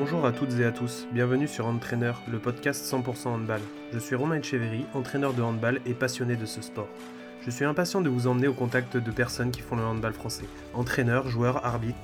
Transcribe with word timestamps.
Bonjour 0.00 0.24
à 0.24 0.32
toutes 0.32 0.58
et 0.58 0.64
à 0.64 0.72
tous, 0.72 1.06
bienvenue 1.12 1.46
sur 1.46 1.66
Entraîneur, 1.66 2.22
le 2.26 2.38
podcast 2.38 2.90
100% 2.90 3.28
handball. 3.28 3.60
Je 3.92 3.98
suis 3.98 4.14
Romain 4.14 4.36
Echeverry, 4.36 4.86
entraîneur 4.94 5.34
de 5.34 5.42
handball 5.42 5.78
et 5.84 5.92
passionné 5.92 6.36
de 6.36 6.46
ce 6.46 6.62
sport. 6.62 6.88
Je 7.42 7.50
suis 7.50 7.66
impatient 7.66 8.00
de 8.00 8.08
vous 8.08 8.26
emmener 8.26 8.48
au 8.48 8.54
contact 8.54 8.96
de 8.96 9.10
personnes 9.10 9.50
qui 9.50 9.60
font 9.60 9.76
le 9.76 9.82
handball 9.82 10.14
français. 10.14 10.46
Entraîneurs, 10.72 11.28
joueurs, 11.28 11.66
arbitres, 11.66 11.98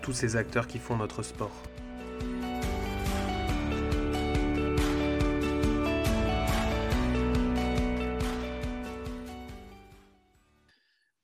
tous 0.00 0.14
ces 0.14 0.36
acteurs 0.36 0.66
qui 0.66 0.78
font 0.78 0.96
notre 0.96 1.22
sport. 1.22 1.52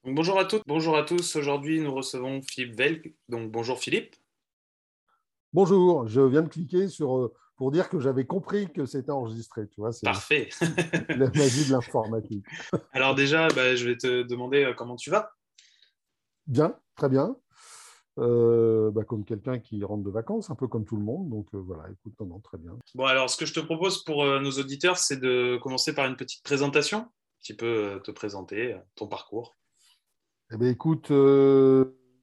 bonjour 0.04 0.38
à 0.38 0.44
toutes, 0.44 0.62
bonjour 0.66 0.94
à 0.98 1.04
tous. 1.04 1.36
Aujourd'hui, 1.36 1.80
nous 1.80 1.94
recevons 1.94 2.42
Philippe 2.42 2.76
Velk. 2.76 3.14
Donc 3.30 3.50
bonjour 3.50 3.78
Philippe. 3.78 4.14
Bonjour, 5.54 6.06
je 6.06 6.20
viens 6.20 6.42
de 6.42 6.48
cliquer 6.48 6.88
sur 6.88 7.16
euh, 7.16 7.34
pour 7.56 7.70
dire 7.70 7.88
que 7.88 7.98
j'avais 7.98 8.26
compris 8.26 8.70
que 8.70 8.84
c'était 8.84 9.12
enregistré. 9.12 9.66
Tu 9.68 9.80
vois, 9.80 9.90
Parfait. 10.02 10.50
la 11.08 11.30
magie 11.30 11.64
de 11.64 11.72
l'informatique. 11.72 12.44
Alors 12.92 13.14
déjà, 13.14 13.48
bah, 13.48 13.74
je 13.74 13.86
vais 13.86 13.96
te 13.96 14.24
demander 14.24 14.64
euh, 14.64 14.74
comment 14.74 14.96
tu 14.96 15.08
vas? 15.08 15.32
Bien, 16.46 16.78
très 16.96 17.08
bien. 17.08 17.34
Euh, 18.18 18.90
bah, 18.90 19.04
comme 19.04 19.24
quelqu'un 19.24 19.58
qui 19.58 19.82
rentre 19.84 20.04
de 20.04 20.10
vacances, 20.10 20.50
un 20.50 20.54
peu 20.54 20.68
comme 20.68 20.84
tout 20.84 20.96
le 20.96 21.02
monde. 21.02 21.30
Donc 21.30 21.48
voilà, 21.54 21.84
écoute, 21.90 22.12
non, 22.20 22.40
très 22.40 22.58
bien. 22.58 22.76
Bon, 22.94 23.06
alors 23.06 23.30
ce 23.30 23.38
que 23.38 23.46
je 23.46 23.54
te 23.54 23.60
propose 23.60 24.04
pour 24.04 24.26
nos 24.26 24.50
auditeurs, 24.50 24.98
c'est 24.98 25.18
de 25.18 25.58
commencer 25.62 25.94
par 25.94 26.04
une 26.06 26.16
petite 26.16 26.44
présentation. 26.44 26.98
Un 26.98 27.40
petit 27.40 27.54
peu 27.54 28.02
te 28.04 28.10
présenter 28.10 28.76
ton 28.96 29.06
parcours? 29.06 29.56
Eh 30.52 30.58
bien, 30.58 30.68
écoute, 30.68 31.10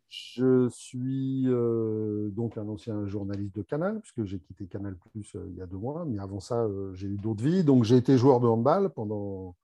je 0.10 0.70
suis 0.70 1.44
euh, 1.48 2.30
donc 2.32 2.58
un 2.58 2.68
ancien 2.68 3.06
journaliste 3.08 3.56
de 3.56 3.62
Canal, 3.62 4.00
puisque 4.02 4.24
j'ai 4.24 4.40
quitté 4.40 4.66
Canal 4.68 4.96
Plus 4.96 5.36
euh, 5.36 5.46
il 5.50 5.58
y 5.58 5.62
a 5.62 5.66
deux 5.66 5.78
mois, 5.78 6.06
mais 6.06 6.20
avant 6.20 6.40
ça, 6.40 6.64
euh, 6.64 6.94
j'ai 6.94 7.08
eu 7.08 7.18
d'autres 7.18 7.44
vies. 7.44 7.64
Donc, 7.64 7.84
j'ai 7.84 7.98
été 7.98 8.18
joueur 8.18 8.40
de 8.40 8.48
handball 8.48 8.90
pendant, 8.92 9.56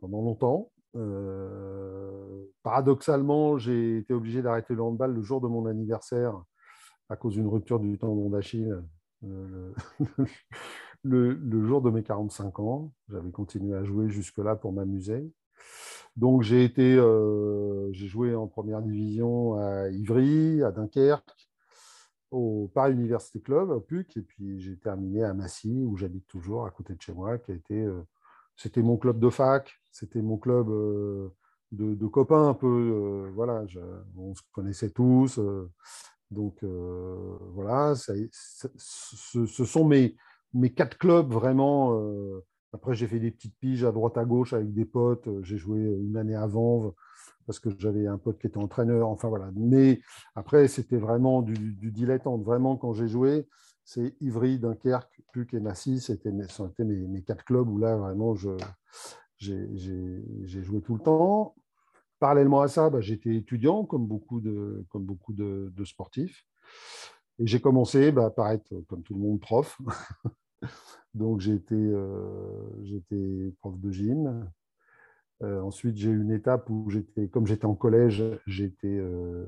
pendant 0.00 0.22
longtemps. 0.22 0.70
paradoxalement, 2.62 3.58
j'ai 3.58 3.98
été 3.98 4.14
obligé 4.14 4.42
d'arrêter 4.42 4.74
le 4.74 4.82
handball 4.82 5.14
le 5.14 5.22
jour 5.22 5.40
de 5.40 5.48
mon 5.48 5.66
anniversaire 5.66 6.42
à 7.08 7.16
cause 7.16 7.34
d'une 7.34 7.48
rupture 7.48 7.80
du 7.80 7.98
tendon 7.98 8.30
d'Achille. 8.30 8.82
Le, 11.04 11.34
le, 11.34 11.64
jour 11.64 11.80
de 11.80 11.90
mes 11.90 12.02
45 12.02 12.58
ans, 12.58 12.92
j'avais 13.08 13.30
continué 13.30 13.76
à 13.76 13.84
jouer 13.84 14.10
jusque-là 14.10 14.56
pour 14.56 14.72
m'amuser. 14.72 15.30
Donc 16.18 16.42
j'ai 16.42 16.64
été, 16.64 16.96
euh, 16.96 17.92
j'ai 17.92 18.08
joué 18.08 18.34
en 18.34 18.48
première 18.48 18.82
division 18.82 19.54
à 19.54 19.88
Ivry, 19.88 20.64
à 20.64 20.72
Dunkerque, 20.72 21.30
au 22.32 22.68
Paris 22.74 22.94
Université 22.94 23.40
Club, 23.40 23.70
au 23.70 23.78
PUC, 23.78 24.16
et 24.16 24.22
puis 24.22 24.60
j'ai 24.60 24.76
terminé 24.76 25.22
à 25.22 25.32
Massy, 25.32 25.84
où 25.86 25.96
j'habite 25.96 26.26
toujours, 26.26 26.66
à 26.66 26.72
côté 26.72 26.94
de 26.96 27.00
chez 27.00 27.12
moi, 27.12 27.38
qui 27.38 27.52
a 27.52 27.54
été, 27.54 27.84
euh, 27.84 28.02
c'était 28.56 28.82
mon 28.82 28.96
club 28.96 29.20
de 29.20 29.30
fac, 29.30 29.70
c'était 29.92 30.20
mon 30.20 30.38
club 30.38 30.68
euh, 30.70 31.28
de, 31.70 32.06
copains 32.08 32.48
un 32.48 32.54
peu, 32.54 33.30
voilà, 33.32 33.64
on 34.16 34.34
se 34.34 34.42
connaissait 34.50 34.90
tous, 34.90 35.38
donc 36.32 36.64
voilà, 37.54 37.94
ce, 37.94 39.64
sont 39.64 39.84
mes, 39.84 40.16
mes 40.52 40.72
quatre 40.72 40.98
clubs 40.98 41.32
vraiment 41.32 41.92
après, 42.72 42.94
j'ai 42.94 43.06
fait 43.06 43.18
des 43.18 43.30
petites 43.30 43.56
piges 43.58 43.84
à 43.84 43.92
droite 43.92 44.18
à 44.18 44.24
gauche 44.24 44.52
avec 44.52 44.72
des 44.72 44.84
potes. 44.84 45.26
Euh, 45.26 45.42
j'ai 45.42 45.56
joué 45.56 45.80
une 45.80 46.16
année 46.16 46.34
avant 46.34 46.94
parce 47.46 47.58
que 47.60 47.70
j'avais 47.78 48.06
un 48.06 48.18
pote 48.18 48.38
qui 48.38 48.46
était 48.46 48.58
entraîneur. 48.58 49.08
Enfin 49.08 49.28
voilà. 49.28 49.50
Mais 49.54 50.00
après, 50.34 50.68
c'était 50.68 50.98
vraiment 50.98 51.40
du, 51.40 51.56
dilettante. 51.90 52.42
Vraiment, 52.44 52.76
quand 52.76 52.92
j'ai 52.92 53.08
joué, 53.08 53.48
c'est 53.84 54.14
Ivry, 54.20 54.58
Dunkerque, 54.58 55.22
Puc 55.32 55.54
et 55.54 55.60
Massy. 55.60 56.00
C'était 56.00 56.30
mes, 56.30 56.44
mes, 56.84 57.22
quatre 57.22 57.44
clubs 57.44 57.68
où 57.68 57.78
là, 57.78 57.96
vraiment, 57.96 58.34
j'ai 59.38 60.62
joué 60.62 60.82
tout 60.82 60.94
le 60.94 61.02
temps. 61.02 61.54
Parallèlement 62.20 62.60
à 62.60 62.68
ça, 62.68 62.90
bah, 62.90 63.00
j'étais 63.00 63.34
étudiant, 63.34 63.84
comme 63.84 64.06
beaucoup 64.06 64.40
de, 64.40 64.84
comme 64.90 65.04
beaucoup 65.04 65.32
de, 65.32 65.84
sportifs. 65.84 66.44
Et 67.38 67.46
j'ai 67.46 67.60
commencé 67.60 68.12
bah, 68.12 68.28
par 68.28 68.50
être, 68.50 68.74
comme 68.88 69.02
tout 69.02 69.14
le 69.14 69.20
monde, 69.20 69.40
prof. 69.40 69.80
Donc, 71.14 71.42
euh, 71.72 73.50
prof 73.60 73.78
de 73.78 73.90
gym. 73.90 74.50
Euh, 75.42 75.60
ensuite, 75.60 75.96
j'ai 75.96 76.10
eu 76.10 76.20
une 76.20 76.32
étape 76.32 76.68
où 76.68 76.90
j'étais, 76.90 77.28
comme 77.28 77.46
j'étais 77.46 77.64
en 77.64 77.74
collège, 77.74 78.24
j'étais 78.46 78.86
euh, 78.88 79.46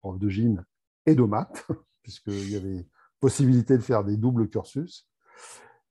prof 0.00 0.18
de 0.18 0.28
gym 0.28 0.64
et 1.06 1.14
de 1.14 1.22
maths, 1.22 1.66
puisqu'il 2.02 2.50
y 2.50 2.56
avait 2.56 2.86
possibilité 3.20 3.76
de 3.76 3.82
faire 3.82 4.04
des 4.04 4.16
doubles 4.16 4.48
cursus. 4.48 5.08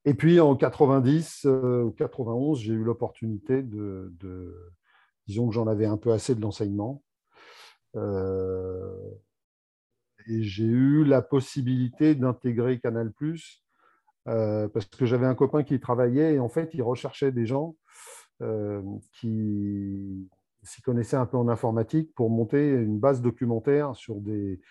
Et 0.06 0.14
puis, 0.14 0.40
en 0.40 0.56
90 0.56 1.46
ou 1.46 1.92
91, 1.92 2.60
j'ai 2.60 2.74
eu 2.74 2.84
l'opportunité 2.84 3.64
de, 3.64 4.12
disons 5.28 5.48
que 5.48 5.54
j'en 5.54 5.68
avais 5.68 5.86
un 5.86 5.98
peu 5.98 6.12
assez 6.12 6.36
de 6.36 6.42
l'enseignement. 6.42 7.04
et 7.96 8.02
j'ai 10.44 10.66
eu 10.66 11.06
la 11.06 11.22
possibilité 11.22 12.16
d'intégrer 12.16 12.80
Canal+, 12.80 13.14
euh, 14.30 14.70
parce 14.70 14.86
que 14.86 15.06
j'avais 15.06 15.26
un 15.26 15.36
copain 15.36 15.64
qui 15.64 15.80
travaillait 15.80 16.36
et 16.36 16.40
en 16.40 16.50
fait, 16.50 16.74
il 16.74 16.82
recherchait 16.82 17.32
des 17.32 17.46
gens 17.46 17.76
euh, 18.42 18.82
qui 19.20 20.30
s'y 20.64 20.82
connaissaient 20.82 21.18
un 21.18 21.26
peu 21.26 21.38
en 21.38 21.50
informatique 21.50 22.14
pour 22.16 22.30
monter 22.30 22.70
une 22.70 23.00
base 23.00 23.22
documentaire 23.22 23.96
sur 23.96 24.22
des, 24.22 24.62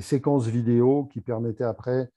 séquences 0.00 0.46
vidéo 0.46 1.06
qui 1.06 1.20
permettaient 1.20 1.64
après, 1.64 2.10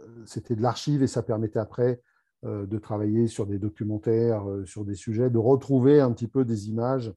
euh, 0.00 0.24
c'était 0.26 0.56
de 0.56 0.62
l'archive 0.62 1.02
et 1.02 1.06
ça 1.06 1.22
permettait 1.22 1.60
après 1.60 2.00
de 2.42 2.78
travailler 2.78 3.26
sur 3.26 3.44
des 3.44 3.58
documentaires, 3.58 4.44
sur 4.66 4.84
des 4.84 4.94
sujets, 4.94 5.30
de 5.30 5.38
retrouver 5.38 6.00
un 6.00 6.12
petit 6.12 6.28
peu 6.28 6.44
des 6.44 6.68
images, 6.68 7.12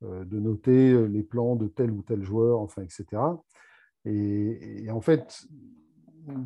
de 0.00 0.40
noter 0.40 1.06
les 1.06 1.22
plans 1.22 1.54
de 1.54 1.66
tel 1.66 1.90
ou 1.90 2.02
tel 2.02 2.22
joueur, 2.22 2.60
enfin, 2.60 2.80
etc. 2.82 3.20
Et, 4.06 4.84
et 4.84 4.90
en 4.90 5.02
fait, 5.02 5.44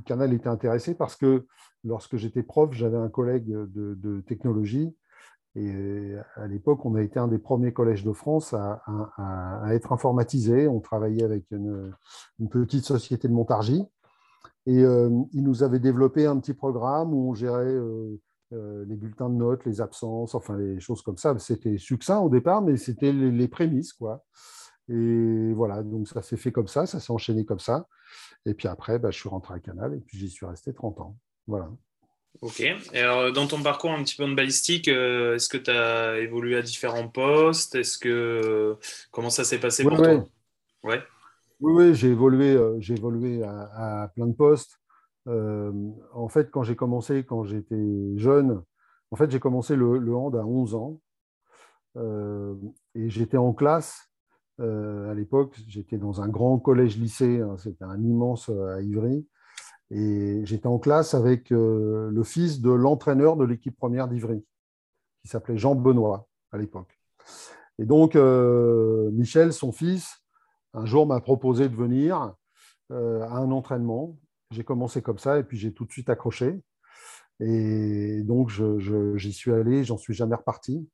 Canal 0.04 0.32
était 0.32 0.48
intéressé 0.48 0.94
parce 0.94 1.16
que 1.16 1.46
lorsque 1.84 2.16
j'étais 2.16 2.42
prof, 2.42 2.72
j'avais 2.72 2.96
un 2.96 3.08
collègue 3.08 3.46
de, 3.48 4.20
technologie. 4.26 4.94
Et 5.56 6.14
à 6.34 6.48
l'époque, 6.48 6.84
on 6.84 6.96
a 6.96 7.02
été 7.02 7.20
un 7.20 7.28
des 7.28 7.38
premiers 7.38 7.72
collèges 7.72 8.04
de 8.04 8.12
France 8.12 8.54
à, 8.54 9.64
être 9.70 9.92
informatisé. 9.92 10.66
On 10.66 10.80
travaillait 10.80 11.22
avec 11.22 11.44
une, 11.50 11.92
petite 12.50 12.84
société 12.84 13.28
de 13.28 13.32
Montargis. 13.32 13.84
Et 14.66 14.82
euh, 14.82 15.10
il 15.32 15.44
nous 15.44 15.62
avait 15.62 15.78
développé 15.78 16.26
un 16.26 16.38
petit 16.38 16.54
programme 16.54 17.12
où 17.12 17.30
on 17.30 17.34
gérait 17.34 17.66
euh, 17.66 18.18
euh, 18.52 18.84
les 18.86 18.96
bulletins 18.96 19.28
de 19.28 19.34
notes, 19.34 19.64
les 19.64 19.80
absences, 19.80 20.34
enfin 20.34 20.56
les 20.56 20.80
choses 20.80 21.02
comme 21.02 21.18
ça. 21.18 21.36
C'était 21.38 21.76
succinct 21.76 22.20
au 22.20 22.28
départ, 22.28 22.62
mais 22.62 22.76
c'était 22.76 23.12
les, 23.12 23.48
prémices. 23.48 23.92
quoi. 23.92 24.24
Et 24.88 25.52
voilà, 25.54 25.82
donc 25.82 26.08
ça 26.08 26.22
s'est 26.22 26.36
fait 26.36 26.52
comme 26.52 26.66
ça, 26.66 26.86
ça 26.86 27.00
s'est 27.00 27.12
enchaîné 27.12 27.44
comme 27.44 27.58
ça. 27.58 27.86
Et 28.46 28.54
puis 28.54 28.68
après, 28.68 28.98
bah, 28.98 29.10
je 29.10 29.18
suis 29.18 29.28
rentré 29.28 29.54
à 29.54 29.58
Canal 29.58 29.94
et 29.94 30.00
puis 30.00 30.18
j'y 30.18 30.30
suis 30.30 30.46
resté 30.46 30.72
30 30.72 31.00
ans. 31.00 31.16
Voilà. 31.46 31.70
Ok. 32.40 32.60
Et 32.60 32.98
alors, 32.98 33.32
dans 33.32 33.46
ton 33.46 33.62
parcours 33.62 33.92
un 33.92 34.02
petit 34.02 34.16
peu 34.16 34.26
de 34.26 34.34
balistique, 34.34 34.88
euh, 34.88 35.36
est-ce 35.36 35.48
que 35.48 35.56
tu 35.56 35.70
as 35.70 36.18
évolué 36.18 36.56
à 36.56 36.62
différents 36.62 37.08
postes? 37.08 37.74
Est-ce 37.74 37.98
que 37.98 38.76
comment 39.10 39.30
ça 39.30 39.44
s'est 39.44 39.60
passé 39.60 39.84
pour 39.84 39.96
toi? 39.96 40.24
ouais. 40.82 41.02
Oui, 41.60 41.72
oui, 41.72 41.94
j'ai 41.94 42.08
évolué, 42.08 42.50
euh, 42.50 42.76
j'ai 42.80 42.94
évolué 42.94 43.42
à, 43.44 44.10
plein 44.14 44.26
de 44.26 44.34
postes. 44.34 44.78
Euh, 45.28 45.72
en 46.12 46.28
fait, 46.28 46.50
quand 46.50 46.64
j'ai 46.64 46.76
commencé, 46.76 47.24
quand 47.24 47.44
j'étais 47.44 48.12
jeune, 48.16 48.62
en 49.10 49.16
fait, 49.16 49.30
j'ai 49.30 49.40
commencé 49.40 49.76
le, 49.76 49.98
le, 49.98 50.14
hand 50.14 50.34
à 50.36 50.44
11 50.44 50.74
ans 50.74 51.00
et 51.96 53.08
j'étais 53.08 53.36
en 53.36 53.54
classe. 53.54 54.10
À 54.58 55.14
l'époque, 55.14 55.56
j'étais 55.66 55.98
dans 55.98 56.20
un 56.20 56.28
grand 56.28 56.58
collège-lycée, 56.58 57.40
hein, 57.40 57.56
c'était 57.58 57.84
un 57.84 58.00
immense 58.02 58.48
à 58.48 58.80
Ivry. 58.82 59.26
Et 59.90 60.40
j'étais 60.44 60.66
en 60.66 60.78
classe 60.78 61.14
avec 61.14 61.52
euh, 61.52 62.10
le 62.10 62.24
fils 62.24 62.60
de 62.60 62.70
l'entraîneur 62.70 63.36
de 63.36 63.44
l'équipe 63.44 63.76
première 63.76 64.08
d'Ivry, 64.08 64.44
qui 65.22 65.28
s'appelait 65.28 65.58
Jean 65.58 65.74
Benoît 65.74 66.28
à 66.52 66.58
l'époque. 66.58 66.98
Et 67.78 67.84
donc, 67.84 68.16
euh, 68.16 69.10
Michel, 69.12 69.52
son 69.52 69.72
fils, 69.72 70.22
un 70.72 70.86
jour 70.86 71.06
m'a 71.06 71.20
proposé 71.20 71.68
de 71.68 71.76
venir 71.76 72.34
euh, 72.90 73.22
à 73.22 73.36
un 73.36 73.50
entraînement. 73.50 74.18
J'ai 74.50 74.64
commencé 74.64 75.02
comme 75.02 75.18
ça 75.18 75.38
et 75.38 75.44
puis 75.44 75.58
j'ai 75.58 75.72
tout 75.72 75.84
de 75.84 75.92
suite 75.92 76.08
accroché. 76.08 76.60
Et 77.40 78.22
donc, 78.22 78.50
j'y 78.50 79.32
suis 79.32 79.52
allé, 79.52 79.84
j'en 79.84 79.96
suis 79.98 80.14
jamais 80.14 80.36
reparti. 80.36 80.88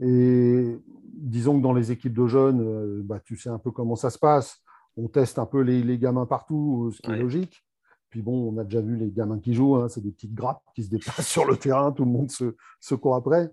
Et 0.00 0.78
disons 1.14 1.58
que 1.58 1.62
dans 1.62 1.72
les 1.72 1.90
équipes 1.90 2.14
de 2.14 2.26
jeunes, 2.26 3.02
bah, 3.02 3.20
tu 3.20 3.36
sais 3.36 3.48
un 3.48 3.58
peu 3.58 3.70
comment 3.70 3.96
ça 3.96 4.10
se 4.10 4.18
passe. 4.18 4.58
On 4.96 5.08
teste 5.08 5.38
un 5.38 5.46
peu 5.46 5.60
les, 5.60 5.98
gamins 5.98 6.26
partout, 6.26 6.90
ce 6.94 7.00
qui 7.00 7.10
est 7.10 7.18
logique. 7.18 7.64
Puis 8.10 8.22
bon, 8.22 8.52
on 8.52 8.58
a 8.58 8.64
déjà 8.64 8.80
vu 8.80 8.96
les 8.96 9.10
gamins 9.10 9.38
qui 9.38 9.54
jouent, 9.54 9.76
hein, 9.76 9.88
c'est 9.88 10.00
des 10.00 10.10
petites 10.10 10.34
grappes 10.34 10.62
qui 10.74 10.82
se 10.82 10.90
déplacent 10.90 11.26
sur 11.28 11.44
le 11.44 11.56
terrain, 11.56 11.92
tout 11.92 12.04
le 12.04 12.10
monde 12.10 12.30
se, 12.30 12.56
se 12.80 12.94
court 12.94 13.14
après. 13.14 13.52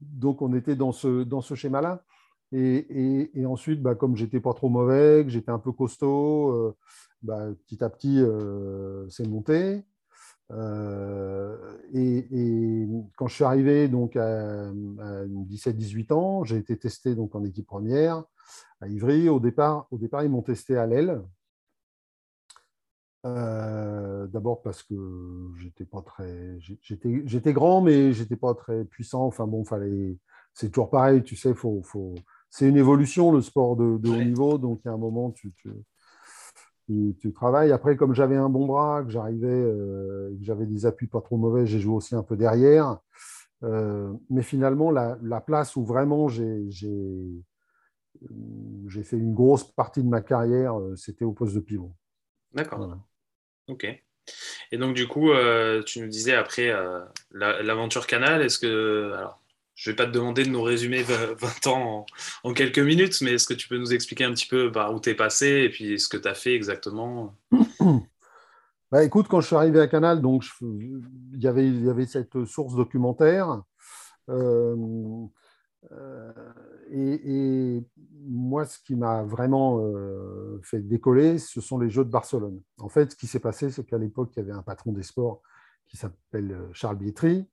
Donc 0.00 0.42
on 0.42 0.54
était 0.54 0.76
dans 0.76 0.92
ce, 0.92 1.24
dans 1.24 1.40
ce 1.40 1.54
schéma-là. 1.54 2.04
Et, 2.52 3.44
ensuite, 3.44 3.82
bah, 3.82 3.94
comme 3.94 4.16
j'étais 4.16 4.40
pas 4.40 4.54
trop 4.54 4.68
mauvais, 4.68 5.24
que 5.24 5.30
j'étais 5.30 5.50
un 5.50 5.58
peu 5.58 5.72
costaud, 5.72 6.50
euh, 6.52 6.76
bah, 7.22 7.48
petit 7.66 7.82
à 7.82 7.90
petit, 7.90 8.22
c'est 9.10 9.26
monté. 9.26 9.84
Et, 11.92 12.88
quand 13.16 13.26
je 13.26 13.34
suis 13.34 13.44
arrivé 13.44 13.88
donc 13.88 14.16
à, 14.16 14.70
17-18 14.72 16.12
ans, 16.12 16.44
j'ai 16.44 16.56
été 16.56 16.76
testé 16.78 17.14
donc 17.14 17.34
en 17.34 17.44
équipe 17.44 17.66
première 17.66 18.24
à 18.80 18.88
Ivry. 18.88 19.28
Au 19.28 19.40
départ, 19.40 19.86
au 19.90 19.98
départ 19.98 20.22
ils 20.22 20.30
m'ont 20.30 20.42
testé 20.42 20.76
à 20.76 20.86
l'aile. 20.86 21.22
Euh, 23.26 24.28
d'abord 24.28 24.62
parce 24.62 24.84
que 24.84 24.94
j'étais 25.56 25.84
pas 25.84 26.00
très, 26.00 26.58
j'étais 26.60 27.52
grand, 27.52 27.80
mais 27.80 28.12
j'étais 28.12 28.36
pas 28.36 28.54
très 28.54 28.84
puissant. 28.84 29.26
Enfin 29.26 29.48
bon, 29.48 29.64
fallait, 29.64 30.16
c'est 30.54 30.70
toujours 30.70 30.90
pareil, 30.90 31.24
tu 31.24 31.34
sais, 31.34 31.52
faut, 31.52 31.82
faut, 31.82 32.14
c'est 32.50 32.68
une 32.68 32.76
évolution 32.76 33.32
le 33.32 33.42
sport 33.42 33.76
de, 33.76 33.84
haut 33.84 34.22
niveau, 34.22 34.58
donc 34.58 34.80
il 34.84 34.88
y 34.88 34.90
a 34.90 34.94
un 34.94 34.98
moment 34.98 35.32
tu, 35.32 35.52
tu, 35.56 35.70
tu, 36.86 37.32
travailles. 37.32 37.72
Après, 37.72 37.96
comme 37.96 38.14
j'avais 38.14 38.36
un 38.36 38.48
bon 38.48 38.66
bras, 38.66 39.02
que 39.04 39.10
j'arrivais, 39.10 39.48
euh, 39.48 40.30
que 40.38 40.44
j'avais 40.44 40.66
des 40.66 40.86
appuis 40.86 41.08
pas 41.08 41.20
trop 41.20 41.36
mauvais, 41.36 41.66
j'ai 41.66 41.80
joué 41.80 41.94
aussi 41.94 42.14
un 42.14 42.22
peu 42.22 42.36
derrière. 42.36 42.98
Euh, 43.62 44.12
mais 44.30 44.42
finalement, 44.42 44.90
la, 44.90 45.18
la, 45.22 45.40
place 45.40 45.76
où 45.76 45.84
vraiment 45.84 46.28
j'ai 46.28 46.66
j'ai 46.70 47.42
fait 49.02 49.16
une 49.16 49.34
grosse 49.34 49.64
partie 49.64 50.02
de 50.02 50.08
ma 50.08 50.20
carrière, 50.20 50.78
c'était 50.94 51.24
au 51.24 51.32
poste 51.32 51.54
de 51.54 51.60
pivot. 51.60 51.92
D'accord. 52.52 52.98
Ok. 53.68 53.86
Et 54.72 54.78
donc, 54.78 54.94
du 54.94 55.06
coup, 55.06 55.30
euh, 55.30 55.82
tu 55.82 56.00
nous 56.00 56.08
disais 56.08 56.34
après 56.34 56.70
euh, 56.70 57.00
l'aventure 57.30 58.06
Canal, 58.06 58.42
est-ce 58.42 58.58
que. 58.58 59.12
Alors, 59.16 59.40
je 59.76 59.90
vais 59.90 59.96
pas 59.96 60.06
te 60.06 60.10
demander 60.10 60.42
de 60.42 60.48
nous 60.48 60.62
résumer 60.62 61.02
20 61.02 61.66
ans 61.68 62.06
en, 62.42 62.52
quelques 62.54 62.78
minutes, 62.78 63.20
mais 63.20 63.34
est-ce 63.34 63.46
que 63.46 63.54
tu 63.54 63.68
peux 63.68 63.76
nous 63.76 63.92
expliquer 63.92 64.24
un 64.24 64.32
petit 64.32 64.48
peu 64.48 64.72
par 64.72 64.92
où 64.92 65.00
tu 65.00 65.10
es 65.10 65.14
passé 65.14 65.46
et 65.46 65.68
puis 65.68 66.00
ce 66.00 66.08
que 66.08 66.16
tu 66.16 66.26
as 66.26 66.34
fait 66.34 66.54
exactement? 66.54 67.36
Bah, 68.92 69.02
Écoute, 69.02 69.26
quand 69.26 69.40
je 69.40 69.48
suis 69.48 69.56
arrivé 69.56 69.80
à 69.80 69.88
Canal, 69.88 70.22
donc 70.22 70.44
il, 70.62 71.02
y 71.32 71.48
avait, 71.48 72.06
cette 72.06 72.44
source 72.44 72.76
documentaire. 72.76 73.62
Euh, 74.28 74.76
euh, 75.90 76.32
et, 76.92 77.82
moi, 78.28 78.64
ce 78.64 78.78
qui 78.78 78.94
m'a 78.94 79.24
vraiment 79.24 79.80
euh, 79.80 80.60
fait 80.62 80.78
décoller, 80.78 81.38
ce 81.38 81.60
sont 81.60 81.78
les 81.78 81.90
Jeux 81.90 82.04
de 82.04 82.10
Barcelone. 82.10 82.62
En 82.78 82.88
fait, 82.88 83.10
ce 83.10 83.16
qui 83.16 83.26
s'est 83.26 83.40
passé, 83.40 83.70
c'est 83.70 83.84
qu'à 83.84 83.98
l'époque, 83.98 84.30
il 84.36 84.38
y 84.38 84.42
avait 84.42 84.52
un 84.52 84.62
patron 84.62 84.92
des 84.92 85.02
sports 85.02 85.42
qui 85.88 85.96
s'appelle 85.96 86.56
Charles 86.72 86.96
Bietri. 86.96 87.48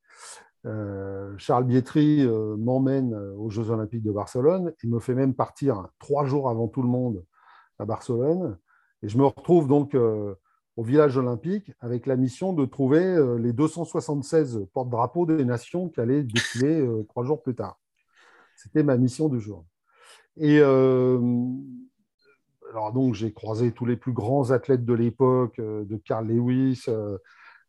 Charles 1.38 1.65
Bietri 1.65 2.25
m'emmène 2.57 3.13
aux 3.38 3.50
Jeux 3.50 3.69
Olympiques 3.69 4.04
de 4.04 4.12
Barcelone 4.12 4.74
et 4.83 4.88
me 4.88 5.00
fait 5.00 5.13
même 5.13 5.33
partir 5.33 5.88
trois 6.00 6.25
jours 6.25 6.50
avant 6.50 6.68
tout 6.68 6.81
le 6.81 6.88
monde 6.88 7.25
à 7.80 7.86
Barcelone. 7.86 8.57
Et 9.01 9.10
je 9.10 9.18
me 9.18 9.25
retrouve 9.25 9.68
donc 9.68 9.94
au 9.94 10.83
village 10.83 11.18
olympique 11.18 11.74
avec 11.81 12.06
la 12.06 12.15
mission 12.15 12.54
de 12.54 12.65
trouver 12.65 13.18
les 13.39 13.51
276 13.51 14.68
porte-drapeaux 14.74 15.25
des 15.25 15.44
nations 15.44 15.89
qui 15.89 16.00
allaient 16.00 16.24
défiler 16.24 16.88
trois 17.09 17.25
jours 17.25 17.42
plus 17.42 17.56
tard. 17.56 17.77
C'était 18.56 18.83
ma 18.83 18.95
mission 18.98 19.27
du 19.27 19.42
jour. 19.42 19.66
Et 20.38 20.59
euh, 20.59 21.19
alors 22.71 22.92
donc 22.92 23.13
j'ai 23.13 23.31
croisé 23.33 23.71
tous 23.71 23.86
les 23.86 23.98
plus 23.98 24.13
grands 24.13 24.51
athlètes 24.51 24.86
de 24.86 24.94
l'époque, 24.94 25.59
euh, 25.59 25.83
de 25.86 25.98
Carl 25.98 26.27
Lewis, 26.27 26.86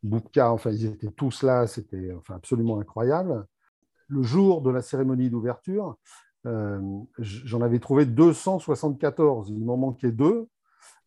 euh, 0.04 0.08
Boubka, 0.08 0.52
enfin 0.52 0.70
ils 0.70 0.86
étaient 0.86 1.10
tous 1.10 1.42
là, 1.42 1.66
c'était 1.66 2.12
enfin, 2.12 2.36
absolument 2.36 2.80
incroyable. 2.80 3.46
Le 4.08 4.22
jour 4.22 4.62
de 4.62 4.70
la 4.70 4.82
cérémonie 4.82 5.30
d'ouverture, 5.30 5.96
j'en 6.44 7.62
avais 7.62 7.78
trouvé 7.78 8.04
274. 8.04 9.48
Il 9.48 9.64
m'en 9.64 9.78
manquait 9.78 10.12
deux. 10.12 10.46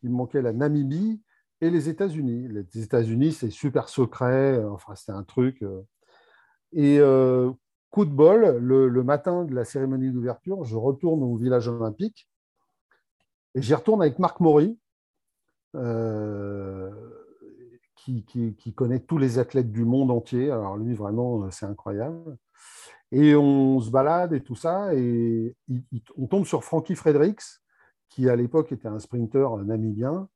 Il 0.01 0.09
me 0.09 0.15
manquait 0.15 0.41
la 0.41 0.51
Namibie 0.51 1.21
et 1.61 1.69
les 1.69 1.89
États-Unis. 1.89 2.47
Les 2.47 2.81
États-Unis, 2.81 3.33
c'est 3.33 3.51
super 3.51 3.88
secret. 3.88 4.63
Enfin, 4.65 4.95
c'était 4.95 5.11
un 5.11 5.23
truc. 5.23 5.63
Et 6.73 6.99
Coup 7.89 8.05
de 8.05 8.11
bol, 8.11 8.57
le, 8.57 9.03
matin 9.03 9.45
de 9.45 9.55
la 9.55 9.63
cérémonie 9.63 10.11
d'ouverture, 10.11 10.63
je 10.65 10.75
retourne 10.75 11.23
au 11.23 11.35
village 11.35 11.67
olympique 11.67 12.29
et 13.55 13.61
j'y 13.61 13.73
retourne 13.73 14.01
avec 14.01 14.19
Marc 14.19 14.39
Maury, 14.39 14.77
euh, 15.75 16.91
qui, 18.25 18.74
connaît 18.74 19.00
tous 19.00 19.18
les 19.18 19.39
athlètes 19.39 19.71
du 19.71 19.86
monde 19.86 20.12
entier. 20.12 20.51
Alors 20.51 20.77
lui, 20.77 20.94
vraiment, 20.94 21.50
c'est 21.51 21.65
incroyable. 21.65 22.38
Et 23.12 23.36
on 23.36 23.80
se 23.80 23.89
balade 23.89 24.33
et 24.33 24.42
tout 24.42 24.56
ça, 24.56 24.94
et 24.94 25.56
on 26.18 26.27
tombe 26.27 26.45
sur 26.45 26.63
Frankie 26.63 26.95
Fredericks, 26.95 27.44
qui 28.09 28.30
à 28.30 28.36
l'époque 28.36 28.71
était 28.71 28.88
un 28.88 29.00
sprinter 29.00 29.48
namibien. 29.63 30.27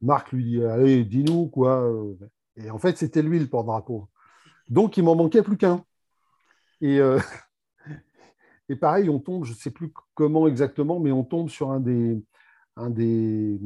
Marc 0.00 0.32
lui 0.32 0.44
dit 0.44 0.64
Allez, 0.64 1.04
dis-nous 1.04 1.48
quoi. 1.48 1.90
Et 2.56 2.70
en 2.70 2.78
fait, 2.78 2.96
c'était 2.98 3.22
lui 3.22 3.38
le 3.38 3.46
porte-drapeau. 3.48 4.08
Donc, 4.68 4.96
il 4.96 5.04
m'en 5.04 5.16
manquait 5.16 5.42
plus 5.42 5.56
qu'un. 5.56 5.84
Et, 6.80 7.00
euh, 7.00 7.18
et 8.68 8.76
pareil, 8.76 9.08
on 9.08 9.18
tombe, 9.18 9.44
je 9.44 9.52
ne 9.52 9.56
sais 9.56 9.70
plus 9.70 9.92
comment 10.14 10.46
exactement, 10.46 11.00
mais 11.00 11.12
on 11.12 11.24
tombe 11.24 11.48
sur 11.48 11.70
un 11.70 11.80
des, 11.80 12.22
un 12.76 12.90
des, 12.90 13.58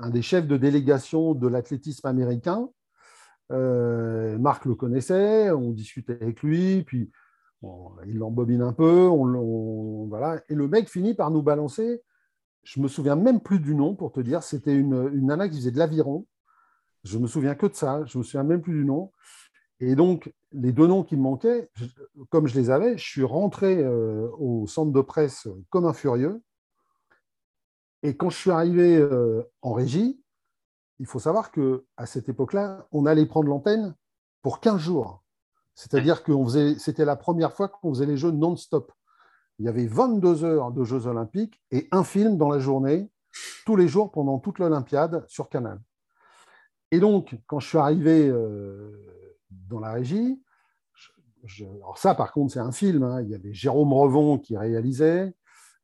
un 0.00 0.10
des 0.10 0.22
chefs 0.22 0.46
de 0.46 0.56
délégation 0.56 1.34
de 1.34 1.48
l'athlétisme 1.48 2.06
américain. 2.06 2.68
Euh, 3.52 4.38
Marc 4.38 4.64
le 4.64 4.74
connaissait, 4.74 5.50
on 5.50 5.70
discute 5.70 6.10
avec 6.10 6.42
lui, 6.42 6.82
puis 6.84 7.10
il 8.06 8.18
l'embobine 8.18 8.62
un 8.62 8.72
peu, 8.72 9.08
on, 9.08 10.06
voilà, 10.08 10.42
et 10.48 10.54
le 10.54 10.68
mec 10.68 10.90
finit 10.90 11.14
par 11.14 11.30
nous 11.30 11.42
balancer. 11.42 12.02
Je 12.62 12.80
me 12.80 12.88
souviens 12.88 13.16
même 13.16 13.40
plus 13.40 13.60
du 13.60 13.74
nom 13.74 13.94
pour 13.94 14.12
te 14.12 14.20
dire, 14.20 14.42
c'était 14.42 14.74
une, 14.74 15.10
une 15.14 15.26
nana 15.26 15.48
qui 15.48 15.56
faisait 15.56 15.70
de 15.70 15.78
l'aviron. 15.78 16.26
Je 17.04 17.18
me 17.18 17.26
souviens 17.26 17.54
que 17.54 17.66
de 17.66 17.74
ça, 17.74 18.02
je 18.06 18.18
me 18.18 18.22
souviens 18.22 18.44
même 18.44 18.62
plus 18.62 18.72
du 18.72 18.84
nom. 18.84 19.12
Et 19.80 19.94
donc, 19.94 20.32
les 20.52 20.72
deux 20.72 20.86
noms 20.86 21.02
qui 21.02 21.16
me 21.16 21.22
manquaient, 21.22 21.68
comme 22.30 22.46
je 22.46 22.58
les 22.58 22.70
avais, 22.70 22.96
je 22.96 23.04
suis 23.04 23.24
rentré 23.24 23.82
euh, 23.82 24.28
au 24.38 24.66
centre 24.66 24.92
de 24.92 25.00
presse 25.00 25.48
comme 25.68 25.84
un 25.84 25.92
furieux. 25.92 26.42
Et 28.04 28.14
quand 28.18 28.28
je 28.28 28.36
suis 28.36 28.50
arrivé 28.50 28.98
euh, 28.98 29.42
en 29.62 29.72
régie, 29.72 30.22
il 30.98 31.06
faut 31.06 31.18
savoir 31.18 31.50
qu'à 31.50 32.06
cette 32.06 32.28
époque-là, 32.28 32.86
on 32.92 33.06
allait 33.06 33.24
prendre 33.24 33.48
l'antenne 33.48 33.94
pour 34.42 34.60
15 34.60 34.78
jours. 34.78 35.24
C'est-à-dire 35.74 36.22
que 36.22 36.32
c'était 36.78 37.06
la 37.06 37.16
première 37.16 37.54
fois 37.54 37.68
qu'on 37.68 37.94
faisait 37.94 38.06
les 38.06 38.18
jeux 38.18 38.30
non-stop. 38.30 38.92
Il 39.58 39.64
y 39.64 39.68
avait 39.68 39.86
22 39.86 40.44
heures 40.44 40.70
de 40.70 40.84
Jeux 40.84 41.06
olympiques 41.06 41.62
et 41.70 41.88
un 41.92 42.04
film 42.04 42.36
dans 42.36 42.50
la 42.50 42.58
journée, 42.58 43.10
tous 43.64 43.74
les 43.74 43.88
jours 43.88 44.12
pendant 44.12 44.38
toute 44.38 44.58
l'Olympiade 44.58 45.24
sur 45.26 45.48
Canal. 45.48 45.80
Et 46.90 47.00
donc, 47.00 47.38
quand 47.46 47.58
je 47.58 47.68
suis 47.68 47.78
arrivé 47.78 48.28
euh, 48.28 48.92
dans 49.50 49.80
la 49.80 49.92
régie. 49.92 50.42
alors 51.62 51.96
ça, 51.96 52.14
par 52.14 52.32
contre, 52.32 52.52
c'est 52.52 52.60
un 52.60 52.72
film. 52.72 53.02
Hein. 53.02 53.22
Il 53.22 53.30
y 53.30 53.34
avait 53.34 53.54
Jérôme 53.54 53.94
Revon 53.94 54.38
qui 54.38 54.58
réalisait. 54.58 55.34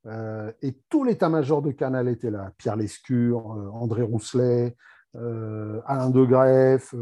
Euh, 0.06 0.50
et 0.62 0.76
tout 0.88 1.04
l'état-major 1.04 1.62
de 1.62 1.72
Canal 1.72 2.08
était 2.08 2.30
là. 2.30 2.52
Pierre 2.56 2.76
Lescure, 2.76 3.52
euh, 3.52 3.68
André 3.72 4.02
Rousselet, 4.02 4.76
euh, 5.16 5.80
Alain 5.84 6.10
de 6.10 6.24
Greff, 6.24 6.94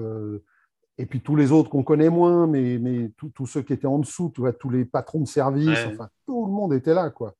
et 1.00 1.06
puis 1.06 1.20
tous 1.20 1.36
les 1.36 1.52
autres 1.52 1.70
qu'on 1.70 1.84
connaît 1.84 2.10
moins, 2.10 2.46
mais, 2.46 2.78
mais 2.78 3.12
tous 3.34 3.46
ceux 3.46 3.62
qui 3.62 3.72
étaient 3.72 3.86
en 3.86 4.00
dessous, 4.00 4.32
tu 4.34 4.40
vois, 4.40 4.52
tous 4.52 4.70
les 4.70 4.84
patrons 4.84 5.20
de 5.20 5.28
service, 5.28 5.78
enfin, 5.86 6.08
tout 6.26 6.46
le 6.46 6.52
monde 6.52 6.72
était 6.72 6.94
là. 6.94 7.10
quoi. 7.10 7.34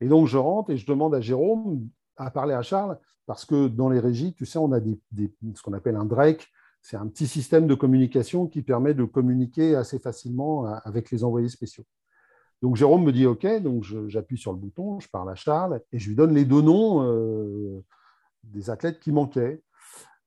Et 0.00 0.06
donc, 0.06 0.28
je 0.28 0.38
rentre 0.38 0.70
et 0.70 0.76
je 0.76 0.86
demande 0.86 1.14
à 1.14 1.20
Jérôme 1.20 1.88
à 2.16 2.30
parler 2.30 2.54
à 2.54 2.62
Charles, 2.62 2.96
parce 3.26 3.44
que 3.44 3.66
dans 3.66 3.88
les 3.88 3.98
régies, 3.98 4.34
tu 4.34 4.46
sais, 4.46 4.58
on 4.58 4.70
a 4.70 4.78
des, 4.78 5.00
ce 5.54 5.62
qu'on 5.62 5.72
appelle 5.72 5.96
un 5.96 6.04
Drake, 6.04 6.46
c'est 6.82 6.96
un 6.96 7.06
petit 7.08 7.26
système 7.26 7.66
de 7.66 7.74
communication 7.74 8.46
qui 8.46 8.62
permet 8.62 8.94
de 8.94 9.04
communiquer 9.04 9.74
assez 9.74 9.98
facilement 9.98 10.66
avec 10.84 11.10
les 11.10 11.24
envoyés 11.24 11.48
spéciaux. 11.48 11.84
Donc 12.64 12.76
Jérôme 12.76 13.04
me 13.04 13.12
dit 13.12 13.26
OK, 13.26 13.46
donc 13.60 13.84
j'appuie 14.08 14.38
sur 14.38 14.50
le 14.50 14.56
bouton, 14.56 14.98
je 14.98 15.06
parle 15.06 15.30
à 15.30 15.34
Charles 15.34 15.82
et 15.92 15.98
je 15.98 16.08
lui 16.08 16.16
donne 16.16 16.32
les 16.32 16.46
deux 16.46 16.62
noms 16.62 17.02
euh, 17.02 17.84
des 18.42 18.70
athlètes 18.70 19.00
qui 19.00 19.12
manquaient. 19.12 19.62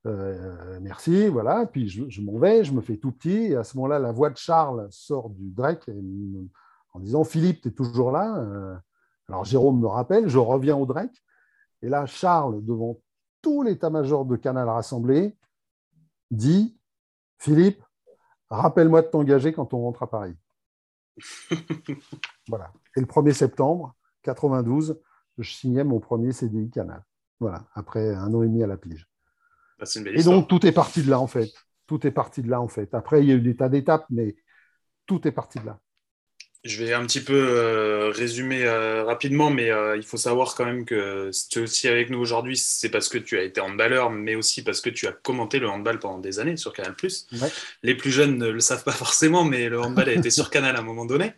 Euh, 0.05 0.77
merci, 0.79 1.29
voilà. 1.29 1.65
Puis 1.65 1.89
je, 1.89 2.21
m'en 2.21 2.37
vais, 2.37 2.63
je 2.63 2.73
me 2.73 2.81
fais 2.81 2.97
tout 2.97 3.11
petit. 3.11 3.45
Et 3.45 3.55
à 3.55 3.63
ce 3.63 3.75
moment-là, 3.77 3.97
la 3.97 4.11
voix 4.11 4.29
de 4.29 4.37
Charles 4.37 4.87
sort 4.91 5.31
du 5.31 5.49
Drake 5.49 5.89
en 6.93 6.99
disant 6.99 7.23
Philippe, 7.23 7.61
tu 7.61 7.69
es 7.69 7.71
toujours 7.71 8.11
là 8.11 8.37
euh, 8.37 8.75
Alors 9.29 9.43
Jérôme 9.43 9.81
me 9.81 9.87
rappelle, 9.87 10.27
je 10.27 10.37
reviens 10.37 10.77
au 10.77 10.85
Drake. 10.85 11.23
Et 11.81 11.89
là, 11.89 12.05
Charles, 12.05 12.63
devant 12.63 12.99
tout 13.41 13.63
l'état-major 13.63 14.25
de 14.25 14.35
Canal 14.35 14.69
rassemblé, 14.69 15.35
dit 16.29 16.77
Philippe, 17.39 17.81
rappelle-moi 18.51 19.01
de 19.01 19.07
t'engager 19.07 19.53
quand 19.53 19.73
on 19.73 19.81
rentre 19.81 20.03
à 20.03 20.07
Paris. 20.07 20.35
voilà. 22.47 22.71
Et 22.95 22.99
le 22.99 23.05
1er 23.05 23.33
septembre 23.33 23.95
92, 24.23 24.99
je 25.37 25.51
signais 25.51 25.83
mon 25.83 25.99
premier 25.99 26.31
CDI 26.31 26.69
Canal. 26.69 27.03
Voilà, 27.39 27.65
après 27.73 28.13
un 28.13 28.33
an 28.33 28.41
et 28.43 28.47
demi 28.47 28.63
à 28.63 28.67
la 28.67 28.77
pige. 28.77 29.07
Bah, 29.79 29.85
et 30.07 30.23
donc 30.23 30.47
tout 30.47 30.65
est 30.65 30.71
parti 30.71 31.03
de 31.03 31.09
là 31.09 31.19
en 31.19 31.27
fait. 31.27 31.51
Tout 31.85 32.05
est 32.05 32.11
parti 32.11 32.41
de 32.41 32.49
là 32.49 32.61
en 32.61 32.67
fait. 32.67 32.93
Après, 32.93 33.21
il 33.21 33.29
y 33.29 33.31
a 33.31 33.35
eu 33.35 33.41
des 33.41 33.55
tas 33.55 33.69
d'étapes, 33.69 34.05
mais 34.09 34.35
tout 35.05 35.27
est 35.27 35.31
parti 35.31 35.59
de 35.59 35.65
là. 35.65 35.79
Je 36.67 36.83
vais 36.83 36.93
un 36.93 37.05
petit 37.05 37.21
peu 37.21 37.33
euh, 37.33 38.09
résumer 38.09 38.65
euh, 38.65 39.03
rapidement, 39.03 39.49
mais 39.49 39.71
euh, 39.71 39.95
il 39.95 40.03
faut 40.03 40.17
savoir 40.17 40.53
quand 40.55 40.65
même 40.65 40.85
que 40.85 41.31
si 41.31 41.47
tu 41.47 41.59
es 41.59 41.61
aussi 41.61 41.87
avec 41.87 42.09
nous 42.09 42.19
aujourd'hui, 42.19 42.57
c'est 42.57 42.89
parce 42.89 43.07
que 43.07 43.17
tu 43.17 43.37
as 43.37 43.43
été 43.43 43.61
handballeur, 43.61 44.09
mais 44.09 44.35
aussi 44.35 44.63
parce 44.63 44.81
que 44.81 44.89
tu 44.89 45.07
as 45.07 45.13
commenté 45.13 45.59
le 45.59 45.69
handball 45.69 45.99
pendant 45.99 46.19
des 46.19 46.39
années 46.39 46.57
sur 46.57 46.73
Canal+. 46.73 46.95
Les 47.83 47.95
plus 47.95 48.11
jeunes 48.11 48.37
ne 48.37 48.49
le 48.49 48.59
savent 48.59 48.83
pas 48.83 48.91
forcément, 49.03 49.45
mais 49.45 49.69
le 49.69 49.79
handball 49.79 50.09
a 50.09 50.13
été 50.13 50.29
sur 50.29 50.49
Canal 50.49 50.75
à 50.75 50.79
un 50.79 50.83
moment 50.83 51.05
donné. 51.05 51.33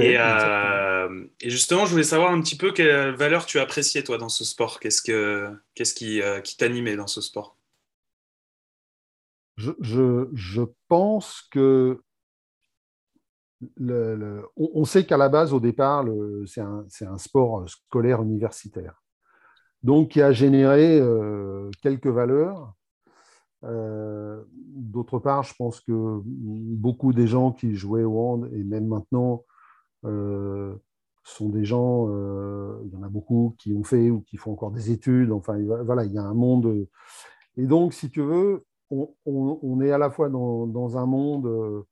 et, 0.00 0.14
et, 0.14 1.50
justement, 1.50 1.86
je 1.86 1.92
voulais 1.92 2.02
savoir 2.02 2.32
un 2.32 2.40
petit 2.40 2.56
peu 2.56 2.72
quelle 2.72 3.14
valeur 3.14 3.46
tu 3.46 3.60
appréciais 3.60 4.02
toi 4.02 4.18
dans 4.18 4.28
ce 4.28 4.44
sport. 4.44 4.80
Qu'est-ce, 4.80 5.02
que, 5.02 5.48
qu'est-ce 5.74 5.94
qui, 5.94 6.20
qui 6.42 6.56
t'animait 6.56 6.96
dans 6.96 7.06
ce 7.06 7.20
sport? 7.20 7.56
Je, 9.56 9.72
je, 9.80 10.28
je 10.34 10.62
pense 10.88 11.46
que 11.50 12.00
on, 14.56 14.84
sait 14.84 15.04
qu'à 15.04 15.16
la 15.16 15.28
base, 15.28 15.52
au 15.52 15.60
départ, 15.60 16.04
c'est 16.46 16.60
un, 17.06 17.18
sport 17.18 17.68
scolaire 17.68 18.22
universitaire. 18.22 19.00
Donc, 19.82 20.10
qui 20.10 20.22
a 20.22 20.32
généré 20.32 20.98
euh, 21.00 21.70
quelques 21.82 22.06
valeurs. 22.06 22.74
Euh, 23.64 24.42
d'autre 24.48 25.18
part, 25.18 25.42
je 25.42 25.54
pense 25.54 25.80
que 25.80 26.20
beaucoup 26.24 27.12
des 27.12 27.26
gens 27.26 27.52
qui 27.52 27.74
jouaient 27.74 28.04
au 28.04 28.18
hand, 28.18 28.50
et 28.52 28.62
même 28.62 28.86
maintenant, 28.86 29.44
euh, 30.04 30.74
sont 31.24 31.50
des 31.50 31.64
gens, 31.64 32.08
il 32.82 32.90
y 32.90 32.96
en 32.96 33.02
a 33.02 33.08
beaucoup 33.08 33.54
qui 33.58 33.72
ont 33.72 33.84
fait 33.84 34.10
ou 34.10 34.22
qui 34.22 34.36
font 34.36 34.52
encore 34.52 34.70
des 34.70 34.90
études. 34.90 35.32
Enfin, 35.32 35.58
voilà, 35.84 36.04
il 36.04 36.12
y 36.12 36.18
a 36.18 36.24
un 36.24 36.34
monde. 36.34 36.86
Et 37.56 37.66
donc, 37.66 37.92
si 37.92 38.10
tu 38.10 38.22
veux, 38.22 38.64
on, 38.90 39.80
est 39.80 39.92
à 39.92 39.98
la 39.98 40.10
fois 40.10 40.28
dans 40.28 40.98
un 40.98 41.06
monde 41.06 41.84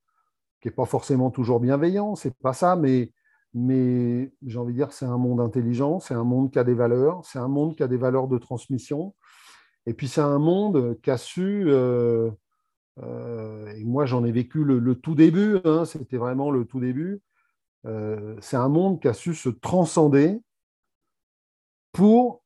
qui 0.60 0.68
n'est 0.68 0.74
pas 0.74 0.86
forcément 0.86 1.30
toujours 1.30 1.60
bienveillant, 1.60 2.14
c'est 2.14 2.36
pas 2.38 2.52
ça, 2.52 2.76
mais, 2.76 3.12
mais 3.54 4.32
j'ai 4.44 4.58
envie 4.58 4.72
de 4.72 4.78
dire 4.78 4.92
c'est 4.92 5.06
un 5.06 5.18
monde 5.18 5.40
intelligent, 5.40 6.00
c'est 6.00 6.14
un 6.14 6.24
monde 6.24 6.50
qui 6.50 6.58
a 6.58 6.64
des 6.64 6.74
valeurs, 6.74 7.24
c'est 7.24 7.38
un 7.38 7.48
monde 7.48 7.76
qui 7.76 7.82
a 7.82 7.88
des 7.88 7.96
valeurs 7.96 8.28
de 8.28 8.38
transmission, 8.38 9.14
et 9.86 9.94
puis 9.94 10.08
c'est 10.08 10.20
un 10.20 10.38
monde 10.38 10.98
qui 11.02 11.10
a 11.10 11.16
su, 11.16 11.64
euh, 11.68 12.30
euh, 13.02 13.66
et 13.68 13.84
moi 13.84 14.06
j'en 14.06 14.24
ai 14.24 14.32
vécu 14.32 14.64
le, 14.64 14.94
tout 14.96 15.14
début, 15.14 15.58
hein, 15.64 15.84
c'était 15.84 16.18
vraiment 16.18 16.50
le 16.50 16.64
tout 16.64 16.80
début, 16.80 17.22
euh, 17.86 18.36
c'est 18.40 18.56
un 18.56 18.68
monde 18.68 19.00
qui 19.00 19.08
a 19.08 19.14
su 19.14 19.34
se 19.34 19.48
transcender 19.48 20.40
pour 21.92 22.42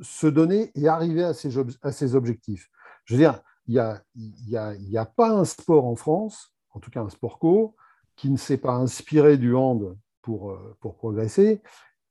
se 0.00 0.26
donner 0.26 0.70
et 0.74 0.88
arriver 0.88 1.24
à 1.24 1.34
ses, 1.34 2.14
objectifs. 2.14 2.70
Je 3.04 3.14
veux 3.14 3.20
dire, 3.20 3.42
il 3.66 3.74
n'y 3.74 3.80
a, 3.80 4.02
y 4.14 4.56
a, 4.56 4.74
y 4.74 4.96
a 4.96 5.04
pas 5.04 5.30
un 5.30 5.44
sport 5.44 5.84
en 5.84 5.96
France 5.96 6.54
en 6.70 6.80
tout 6.80 6.90
cas 6.90 7.02
un 7.02 7.08
sport 7.08 7.38
co, 7.38 7.74
qui 8.18 8.30
ne 8.30 8.36
s'est 8.36 8.58
pas 8.58 8.74
inspiré 8.74 9.38
du 9.38 9.54
hand 9.54 9.96
pour, 10.22 10.50
euh, 10.50 10.76
pour 10.80 10.96
progresser. 10.96 11.62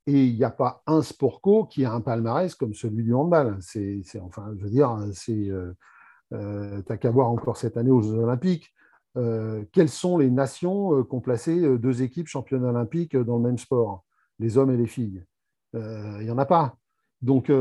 Et 0.08 0.26
il 0.26 0.36
n'y 0.36 0.44
a 0.46 0.50
pas 0.50 0.82
un 0.88 1.02
sport 1.02 1.42
co 1.42 1.66
qui 1.66 1.84
a 1.84 1.92
un 1.92 2.02
palmarès 2.02 2.56
comme 2.56 2.74
celui 2.74 3.04
du 3.04 3.14
handball. 3.14 3.58
C'est, 3.60 4.02
enfin, 4.22 4.54
je 4.58 4.64
veux 4.64 4.70
dire, 4.70 4.98
c'est, 5.14 5.50
euh, 5.50 5.74
euh 6.34 6.82
t'as 6.84 6.98
qu'à 6.98 7.12
voir 7.12 7.30
encore 7.30 7.58
cette 7.58 7.78
année 7.78 7.92
aux 7.92 8.02
Jeux 8.02 8.16
Olympiques. 8.16 8.74
Euh, 9.18 9.66
quelles 9.74 9.90
sont 9.90 10.18
les 10.18 10.30
nations 10.30 11.04
qui 11.04 11.16
ont 11.16 11.22
placé 11.22 11.78
deux 11.78 12.04
équipes 12.04 12.28
championnes 12.28 12.64
olympiques 12.64 13.18
dans 13.18 13.38
le 13.38 13.44
même 13.44 13.58
sport, 13.58 14.06
les 14.40 14.58
hommes 14.58 14.72
et 14.72 14.78
les 14.78 14.88
filles 14.88 15.24
Il 15.74 16.22
n'y 16.22 16.32
en 16.32 16.38
a 16.38 16.46
pas. 16.46 16.78
Donc, 17.22 17.52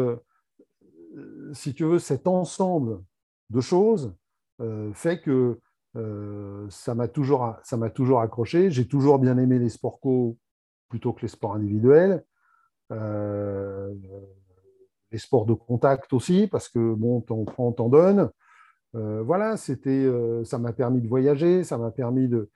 si 1.53 1.75
tu 1.75 1.85
veux, 1.85 1.99
cet 1.99 2.29
ensemble 2.29 3.03
de 3.51 3.61
choses 3.61 4.15
fait 4.93 5.21
que 5.21 5.59
euh, 5.97 6.67
ça 6.69 6.95
m'a 6.95 7.09
toujours, 7.09 7.57
toujours 7.95 8.21
accroché. 8.21 8.71
J'ai 8.71 8.87
toujours 8.87 9.19
bien 9.19 9.39
aimé 9.39 9.59
les 9.59 9.69
sports 9.69 10.01
co 10.01 10.37
plutôt 10.89 11.13
que 11.13 11.23
les 11.23 11.29
sports 11.29 11.55
individuels. 11.55 12.25
Euh, 12.93 13.93
les 15.13 15.19
sports 15.19 15.47
de 15.47 15.55
contact 15.55 16.13
aussi, 16.13 16.47
parce 16.47 16.69
que 16.69 16.95
bon, 16.95 17.21
t'en 17.21 17.45
prends, 17.45 17.73
t'en 17.73 17.89
donnes. 17.89 18.31
Euh, 18.95 19.23
voilà, 19.23 19.57
c'était, 19.57 20.09
ça 20.45 20.59
m'a 20.59 20.73
permis 20.73 21.01
de 21.01 21.09
voyager, 21.09 21.65
ça 21.65 21.79
m'a 21.79 21.91
permis 21.91 22.29
de. 22.29 22.51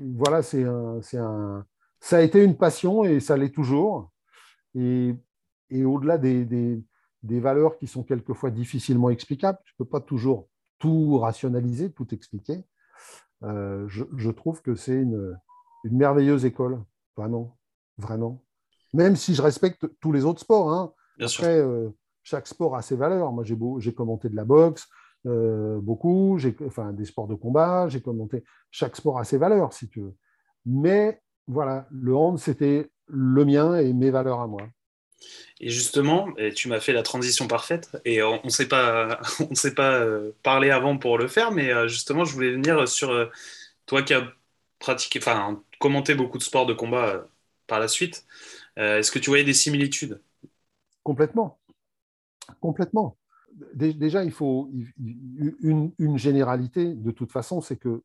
Voilà, 0.00 0.42
c'est 0.42 0.64
un, 0.64 1.00
un, 1.14 1.66
ça 2.00 2.16
a 2.18 2.20
été 2.22 2.42
une 2.42 2.56
passion 2.56 3.04
et 3.04 3.20
ça 3.20 3.36
l'est 3.36 3.54
toujours. 3.54 4.10
Et, 4.74 5.14
et 5.70 5.84
au-delà 5.84 6.18
des, 6.18 6.44
des, 6.44 6.82
des, 7.22 7.40
valeurs 7.40 7.76
qui 7.78 7.86
sont 7.86 8.02
quelquefois 8.02 8.50
difficilement 8.50 9.10
explicables, 9.10 9.58
tu 9.64 9.74
peux 9.76 9.84
pas 9.84 10.00
toujours 10.00 10.48
tout 10.82 11.16
rationaliser, 11.18 11.92
tout 11.92 12.12
expliquer. 12.12 12.64
Euh, 13.44 13.86
je, 13.88 14.30
trouve 14.30 14.62
que 14.62 14.74
c'est 14.74 14.96
une, 14.96 15.38
merveilleuse 15.84 16.44
école, 16.44 16.82
vraiment, 17.16 17.56
vraiment. 17.98 18.42
Même 18.92 19.14
si 19.14 19.36
je 19.36 19.42
respecte 19.42 19.86
tous 20.00 20.10
les 20.10 20.24
autres 20.24 20.40
sports. 20.40 20.72
Hein. 20.72 20.92
Après, 21.20 21.56
euh, 21.56 21.90
chaque 22.24 22.48
sport 22.48 22.74
a 22.74 22.82
ses 22.82 22.96
valeurs. 22.96 23.30
Moi, 23.32 23.44
j'ai 23.78 23.94
commenté 23.94 24.28
de 24.28 24.34
la 24.34 24.44
boxe, 24.44 24.88
euh, 25.26 25.80
beaucoup, 25.80 26.36
enfin, 26.66 26.92
des 26.92 27.04
sports 27.04 27.28
de 27.28 27.36
combat, 27.36 27.88
j'ai 27.88 28.02
commenté. 28.02 28.42
Chaque 28.72 28.96
sport 28.96 29.20
a 29.20 29.24
ses 29.24 29.38
valeurs, 29.38 29.72
si 29.72 29.88
tu 29.88 30.00
veux. 30.00 30.16
Mais 30.66 31.22
voilà, 31.46 31.86
le 31.92 32.16
hand, 32.16 32.40
c'était 32.40 32.90
le 33.06 33.44
mien 33.44 33.76
et 33.76 33.92
mes 33.92 34.10
valeurs 34.10 34.40
à 34.40 34.48
moi. 34.48 34.62
Et 35.60 35.68
justement, 35.68 36.28
tu 36.54 36.68
m'as 36.68 36.80
fait 36.80 36.92
la 36.92 37.02
transition 37.02 37.46
parfaite. 37.46 37.96
Et 38.04 38.22
on 38.22 38.40
ne 38.44 38.50
s'est 38.50 38.68
pas, 38.68 39.20
pas 39.76 39.94
euh, 39.94 40.32
parlé 40.42 40.70
avant 40.70 40.98
pour 40.98 41.18
le 41.18 41.28
faire, 41.28 41.52
mais 41.52 41.72
euh, 41.72 41.88
justement, 41.88 42.24
je 42.24 42.34
voulais 42.34 42.52
venir 42.52 42.88
sur 42.88 43.10
euh, 43.10 43.26
toi 43.86 44.02
qui 44.02 44.14
as 44.14 44.26
pratiqué, 44.80 45.20
enfin, 45.20 45.62
commenté 45.78 46.14
beaucoup 46.14 46.38
de 46.38 46.42
sports 46.42 46.66
de 46.66 46.74
combat 46.74 47.28
par 47.66 47.78
la 47.78 47.88
suite. 47.88 48.26
Est-ce 48.76 49.12
que 49.12 49.18
tu 49.18 49.30
voyais 49.30 49.44
des 49.44 49.52
similitudes? 49.52 50.20
Complètement. 51.04 51.60
Complètement. 52.60 53.16
Déjà, 53.74 54.24
il 54.24 54.32
faut 54.32 54.72
une 54.98 56.18
généralité, 56.18 56.94
de 56.94 57.10
toute 57.12 57.30
façon, 57.30 57.60
c'est 57.60 57.76
que 57.76 58.02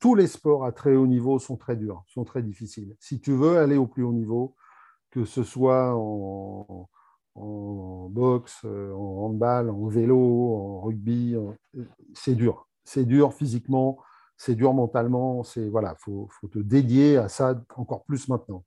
tous 0.00 0.14
les 0.14 0.26
sports 0.26 0.64
à 0.64 0.72
très 0.72 0.94
haut 0.94 1.06
niveau 1.06 1.38
sont 1.38 1.56
très 1.56 1.76
durs, 1.76 2.02
sont 2.08 2.24
très 2.24 2.42
difficiles. 2.42 2.96
Si 2.98 3.20
tu 3.20 3.32
veux 3.32 3.58
aller 3.58 3.76
au 3.76 3.86
plus 3.86 4.02
haut 4.02 4.14
niveau, 4.14 4.56
que 5.10 5.24
ce 5.24 5.42
soit 5.42 5.94
en, 5.94 6.88
boxe, 8.10 8.64
en 8.64 9.24
handball, 9.26 9.70
en 9.70 9.86
vélo, 9.88 10.54
en 10.54 10.80
rugby, 10.82 11.36
c'est 12.14 12.34
dur. 12.34 12.68
C'est 12.84 13.04
dur 13.04 13.34
physiquement, 13.34 13.98
c'est 14.36 14.54
dur 14.54 14.72
mentalement. 14.74 15.42
C'est 15.42 15.68
voilà, 15.68 15.94
faut, 15.98 16.28
faut 16.30 16.48
te 16.48 16.58
dédier 16.58 17.16
à 17.16 17.28
ça 17.28 17.60
encore 17.76 18.04
plus 18.04 18.28
maintenant. 18.28 18.64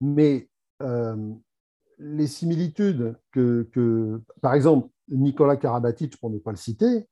Mais 0.00 0.48
euh, 0.82 1.32
les 1.98 2.26
similitudes 2.26 3.16
que, 3.32 3.68
que, 3.72 4.20
par 4.40 4.54
exemple, 4.54 4.88
Nicolas 5.08 5.56
Karabatic, 5.56 6.18
pour 6.18 6.30
ne 6.30 6.38
pas 6.38 6.50
le 6.50 6.56
citer, 6.56 7.08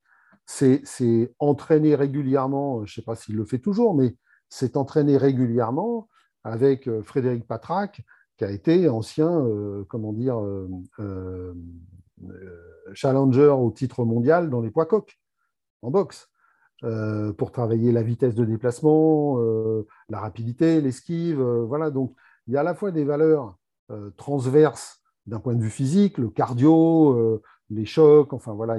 c'est 0.47 1.35
entraîner 1.39 1.95
régulièrement, 1.95 2.87
je 2.87 2.93
ne 2.93 2.95
sais 2.95 3.03
pas 3.03 3.15
s'il 3.15 3.37
le 3.37 3.45
fait 3.45 3.59
toujours, 3.59 3.95
mais 3.95 4.17
c'est 4.49 4.79
entraîner 4.79 5.19
régulièrement 5.19 6.09
avec 6.45 6.89
euh, 6.89 7.03
Frédéric 7.03 7.47
Patrac, 7.47 8.03
qui 8.37 8.45
a 8.45 8.51
été 8.51 8.89
ancien, 8.89 9.31
euh, 9.31 9.85
comment 9.89 10.13
dire, 10.13 10.39
euh, 11.01 11.55
challenger 12.95 13.49
au 13.49 13.71
titre 13.71 14.05
mondial 14.05 14.51
dans 14.51 14.61
les 14.61 14.71
poids 14.71 14.87
coqs 14.87 15.19
en 15.83 15.91
boxe. 15.91 16.29
pour 17.37 17.51
travailler 17.51 17.91
la 17.93 18.03
vitesse 18.03 18.35
de 18.35 18.45
déplacement, 18.45 19.39
la 20.09 20.21
rapidité, 20.21 20.81
l'esquive. 20.81 21.41
voilà, 21.41 21.91
donc 21.91 22.15
il 22.47 22.55
y 22.55 22.57
a 22.57 22.61
à 22.61 22.63
la 22.63 22.75
fois 22.75 22.93
des 22.93 23.05
valeurs 23.05 23.57
transverses 24.17 25.01
d'un 25.27 25.41
point 25.41 25.55
de 25.55 25.63
vue 25.63 25.71
physique, 25.71 26.19
le 26.19 26.29
cardio, 26.29 27.41
les 27.71 27.85
chocs, 27.85 28.33
enfin 28.33 28.53
voilà, 28.53 28.79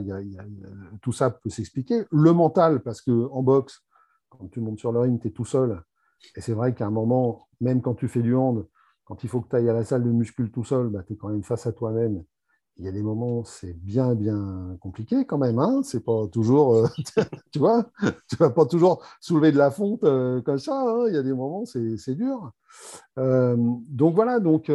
tout 1.01 1.11
ça 1.11 1.29
peut 1.29 1.49
s'expliquer. 1.49 2.03
Le 2.11 2.33
mental, 2.33 2.81
parce 2.81 3.01
qu'en 3.01 3.43
boxe, 3.43 3.83
quand 4.29 4.47
tu 4.49 4.61
montes 4.61 4.79
sur 4.79 4.91
le 4.91 4.99
ring, 4.99 5.21
tu 5.21 5.27
es 5.27 5.31
tout 5.31 5.45
seul, 5.45 5.81
et 6.35 6.41
c'est 6.41 6.53
vrai 6.53 6.73
qu'à 6.73 6.87
un 6.87 6.91
moment, 6.91 7.47
même 7.61 7.81
quand 7.81 7.95
tu 7.95 8.07
fais 8.07 8.21
du 8.21 8.35
hand, 8.35 8.67
quand 9.05 9.23
il 9.23 9.29
faut 9.29 9.41
que 9.41 9.49
tu 9.49 9.55
ailles 9.55 9.69
à 9.69 9.73
la 9.73 9.83
salle 9.83 10.03
de 10.03 10.11
muscule 10.11 10.51
tout 10.51 10.63
seul, 10.63 10.89
bah, 10.89 11.03
tu 11.05 11.13
es 11.13 11.15
quand 11.15 11.29
même 11.29 11.43
face 11.43 11.65
à 11.65 11.71
toi-même. 11.71 12.23
Il 12.77 12.85
y 12.85 12.87
a 12.87 12.91
des 12.93 13.01
moments, 13.01 13.43
c'est 13.43 13.73
bien, 13.73 14.15
bien 14.15 14.77
compliqué 14.79 15.25
quand 15.25 15.37
même. 15.37 15.59
Hein 15.59 15.81
c'est 15.83 16.05
pas 16.05 16.27
toujours, 16.31 16.75
euh, 16.75 16.87
tu 17.51 17.59
vois, 17.59 17.89
tu 18.29 18.37
vas 18.37 18.51
pas 18.51 18.65
toujours 18.65 19.03
soulever 19.19 19.51
de 19.51 19.57
la 19.57 19.71
fonte 19.71 20.03
euh, 20.03 20.41
comme 20.41 20.59
ça. 20.59 20.79
Hein. 20.79 21.05
il 21.07 21.13
y 21.13 21.17
a 21.17 21.23
des 21.23 21.33
moments, 21.33 21.65
c'est 21.65 22.15
dur. 22.15 22.51
Euh, 23.17 23.57
donc 23.87 24.15
voilà, 24.15 24.39
donc 24.39 24.71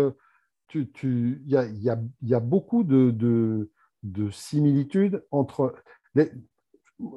il 0.75 1.41
y, 1.47 2.35
a, 2.35 2.41
beaucoup 2.41 2.85
de, 2.85 3.11
de, 3.11 3.71
de 4.03 4.31
similitudes 4.31 5.25
entre. 5.31 5.75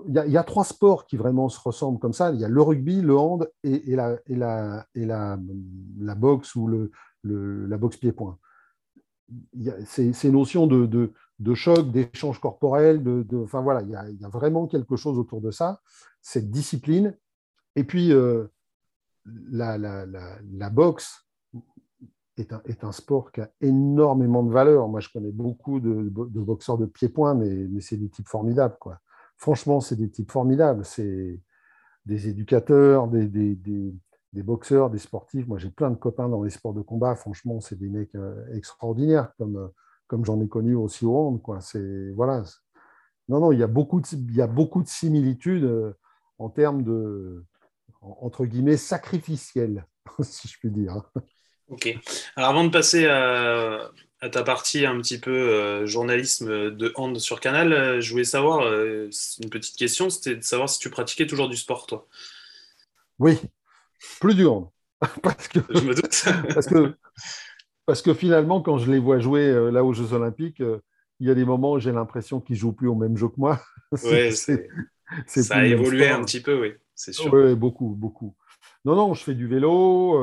Il 0.08 0.14
y, 0.14 0.38
a, 0.38 0.44
trois 0.44 0.64
sports 0.64 1.06
qui 1.06 1.18
vraiment 1.18 1.50
se 1.50 1.60
ressemblent 1.60 2.00
comme 2.00 2.14
ça. 2.14 2.32
Il 2.32 2.40
y 2.40 2.46
a 2.46 2.50
le 2.50 2.62
rugby, 2.62 3.02
le 3.02 3.18
hand 3.18 3.50
et, 3.64 3.96
la, 3.96 4.18
et, 4.26 4.36
la, 4.36 4.88
et 4.96 5.06
la, 5.06 5.38
boxe 6.16 6.56
ou 6.56 6.68
le, 6.68 6.92
la 7.24 7.78
boxe 7.78 7.98
pied-point. 7.98 8.38
Ces, 9.86 10.32
notions 10.32 10.68
de, 10.68 10.86
de, 11.40 11.54
choc, 11.54 11.92
d'échange 11.92 12.40
corporel, 12.40 13.04
de, 13.04 13.26
enfin 13.44 13.62
voilà, 13.62 13.82
il 13.82 13.90
y, 13.90 14.26
a, 14.26 14.30
vraiment 14.30 14.68
quelque 14.68 14.96
chose 14.96 15.18
autour 15.18 15.42
de 15.42 15.52
ça, 15.52 15.82
cette 16.22 16.50
discipline. 16.50 17.16
Et 17.76 17.84
puis, 17.84 18.12
euh, 18.12 18.48
la, 19.50 19.78
la, 19.78 20.70
boxe 20.70 21.28
est 22.38 22.54
un, 22.54 22.62
est 22.66 22.84
un, 22.84 22.92
sport 22.92 23.32
qui 23.32 23.42
a 23.42 23.52
énormément 23.62 24.44
de 24.44 24.52
valeur. 24.52 24.88
Moi, 24.88 25.02
je 25.02 25.10
connais 25.10 25.32
beaucoup 25.32 25.80
de, 25.80 26.10
de 26.10 26.40
boxeurs 26.40 26.78
de 26.78 26.86
pied-point, 26.86 27.36
mais, 27.36 27.68
mais 27.70 27.82
c'est 27.82 27.98
des 27.98 28.10
types 28.10 28.28
formidables. 28.28 28.78
Quoi. 28.80 29.00
Franchement, 29.38 29.80
c'est 29.82 29.96
des 29.96 30.10
types 30.10 30.32
formidables. 30.32 30.84
C'est 30.84 31.40
des 32.06 32.28
éducateurs, 32.28 33.08
des, 33.08 33.54
boxeurs, 34.34 34.90
des 34.90 34.98
sportifs. 34.98 35.48
Moi, 35.48 35.58
j'ai 35.58 35.70
plein 35.70 35.90
de 35.90 35.96
copains 35.96 36.30
dans 36.30 36.44
les 36.44 36.50
sports 36.50 36.74
de 36.74 36.82
combat. 36.82 37.16
Franchement, 37.16 37.60
c'est 37.62 37.78
des 37.78 37.90
mecs 37.90 38.16
euh, 38.16 38.44
extraordinaires, 38.56 39.32
comme, 39.38 39.72
comme 40.08 40.26
j'en 40.26 40.42
ai 40.42 40.48
connu 40.48 40.76
aussi 40.76 41.06
au 41.06 41.16
hand. 41.16 41.42
Quoi. 41.42 41.62
C'est, 41.62 42.12
voilà. 42.12 42.44
Non, 43.30 43.40
non, 43.40 43.52
il 43.52 43.60
y 43.60 43.64
a 43.64 43.68
beaucoup 43.68 44.02
de, 44.02 44.88
similitudes 44.88 45.66
euh, 45.66 45.94
en 46.40 46.50
termes 46.50 46.84
de, 46.84 47.46
entre 48.02 48.46
guillemets, 48.46 48.78
si 50.22 50.48
je 50.48 50.58
puis 50.60 50.72
dire. 50.72 51.02
Ok. 51.70 51.94
Alors 52.36 52.52
avant 52.52 52.64
de 52.64 52.70
passer 52.70 53.06
à, 54.22 54.30
ta 54.30 54.44
partie 54.44 54.86
un 54.86 54.98
petit 55.00 55.20
peu 55.20 55.32
euh, 55.32 55.86
journalisme 55.86 56.72
de 56.72 56.92
hand 56.96 57.18
sur 57.20 57.40
Canal, 57.40 57.74
euh, 57.74 58.02
je 58.02 58.12
voulais 58.12 58.24
savoir, 58.24 58.62
euh, 58.62 59.10
une 59.44 59.50
petite 59.50 59.76
question, 59.76 60.10
c'était 60.10 60.36
de 60.36 60.44
savoir 60.44 60.70
si 60.70 60.80
tu 60.80 60.90
pratiquais 60.90 61.28
toujours 61.28 61.50
du 61.50 61.58
sport, 61.58 61.88
toi. 61.88 62.08
Oui, 63.20 63.40
plus 64.20 64.36
du 64.36 64.46
hand. 64.46 64.70
parce 65.24 65.48
que, 65.48 65.60
je 65.70 65.82
me 65.82 65.94
doute. 65.94 66.26
parce, 66.54 66.68
que, 66.68 66.94
parce 67.86 68.02
que 68.02 68.14
finalement, 68.14 68.62
quand 68.62 68.78
je 68.78 68.92
les 68.92 69.00
vois 69.00 69.20
jouer 69.20 69.72
là 69.72 69.84
aux 69.84 69.94
Jeux 69.94 70.14
Olympiques, 70.14 70.62
il 71.20 71.28
y 71.28 71.32
a 71.32 71.36
des 71.36 71.46
moments 71.46 71.74
où 71.74 71.80
j'ai 71.80 71.92
l'impression 71.92 72.40
qu'ils 72.40 72.56
jouent 72.56 72.74
plus 72.74 72.88
au 72.88 72.96
même 72.96 73.18
jeu 73.18 73.28
que 73.28 73.38
moi. 73.38 73.62
Ouais, 74.04 74.32
ça 74.32 75.56
a 75.56 75.66
évolué 75.66 76.10
un 76.10 76.22
petit 76.26 76.42
peu, 76.42 76.60
oui 76.60 76.74
c'est 76.98 77.14
sûr. 77.14 77.32
Oui, 77.32 77.56
beaucoup, 77.56 77.90
beaucoup. 77.90 78.36
Non, 78.84 78.96
non, 78.96 79.14
je 79.14 79.24
fais 79.24 79.36
du 79.36 79.48
vélo 79.48 80.20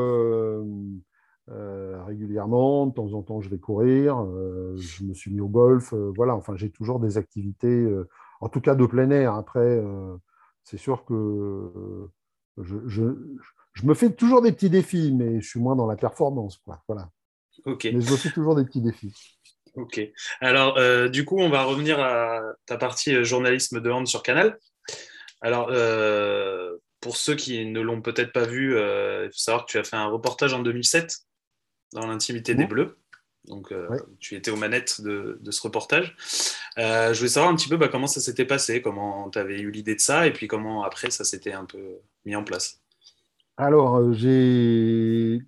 régulièrement. 1.48 2.86
De 2.86 2.94
temps 2.94 3.12
en 3.12 3.22
temps, 3.22 3.40
je 3.40 3.48
vais 3.48 3.58
courir. 3.58 4.20
Euh, 4.20 4.74
je 4.76 5.04
me 5.04 5.14
suis 5.14 5.32
mis 5.32 5.40
au 5.40 5.48
golf. 5.48 5.92
voilà, 6.16 6.34
enfin, 6.34 6.56
j'ai 6.56 6.70
toujours 6.70 7.00
des 7.00 7.18
activités, 7.18 7.86
en 8.40 8.48
tout 8.48 8.60
cas 8.60 8.74
de 8.74 8.86
plein 8.86 9.10
air. 9.10 9.34
Après, 9.34 9.82
c'est 10.62 10.78
sûr 10.78 11.04
que 11.04 11.70
je, 12.58 12.76
je, 12.86 13.84
me 13.84 13.94
fais 13.94 14.10
toujours 14.10 14.42
des 14.42 14.52
petits 14.52 14.70
défis, 14.70 15.12
mais 15.12 15.40
je 15.40 15.48
suis 15.48 15.60
moins 15.60 15.76
dans 15.76 15.86
la 15.86 15.96
performance. 15.96 16.58
Quoi. 16.58 16.82
Voilà. 16.88 17.10
Ok. 17.66 17.84
Mais 17.84 18.00
je 18.00 18.10
me 18.10 18.16
fais 18.16 18.30
toujours 18.30 18.54
des 18.54 18.64
petits 18.64 18.82
défis. 18.82 19.14
Ok. 19.76 20.00
Alors, 20.40 20.78
du 21.10 21.24
coup, 21.24 21.38
on 21.38 21.50
va 21.50 21.64
revenir 21.64 22.00
à 22.00 22.40
ta 22.66 22.78
partie 22.78 23.24
journalisme 23.24 23.80
de 23.80 23.90
hand 23.90 24.06
sur 24.06 24.22
Canal. 24.22 24.58
Alors, 25.44 25.68
euh, 25.70 26.78
pour 27.00 27.18
ceux 27.18 27.34
qui 27.34 27.66
ne 27.66 27.80
l'ont 27.82 28.00
peut-être 28.00 28.32
pas 28.32 28.46
vu, 28.46 28.78
euh, 28.78 29.26
il 29.26 29.28
faut 29.28 29.38
savoir 29.38 29.66
que 29.66 29.72
tu 29.72 29.78
as 29.78 29.84
fait 29.84 29.96
un 29.96 30.06
reportage 30.06 30.54
en 30.54 30.60
2007 30.60 31.18
dans 31.94 32.06
l'intimité 32.06 32.54
des 32.54 32.66
Bleus. 32.66 32.98
Donc, 33.46 33.72
euh, 33.72 33.88
tu 34.20 34.36
étais 34.36 34.50
aux 34.50 34.56
manettes 34.56 35.00
de, 35.00 35.38
ce 35.50 35.62
reportage. 35.62 36.16
je 36.76 37.16
voulais 37.16 37.28
savoir 37.28 37.52
un 37.52 37.56
petit 37.56 37.68
peu 37.68 37.76
bah, 37.76 37.88
comment 37.88 38.06
ça 38.06 38.20
s'était 38.20 38.44
passé, 38.44 38.82
comment 38.82 39.30
tu 39.30 39.38
avais 39.38 39.60
eu 39.60 39.70
l'idée 39.70 39.94
de 39.94 40.00
ça, 40.00 40.26
et 40.26 40.32
puis 40.32 40.48
comment 40.48 40.82
après 40.82 41.10
ça 41.10 41.24
s'était 41.24 41.52
un 41.52 41.64
peu 41.64 41.98
mis 42.24 42.36
en 42.36 42.44
place. 42.44 42.80
Alors, 43.56 44.12
j'ai. 44.12 45.40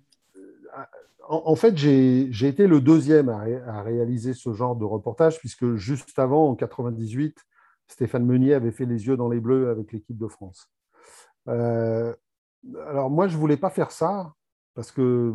En, 1.29 1.55
fait, 1.57 1.75
j'ai 1.75 2.47
été 2.47 2.67
le 2.67 2.79
deuxième 2.79 3.27
à, 3.27 3.43
à, 3.67 3.81
réaliser 3.81 4.33
ce 4.33 4.53
genre 4.53 4.77
de 4.77 4.85
reportage, 4.85 5.39
puisque 5.39 5.75
juste 5.75 6.17
avant, 6.17 6.49
en 6.49 6.55
98, 6.55 7.37
Stéphane 7.87 8.25
Meunier 8.25 8.53
avait 8.53 8.71
fait 8.71 8.85
les 8.85 9.07
yeux 9.07 9.17
dans 9.17 9.27
les 9.27 9.39
bleus 9.39 9.69
avec 9.69 9.91
l'équipe 9.91 10.17
de 10.17 10.27
France. 10.27 10.69
Euh, 11.47 12.13
alors 12.87 13.09
moi, 13.09 13.27
je 13.27 13.35
ne 13.35 13.39
voulais 13.39 13.57
pas 13.57 13.69
faire 13.69 13.91
ça 13.91 14.33
parce 14.77 14.91
que 14.91 15.33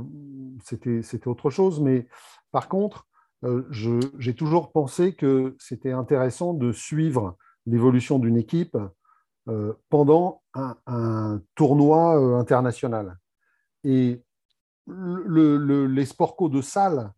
c'était 0.63 1.27
autre 1.27 1.51
chose, 1.51 1.81
mais 1.81 2.07
par 2.53 2.69
contre, 2.69 3.09
euh, 3.43 3.67
j'ai 3.73 4.37
toujours 4.37 4.71
pensé 4.71 5.17
que 5.17 5.57
c'était 5.59 5.91
intéressant 5.91 6.55
de 6.55 6.71
suivre 6.71 7.37
l'évolution 7.67 8.21
d'une 8.21 8.37
équipe 8.37 8.79
euh, 9.49 9.73
pendant 9.89 10.43
un, 10.55 11.43
tournoi 11.57 12.39
international. 12.39 13.19
Et 13.83 14.23
les 14.87 16.07
sports 16.07 16.37
co 16.37 16.49
de 16.49 16.63
salle 16.63 17.13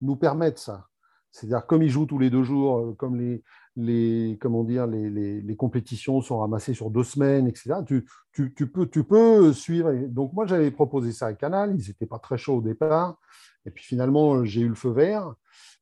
nous 0.00 0.16
permettent 0.16 0.58
ça. 0.58 0.86
C'est-à-dire, 1.30 1.66
comme 1.66 1.82
ils 1.82 1.90
jouent 1.90 2.06
tous 2.06 2.18
les 2.18 2.30
deux 2.30 2.42
jours, 2.42 2.96
comme 2.96 3.16
les, 3.16 3.44
les, 3.76 4.38
comment 4.40 4.64
dire, 4.64 4.86
les, 4.86 5.10
les, 5.10 5.56
compétitions 5.56 6.20
sont 6.22 6.38
ramassées 6.38 6.74
sur 6.74 6.90
deux 6.90 7.04
semaines, 7.04 7.46
etc. 7.46 7.74
Tu, 7.86 8.06
tu, 8.32 8.54
tu, 8.54 8.66
peux, 8.70 8.86
tu 8.86 9.04
peux 9.04 9.52
suivre. 9.52 9.92
Donc, 10.08 10.32
moi, 10.32 10.46
j'avais 10.46 10.70
proposé 10.70 11.12
ça 11.12 11.26
à 11.26 11.34
Canal. 11.34 11.74
Ils 11.78 11.88
n'étaient 11.88 12.06
pas 12.06 12.18
très 12.18 12.38
chauds 12.38 12.58
au 12.58 12.62
départ. 12.62 13.18
Et 13.66 13.70
puis, 13.70 13.84
finalement, 13.84 14.44
j'ai 14.44 14.62
eu 14.62 14.68
le 14.68 14.74
feu 14.74 14.90
vert. 14.90 15.34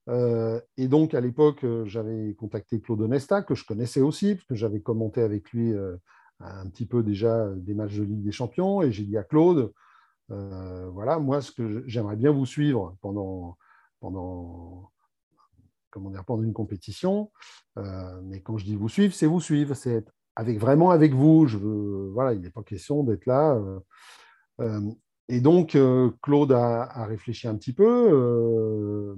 Euh, 0.09 0.61
et 0.77 0.89
donc, 0.89 1.15
à 1.15 1.21
l'époque, 1.21 1.65
j'avais 1.85 2.35
contacté 2.35 2.81
Claude 2.81 3.01
Onesta, 3.01 3.43
que 3.43 3.55
je 3.55 3.65
connaissais 3.65 4.01
aussi, 4.01 4.35
parce 4.35 4.47
que 4.47 4.55
j'avais 4.55 4.81
commenté 4.81 5.23
avec 5.23 5.51
lui 5.53 5.73
euh, 5.73 5.97
un 6.41 6.69
petit 6.69 6.87
peu 6.87 7.03
déjà 7.03 7.49
des 7.55 7.75
matchs 7.75 7.95
de 7.97 8.05
Ligue 8.05 8.25
des 8.25 8.33
Champions. 8.33 8.83
Et 8.83 8.91
j'ai 8.91 9.05
dit 9.05 9.17
à 9.17 9.23
Claude, 9.23 9.73
euh, 10.31 10.89
voilà, 10.91 11.19
moi, 11.19 11.41
ce 11.41 11.53
que 11.53 11.85
j'aimerais 11.87 12.17
bien 12.17 12.33
vous 12.33 12.47
suivre 12.47 12.97
pendant, 13.01 13.57
pendant 14.01 14.91
comment 15.95 16.11
dire, 16.11 16.25
pendant 16.25 16.43
une 16.43 16.53
compétition. 16.53 17.31
Euh, 17.79 18.21
mais 18.25 18.41
quand 18.41 18.59
je 18.59 18.65
dis 18.65 18.75
vous 18.75 18.89
suivre, 18.89 19.15
c'est 19.15 19.27
vous 19.27 19.41
suivre, 19.41 19.75
c'est 19.75 19.93
être 19.93 20.13
avec, 20.35 20.59
vraiment 20.59 20.91
avec 20.91 21.15
vous. 21.15 21.47
Je 21.47 21.57
veux, 21.57 22.11
voilà, 22.13 22.35
il 22.35 22.41
n'est 22.41 22.51
pas 22.51 22.65
question 22.65 23.05
d'être 23.05 23.27
là. 23.27 23.55
Euh, 23.55 23.79
euh, 24.61 24.81
et 25.29 25.41
donc, 25.41 25.79
Claude 26.21 26.53
a, 26.53 27.07
réfléchi 27.07 27.49
un 27.49 27.55
petit 27.55 27.73
peu, 27.73 29.17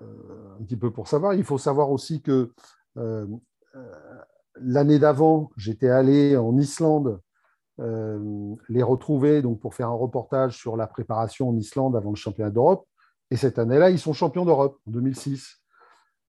un 0.00 0.62
petit 0.62 0.76
peu 0.76 0.92
pour 0.92 1.08
savoir. 1.08 1.34
Il 1.34 1.42
faut 1.42 1.58
savoir 1.58 1.90
aussi 1.90 2.22
que 2.22 2.52
l'année 4.60 5.00
d'avant, 5.00 5.50
j'étais 5.56 5.88
allé 5.88 6.36
en 6.36 6.56
Islande 6.56 7.20
les 7.78 8.82
retrouver 8.84 9.42
donc 9.42 9.58
pour 9.58 9.74
faire 9.74 9.88
un 9.88 9.96
reportage 9.96 10.56
sur 10.56 10.76
la 10.76 10.86
préparation 10.86 11.48
en 11.48 11.56
Islande 11.56 11.96
avant 11.96 12.10
le 12.10 12.16
championnat 12.16 12.50
d'Europe. 12.50 12.86
Et 13.30 13.36
cette 13.36 13.58
année-là, 13.58 13.90
ils 13.90 13.98
sont 13.98 14.12
champions 14.12 14.44
d'Europe 14.44 14.78
en 14.86 14.90
2006. 14.90 15.64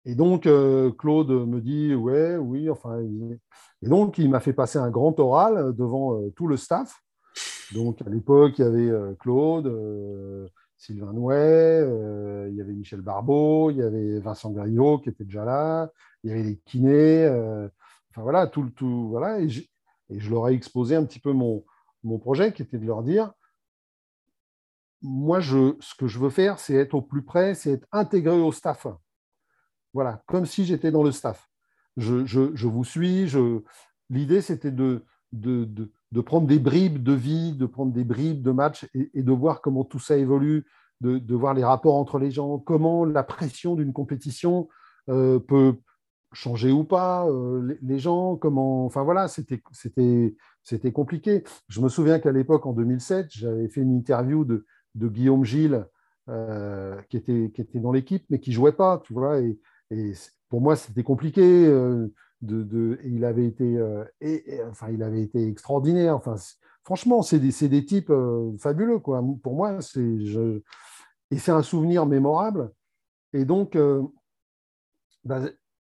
Et 0.05 0.15
donc, 0.15 0.45
euh, 0.45 0.91
Claude 0.91 1.29
me 1.29 1.59
dit, 1.59 1.95
ouais, 1.95 2.37
oui, 2.37 2.69
enfin. 2.69 2.99
Et 3.81 3.87
donc, 3.87 4.17
il 4.17 4.29
m'a 4.29 4.39
fait 4.39 4.53
passer 4.53 4.77
un 4.77 4.89
grand 4.89 5.19
oral 5.19 5.75
devant 5.75 6.19
euh, 6.21 6.31
tout 6.35 6.47
le 6.47 6.57
staff. 6.57 7.01
Donc, 7.73 8.01
à 8.01 8.09
l'époque, 8.09 8.53
il 8.59 8.61
y 8.61 8.65
avait 8.65 8.89
euh, 8.89 9.13
Claude, 9.19 10.51
Sylvain 10.77 11.13
Nouet, 11.13 11.81
il 12.49 12.55
y 12.55 12.61
avait 12.61 12.73
Michel 12.73 13.01
Barbeau, 13.01 13.71
il 13.71 13.77
y 13.77 13.81
avait 13.81 14.19
Vincent 14.19 14.51
Gariot 14.51 14.99
qui 14.99 15.09
était 15.09 15.23
déjà 15.23 15.43
là, 15.43 15.89
il 16.23 16.29
y 16.29 16.33
avait 16.33 16.43
les 16.43 16.57
kinés. 16.57 17.27
enfin, 18.11 18.21
voilà, 18.21 18.45
tout, 18.47 18.69
tout. 18.75 19.09
Voilà. 19.09 19.41
Et, 19.41 19.47
et, 20.09 20.19
je 20.19 20.29
leur 20.29 20.47
ai 20.49 20.53
exposé 20.53 20.95
un 20.95 21.03
petit 21.03 21.19
peu 21.19 21.33
mon, 21.33 21.65
mon 22.03 22.19
projet 22.19 22.53
qui 22.53 22.61
était 22.61 22.77
de 22.77 22.85
leur 22.85 23.01
dire 23.01 23.33
moi, 25.01 25.39
je, 25.39 25.75
ce 25.79 25.95
que 25.95 26.07
je 26.07 26.19
veux 26.19 26.29
faire, 26.29 26.59
c'est 26.59 26.73
être 26.73 26.95
au 26.95 27.01
plus 27.01 27.23
près, 27.23 27.55
c'est 27.55 27.73
être 27.73 27.87
intégré 27.91 28.39
au 28.39 28.51
staff. 28.51 28.87
Voilà, 29.93 30.23
comme 30.25 30.45
si 30.45 30.65
j'étais 30.65 30.91
dans 30.91 31.03
le 31.03 31.11
staff. 31.11 31.47
Je, 31.97 32.25
je, 32.25 32.67
vous 32.67 32.83
suis. 32.83 33.31
L'idée, 34.09 34.41
c'était 34.41 34.71
de, 34.71 35.05
de, 35.31 35.69
de, 36.11 36.21
prendre 36.21 36.47
des 36.47 36.59
bribes 36.59 37.01
de 37.01 37.13
vie, 37.13 37.53
de 37.53 37.65
prendre 37.65 37.93
des 37.93 38.03
bribes 38.03 38.41
de 38.41 38.51
match 38.51 38.87
et, 38.93 39.23
de 39.23 39.31
voir 39.31 39.61
comment 39.61 39.85
tout 39.85 39.99
ça 39.99 40.17
évolue, 40.17 40.65
de, 40.99 41.35
voir 41.35 41.53
les 41.53 41.63
rapports 41.63 41.95
entre 41.95 42.19
les 42.19 42.31
gens, 42.31 42.59
comment 42.59 43.05
la 43.05 43.23
pression 43.23 43.75
d'une 43.75 43.93
compétition 43.93 44.67
euh, 45.09 45.39
peut 45.39 45.75
changer 46.33 46.71
ou 46.71 46.83
pas 46.83 47.25
euh, 47.29 47.77
les, 47.81 47.99
gens, 47.99 48.35
comment. 48.35 48.85
Enfin 48.85 49.03
voilà, 49.03 49.29
c'était 49.29 50.91
compliqué. 50.91 51.43
Je 51.69 51.79
me 51.79 51.87
souviens 51.87 52.19
qu'à 52.19 52.33
l'époque, 52.33 52.65
en 52.65 52.73
2007, 52.73 53.27
j'avais 53.29 53.69
fait 53.69 53.81
une 53.81 53.95
interview 53.95 54.43
de, 54.43 54.65
de 54.95 55.07
Guillaume 55.07 55.45
Gilles, 55.45 55.85
euh, 56.27 56.99
qui, 57.09 57.17
était, 57.17 57.51
qui 57.53 57.61
était 57.61 57.79
dans 57.79 57.91
l'équipe, 57.91 58.25
mais 58.29 58.39
qui 58.39 58.49
ne 58.49 58.55
jouait 58.55 58.71
pas, 58.71 58.99
tu 59.03 59.13
vois. 59.13 59.39
Et, 59.39 59.59
pour 60.49 60.61
moi, 60.61 60.75
c'était 60.75 61.03
compliqué. 61.03 61.67
Euh, 61.67 62.11
de, 62.41 62.99
il, 63.03 63.25
avait 63.25 63.45
été, 63.45 63.77
euh, 63.77 64.03
et, 64.21 64.59
enfin, 64.69 64.89
il 64.89 65.03
avait 65.03 65.21
été 65.21 65.47
extraordinaire. 65.47 66.15
Enfin, 66.15 66.35
franchement, 66.83 67.21
c'est 67.21 67.39
des, 67.39 67.67
des, 67.69 67.85
types 67.85 68.11
fabuleux. 68.59 68.99
Quoi. 68.99 69.23
Pour 69.43 69.55
moi, 69.55 69.81
c'est, 69.81 70.01
et 70.01 71.37
c'est 71.37 71.51
un 71.51 71.63
souvenir 71.63 72.05
mémorable. 72.05 72.71
Et 73.33 73.45
donc, 73.45 73.77
bah, 75.23 75.41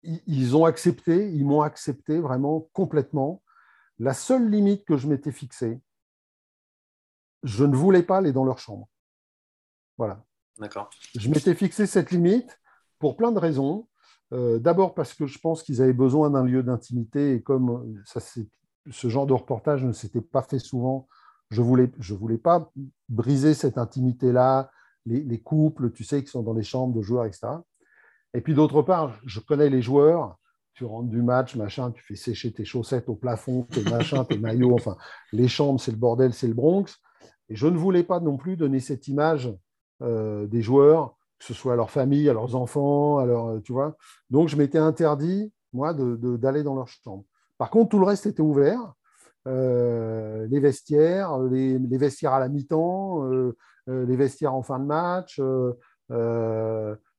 ils 0.04 0.56
ont 0.56 0.66
accepté, 0.66 1.32
ils 1.32 1.46
m'ont 1.46 1.62
accepté 1.62 2.20
vraiment 2.20 2.70
complètement. 2.74 3.42
La 4.00 4.14
seule 4.14 4.50
limite 4.50 4.86
que 4.86 4.98
je 4.98 5.08
m'étais 5.08 5.32
fixée, 5.32 5.80
je 7.44 7.66
ne 7.66 7.76
voulais 7.76 8.04
pas 8.04 8.18
aller 8.18 8.32
dans 8.32 8.46
leur 8.46 8.60
chambre. 8.60 8.90
Voilà. 9.98 10.24
D'accord. 10.60 10.90
Je 11.18 11.30
m'étais 11.30 11.56
fixé 11.56 11.86
cette 11.88 12.12
limite 12.12 12.60
pour 13.00 13.18
plein 13.18 13.32
de 13.32 13.40
raisons. 13.40 13.88
Euh, 14.34 14.60
d'abord 14.60 14.94
parce 14.94 15.14
que 15.14 15.26
je 15.26 15.40
pense 15.40 15.64
qu'ils 15.64 15.82
avaient 15.82 15.94
besoin 15.94 16.30
d'un 16.30 16.44
lieu 16.44 16.64
d'intimité 16.64 17.36
et 17.36 17.42
comme 17.42 18.02
ça, 18.06 18.20
ce 18.20 19.08
genre 19.08 19.28
de 19.28 19.34
reportage 19.34 19.84
ne 19.84 19.92
s'était 19.92 20.22
pas 20.22 20.42
fait 20.42 20.60
souvent, 20.60 21.08
Je 21.50 21.62
ne 21.62 21.66
voulais, 21.66 21.92
je 22.00 22.14
voulais 22.14 22.38
pas 22.38 22.72
briser 23.10 23.54
cette 23.54 23.78
intimité-là, 23.78 24.72
les, 25.06 25.22
les, 25.22 25.40
couples, 25.40 25.92
tu 25.92 26.04
sais, 26.04 26.24
qui 26.24 26.30
sont 26.30 26.44
dans 26.44 26.54
les 26.54 26.64
chambres 26.64 26.96
de 26.96 27.02
joueurs, 27.02 27.26
etc. 27.26 27.48
Et 28.34 28.42
puis 28.42 28.54
d'autre 28.54 28.82
part, 28.82 29.20
je 29.26 29.40
connais 29.40 29.70
les 29.70 29.82
joueurs. 29.82 30.38
Tu 30.74 30.86
rentres 30.86 31.10
du 31.10 31.22
match, 31.22 31.56
machin, 31.56 31.92
tu 31.92 32.02
fais 32.02 32.16
sécher 32.16 32.52
tes 32.52 32.66
chaussettes 32.66 33.08
au 33.08 33.16
plafond, 33.16 33.64
tes 33.64 33.84
machins, 33.84 34.26
tes 34.28 34.40
maillots, 34.40 34.74
enfin, 34.74 34.98
les 35.32 35.48
chambres, 35.48 35.80
c'est 35.80 35.92
le 35.92 35.98
bordel, 35.98 36.34
c'est 36.34 36.48
le 36.48 36.56
Bronx. 36.56 37.00
Et 37.50 37.56
je 37.56 37.68
ne 37.68 37.78
voulais 37.78 38.04
pas 38.04 38.20
non 38.20 38.38
plus 38.38 38.58
donner 38.58 38.80
cette 38.80 39.08
image 39.08 39.54
euh, 40.04 40.48
des 40.48 40.62
joueurs, 40.62 41.16
que 41.40 41.46
ce 41.46 41.54
soit 41.54 41.74
à 41.74 41.76
leur 41.76 41.90
famille, 41.90 42.28
à 42.30 42.34
leurs 42.34 42.56
enfants, 42.56 43.20
à 43.20 43.26
leur, 43.26 43.62
tu 43.64 43.72
vois. 43.72 43.96
Donc, 44.30 44.50
je 44.50 44.58
m'étais 44.58 44.78
interdit, 44.78 45.54
moi, 45.72 45.94
d'aller 45.94 46.64
dans 46.64 46.76
leur 46.76 46.88
chambre. 46.88 47.24
Par 47.58 47.70
contre, 47.70 47.90
tout 47.90 48.00
le 48.00 48.06
reste 48.06 48.26
était 48.26 48.42
ouvert. 48.42 48.94
Euh, 49.48 50.46
les 50.50 50.60
vestiaires, 50.60 51.40
les, 51.40 51.78
vestiaires 51.98 52.34
à 52.34 52.40
la 52.40 52.50
mi-temps, 52.50 53.30
euh, 53.32 53.56
les 53.88 54.16
vestiaires 54.16 54.54
en 54.54 54.62
fin 54.62 54.80
de 54.80 54.86
match. 54.86 55.42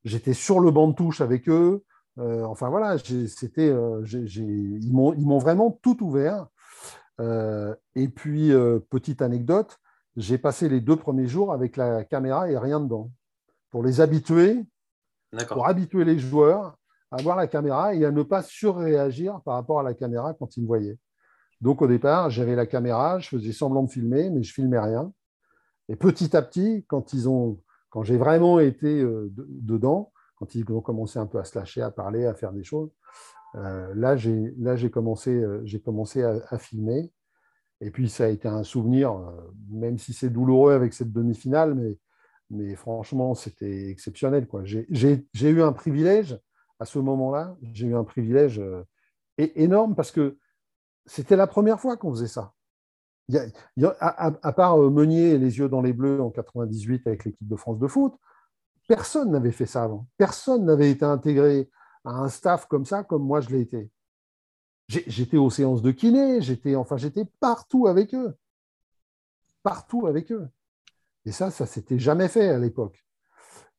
J'étais 0.05 0.35
sur 0.35 0.61
le 0.61 0.71
banc 0.71 0.89
de 0.89 0.95
touche 0.95 1.21
avec 1.23 1.49
eux. 1.49 1.83
enfin 2.19 2.69
voilà, 2.69 2.99
c'était, 2.99 3.75
ils 4.05 4.93
m'ont 4.93 5.39
vraiment 5.39 5.79
tout 5.83 6.03
ouvert. 6.03 6.49
et 7.19 8.09
puis, 8.09 8.53
petite 8.91 9.23
anecdote, 9.23 9.79
j'ai 10.17 10.39
passé 10.39 10.69
les 10.69 10.81
deux 10.81 10.97
premiers 10.97 11.27
jours 11.27 11.53
avec 11.53 11.77
la 11.77 12.05
caméra 12.05 12.51
et 12.51 12.57
rien 12.57 12.81
dedans. 12.81 13.11
Pour 13.71 13.83
les 13.83 14.01
habituer, 14.01 14.65
pour 15.49 15.67
habituer 15.67 16.05
les 16.05 16.19
joueurs 16.19 16.77
à 17.11 17.23
voir 17.23 17.37
la 17.37 17.47
caméra 17.47 17.95
et 17.95 18.05
à 18.05 18.11
ne 18.11 18.23
pas 18.23 18.43
surréagir 18.43 19.41
par 19.45 19.55
rapport 19.55 19.81
à 19.81 19.83
la 19.83 19.95
caméra 19.95 20.35
quand 20.35 20.57
ils 20.57 20.63
me 20.63 20.67
voyaient. 20.67 20.99
Donc 21.61 21.81
au 21.83 21.87
départ, 21.87 22.31
j'avais 22.31 22.57
la 22.57 22.67
caméra, 22.67 23.19
je 23.21 23.29
faisais 23.29 23.53
semblant 23.53 23.85
de 23.85 23.91
filmer, 23.91 24.31
mais 24.31 24.43
je 24.43 24.53
filmais 24.53 24.79
rien. 24.79 25.13
Et 25.89 25.97
petit 25.97 26.37
à 26.37 26.43
petit, 26.43 26.85
quand 26.89 27.13
ils 27.13 27.29
ont, 27.29 27.59
quand 27.91 28.03
j'ai 28.03 28.17
vraiment 28.17 28.61
été 28.61 29.01
euh, 29.01 29.33
dedans, 29.37 30.13
quand 30.37 30.55
ils 30.55 30.71
ont 30.71 30.81
commencé 30.81 31.19
un 31.19 31.27
peu 31.27 31.39
à 31.39 31.45
se 31.45 31.59
lâcher, 31.59 31.81
à 31.81 31.91
parler, 31.91 32.27
à 32.27 32.35
faire 32.35 32.53
des 32.53 32.65
choses, 32.65 32.91
euh, 33.55 33.93
là 33.95 34.17
j'ai 34.17 34.53
là 34.59 34.75
j'ai 34.75 34.91
commencé 34.91 35.31
euh, 35.31 35.63
j'ai 35.65 35.81
commencé 35.81 36.23
à, 36.23 36.59
filmer. 36.59 37.13
Et 37.85 37.91
puis 37.91 38.09
ça 38.09 38.25
a 38.25 38.29
été 38.29 38.49
un 38.49 38.65
souvenir, 38.65 39.15
même 39.69 39.99
si 39.99 40.15
c'est 40.15 40.31
douloureux 40.31 40.73
avec 40.73 40.95
cette 40.95 41.13
demi-finale, 41.13 41.97
mais 42.49 42.75
franchement 42.77 43.35
c'était 43.35 43.91
exceptionnel. 43.91 44.49
J'ai 44.65 45.51
eu 45.51 45.63
un 45.63 45.73
privilège 45.73 46.41
à 46.81 46.87
ce 46.87 46.99
moment-là, 46.99 47.57
j'ai 47.75 47.87
eu 47.89 47.95
un 47.95 48.05
privilège 48.05 48.61
énorme 49.37 49.95
parce 49.95 50.11
que 50.11 50.39
c'était 51.05 51.37
la 51.37 51.47
première 51.47 51.79
fois 51.79 51.99
qu'on 51.99 52.11
faisait 52.11 52.27
ça. 52.27 52.55
à, 54.01 54.53
part 54.53 54.81
euh, 54.81 54.91
Meunier 54.91 55.33
et 55.33 55.39
les 55.39 55.59
yeux 55.59 55.69
dans 55.69 55.83
les 55.83 55.93
bleus 55.93 56.23
en 56.23 56.31
98 56.31 57.07
avec 57.07 57.27
l'équipe 57.27 57.47
de 57.47 57.57
France 57.57 57.79
de 57.79 57.87
foot, 57.87 58.15
personne 58.89 59.31
n'avait 59.31 59.53
fait 59.53 59.67
ça 59.67 59.85
avant. 59.85 60.07
Personne 60.17 60.65
n'avait 60.65 60.91
été 60.91 61.05
intégré 61.05 61.69
à 62.05 62.13
un 62.13 62.29
staff 62.29 62.67
comme 62.67 62.87
ça, 62.87 63.05
comme 63.05 63.25
moi 63.25 63.43
je 63.43 63.51
l'ai 63.51 63.61
été. 63.61 63.91
J'étais 64.89 65.39
aux 65.39 65.51
séances 65.51 65.83
de 65.83 65.93
kiné, 65.93 66.43
j'étais 66.43 66.75
enfin 66.75 66.97
j'étais 66.99 67.25
partout 67.41 67.87
avec 67.87 68.15
eux, 68.15 68.37
partout 69.63 70.07
avec 70.07 70.31
eux. 70.31 70.49
Et 71.25 71.33
ça, 71.33 71.51
ça 71.51 71.65
s'était 71.67 71.99
jamais 71.99 72.29
fait 72.29 72.49
à 72.49 72.59
l'époque. 72.59 73.05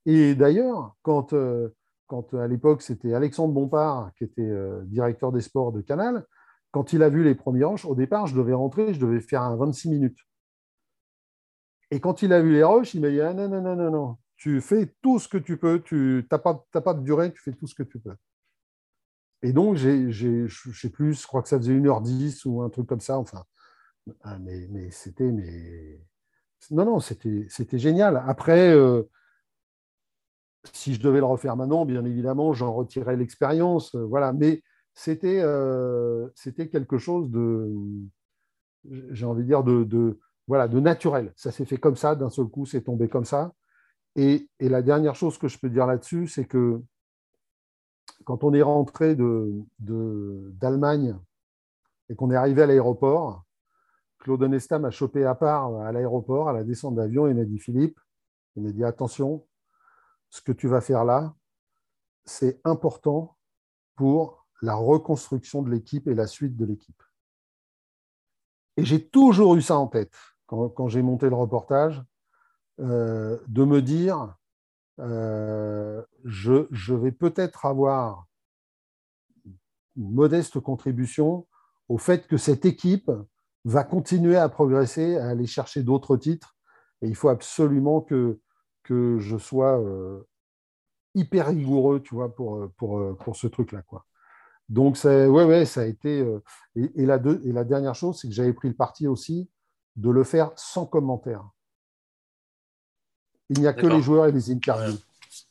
Et 0.05 0.35
d'ailleurs, 0.35 0.95
quand, 1.03 1.33
euh, 1.33 1.69
quand 2.07 2.33
à 2.33 2.47
l'époque 2.47 2.81
c'était 2.81 3.13
Alexandre 3.13 3.53
Bompard 3.53 4.11
qui 4.17 4.23
était 4.23 4.41
euh, 4.41 4.81
directeur 4.85 5.31
des 5.31 5.41
sports 5.41 5.71
de 5.71 5.81
Canal, 5.81 6.25
quand 6.71 6.93
il 6.93 7.03
a 7.03 7.09
vu 7.09 7.23
les 7.23 7.35
premiers 7.35 7.65
rushs, 7.65 7.85
au 7.85 7.95
départ, 7.95 8.27
je 8.27 8.35
devais 8.35 8.53
rentrer, 8.53 8.93
je 8.93 8.99
devais 8.99 9.21
faire 9.21 9.43
un 9.43 9.55
26 9.55 9.89
minutes. 9.89 10.19
Et 11.91 11.99
quand 11.99 12.21
il 12.23 12.33
a 12.33 12.41
vu 12.41 12.51
les 12.51 12.63
rushs, 12.63 12.95
il 12.95 13.01
m'a 13.01 13.09
dit 13.09 13.21
ah, 13.21 13.33
non, 13.33 13.47
non, 13.47 13.61
non, 13.61 13.75
non, 13.75 13.91
non, 13.91 14.17
tu 14.35 14.59
fais 14.59 14.93
tout 15.01 15.19
ce 15.19 15.27
que 15.27 15.37
tu 15.37 15.57
peux, 15.57 15.81
tu 15.81 16.27
n'as 16.31 16.39
pas 16.39 16.93
de 16.93 17.01
durée, 17.01 17.31
tu 17.31 17.41
fais 17.41 17.53
tout 17.53 17.67
ce 17.67 17.75
que 17.75 17.83
tu 17.83 17.99
peux. 17.99 18.15
Et 19.45 19.53
donc, 19.53 19.75
je 19.75 20.43
ne 20.43 20.73
sais 20.73 20.89
plus, 20.89 21.21
je 21.21 21.27
crois 21.27 21.43
que 21.43 21.49
ça 21.49 21.59
faisait 21.59 21.73
1h10 21.73 22.47
ou 22.47 22.63
un 22.63 22.69
truc 22.69 22.87
comme 22.87 22.99
ça, 22.99 23.19
enfin. 23.19 23.43
Ah, 24.23 24.39
mais, 24.39 24.89
c'était. 24.89 25.31
Mais... 25.31 26.01
Non, 26.71 26.83
non, 26.83 26.99
c'était, 26.99 27.77
génial. 27.77 28.23
Après, 28.25 28.73
euh, 28.73 29.03
si 30.73 30.95
je 30.95 30.99
devais 30.99 31.19
le 31.19 31.25
refaire 31.25 31.55
maintenant, 31.55 31.85
bien 31.85 32.03
évidemment, 32.05 32.53
j'en 32.53 32.73
retirais 32.73 33.17
l'expérience. 33.17 33.93
Euh, 33.93 34.03
voilà. 34.03 34.33
Mais 34.33 34.63
euh, 35.07 36.27
c'était 36.33 36.67
quelque 36.67 36.97
chose 36.97 37.29
de, 37.29 37.71
j'ai 39.11 39.25
envie 39.27 39.43
de 39.43 39.47
dire, 39.47 39.63
de, 39.63 40.19
voilà, 40.47 40.67
de 40.67 40.79
naturel. 40.79 41.33
Ça 41.35 41.51
s'est 41.51 41.65
fait 41.65 41.77
comme 41.77 41.97
ça, 41.97 42.15
d'un 42.15 42.31
seul 42.31 42.47
coup, 42.47 42.65
c'est 42.65 42.81
tombé 42.81 43.09
comme 43.09 43.25
ça. 43.25 43.53
Et, 44.15 44.49
la 44.59 44.81
dernière 44.81 45.15
chose 45.15 45.37
que 45.37 45.47
je 45.47 45.59
peux 45.59 45.69
dire 45.69 45.85
là-dessus, 45.85 46.27
c'est 46.27 46.45
que 46.45 46.81
quand 48.25 48.43
on 48.43 48.53
est 48.53 48.61
rentré 48.61 49.15
d'Allemagne 49.15 51.13
de, 51.13 51.15
et 52.09 52.15
qu'on 52.15 52.31
est 52.31 52.35
arrivé 52.35 52.63
à 52.63 52.65
l'aéroport, 52.65 53.43
Claude 54.19 54.43
Onesta 54.43 54.79
m'a 54.79 54.91
chopé 54.91 55.23
à 55.23 55.35
part 55.35 55.75
à 55.81 55.91
l'aéroport, 55.91 56.49
à 56.49 56.53
la 56.53 56.63
descente 56.63 56.95
d'avion, 56.95 57.27
il 57.27 57.35
m'a 57.35 57.45
dit 57.45 57.59
Philippe, 57.59 57.99
il 58.55 58.63
m'a 58.63 58.71
dit 58.71 58.83
attention, 58.83 59.45
ce 60.29 60.41
que 60.41 60.51
tu 60.51 60.67
vas 60.67 60.81
faire 60.81 61.05
là, 61.05 61.33
c'est 62.25 62.59
important 62.65 63.37
pour 63.95 64.45
la 64.61 64.75
reconstruction 64.75 65.61
de 65.61 65.69
l'équipe 65.69 66.07
et 66.07 66.15
la 66.15 66.27
suite 66.27 66.57
de 66.57 66.65
l'équipe. 66.65 67.01
Et 68.77 68.83
j'ai 68.83 69.07
toujours 69.07 69.55
eu 69.55 69.61
ça 69.61 69.77
en 69.77 69.87
tête 69.87 70.15
quand, 70.47 70.87
j'ai 70.87 71.01
monté 71.01 71.29
le 71.29 71.35
reportage, 71.35 72.03
euh, 72.79 73.39
de 73.47 73.63
me 73.63 73.81
dire, 73.81 74.35
euh, 74.99 76.01
je, 76.23 76.93
vais 76.93 77.11
peut-être 77.11 77.65
avoir 77.65 78.27
une 79.95 80.11
modeste 80.11 80.59
contribution 80.59 81.47
au 81.89 81.97
fait 81.97 82.27
que 82.27 82.37
cette 82.37 82.65
équipe 82.65 83.11
va 83.63 83.83
continuer 83.83 84.37
à 84.37 84.49
progresser, 84.49 85.17
à 85.17 85.29
aller 85.29 85.47
chercher 85.47 85.83
d'autres 85.83 86.17
titres. 86.17 86.55
Et 87.01 87.07
il 87.07 87.15
faut 87.15 87.29
absolument 87.29 88.01
que, 88.01 88.39
que 88.83 89.17
je 89.19 89.37
sois 89.37 89.79
euh, 89.79 90.27
hyper 91.13 91.47
rigoureux, 91.47 92.01
tu 92.01 92.15
vois, 92.15 92.33
pour, 92.33 92.69
pour, 92.77 93.17
pour 93.17 93.35
ce 93.35 93.47
truc-là. 93.47 93.81
Quoi. 93.83 94.05
Donc, 94.69 94.97
ouais, 95.03 95.27
ouais, 95.27 95.65
ça 95.65 95.81
a 95.81 95.85
été. 95.85 96.21
Euh, 96.21 96.41
et, 96.75 97.05
la 97.05 97.17
et, 97.17 97.51
la 97.51 97.63
dernière 97.63 97.95
chose, 97.95 98.19
c'est 98.19 98.27
que 98.27 98.33
j'avais 98.33 98.53
pris 98.53 98.67
le 98.67 98.75
parti 98.75 99.07
aussi 99.07 99.49
de 99.95 100.09
le 100.09 100.23
faire 100.23 100.51
sans 100.55 100.85
commentaire. 100.85 101.47
Il 103.49 103.59
n'y 103.59 103.67
a 103.67 103.73
que 103.73 103.85
les 103.85 104.01
joueurs 104.01 104.25
et 104.27 104.31
les 104.31 104.51
interviews. 104.51 104.97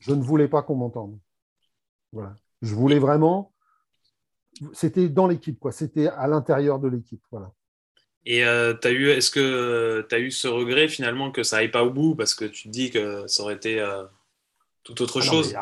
Je 0.01 0.13
ne 0.13 0.23
voulais 0.23 0.49
pas 0.49 0.63
qu'on 0.63 0.77
m'entende. 0.77 1.19
Voilà. 2.13 2.37
Je 2.63 2.75
voulais 2.75 2.99
vraiment. 2.99 3.53
C'était 4.73 5.09
dans 5.09 5.27
l'équipe, 5.27 5.59
quoi. 5.59 5.73
C'était 5.73 6.09
à 6.09 6.27
l'intérieur 6.27 6.79
de 6.79 6.89
l'équipe. 6.89 7.23
Voilà. 7.31 7.53
Et 8.27 8.45
euh, 8.45 8.75
eu, 8.85 9.09
est-ce 9.09 9.31
que 9.31 10.07
tu 10.09 10.15
as 10.15 10.19
eu 10.19 10.31
ce 10.31 10.49
regret 10.49 10.89
finalement 10.89 11.31
que 11.31 11.43
ça 11.43 11.57
n'aille 11.57 11.71
pas 11.71 11.85
au 11.85 11.91
bout? 11.91 12.15
Parce 12.15 12.35
que 12.35 12.45
tu 12.45 12.65
te 12.65 12.69
dis 12.69 12.91
que 12.91 13.27
ça 13.27 13.43
aurait 13.43 13.55
été 13.55 13.81
euh, 13.81 14.05
tout 14.83 15.03
autre 15.03 15.21
ah 15.21 15.25
chose 15.25 15.55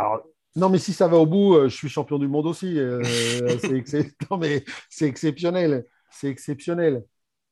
non, 0.54 0.68
mais 0.68 0.78
si 0.78 0.92
ça 0.92 1.08
va 1.08 1.16
au 1.16 1.26
bout, 1.26 1.54
euh, 1.54 1.68
je 1.68 1.76
suis 1.76 1.88
champion 1.88 2.18
du 2.18 2.28
monde 2.28 2.46
aussi. 2.46 2.78
Euh, 2.78 3.02
c'est 3.86 4.12
non, 4.30 4.36
mais 4.36 4.64
c'est 4.90 5.06
exceptionnel. 5.06 5.86
C'est 6.10 6.28
exceptionnel. 6.28 7.04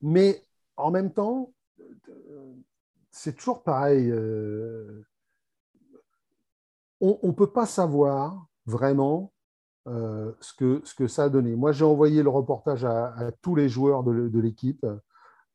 Mais 0.02 0.44
en 0.76 0.90
même 0.90 1.12
temps, 1.12 1.52
c'est 3.10 3.36
toujours 3.36 3.62
pareil. 3.62 4.10
Euh, 4.10 5.06
on 7.00 7.18
ne 7.22 7.32
peut 7.32 7.50
pas 7.50 7.66
savoir 7.66 8.46
vraiment 8.66 9.32
ce, 9.86 10.54
que, 10.56 10.82
ce 10.84 10.94
que 10.94 11.08
ça 11.08 11.24
a 11.24 11.28
donné. 11.30 11.56
Moi, 11.56 11.72
j'ai 11.72 11.84
envoyé 11.84 12.22
le 12.22 12.28
reportage 12.28 12.84
à, 12.84 13.32
tous 13.40 13.54
les 13.54 13.68
joueurs 13.70 14.04
de, 14.04 14.38
l'équipe. 14.38 14.86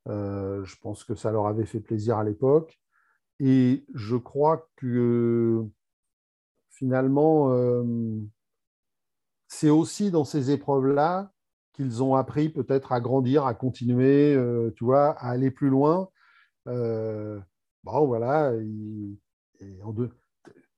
je 0.07 0.75
pense 0.81 1.03
que 1.03 1.13
ça 1.13 1.31
leur 1.31 1.45
avait 1.45 1.65
fait 1.65 1.79
plaisir 1.79 2.17
à 2.17 2.23
l'époque. 2.23 2.79
Et 3.39 3.85
je 3.93 4.15
crois 4.15 4.67
que 4.75 5.65
finalement, 6.69 7.51
euh, 7.51 7.83
c'est 9.47 9.69
aussi 9.69 10.11
dans 10.11 10.23
ces 10.23 10.51
épreuves-là 10.51 11.31
qu'ils 11.73 12.01
ont 12.01 12.15
appris 12.15 12.49
peut-être 12.49 12.93
à 12.93 13.01
grandir, 13.01 13.45
à 13.45 13.53
continuer, 13.53 14.33
euh, 14.33 14.71
tu 14.77 14.85
vois, 14.85 15.11
à 15.11 15.29
aller 15.29 15.51
plus 15.51 15.69
loin. 15.69 16.09
Euh, 16.67 17.39
bon, 17.83 18.05
voilà. 18.05 18.53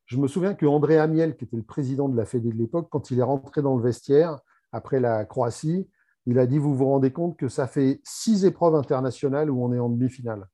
Je 0.06 0.18
me 0.18 0.28
souviens 0.28 0.54
que 0.54 0.66
André 0.66 0.98
Amiel, 0.98 1.36
qui 1.36 1.46
était 1.46 1.58
le 1.58 1.64
président 1.64 2.10
de 2.10 2.18
la 2.18 2.26
Fédé 2.26 2.50
de 2.50 2.58
l'époque, 2.58 2.88
quand 2.90 3.12
il 3.12 3.20
est 3.20 3.24
rentré 3.24 3.62
dans 3.62 3.76
le 3.76 3.84
vestiaire 3.84 4.40
après 4.72 5.00
la 5.00 5.26
Croatie, 5.26 5.90
il 6.26 6.40
a 6.40 6.46
dit 6.46 6.58
Vous 6.58 6.76
vous 6.76 6.86
rendez 6.86 7.12
compte 7.12 7.38
que 7.38 7.50
ça 7.50 7.68
fait 7.68 8.02
six 8.04 8.46
épreuves 8.46 8.76
internationales 8.76 9.50
où 9.50 9.64
on 9.64 9.74
est 9.74 9.80
en 9.80 9.90
demi-finale. 9.90 10.48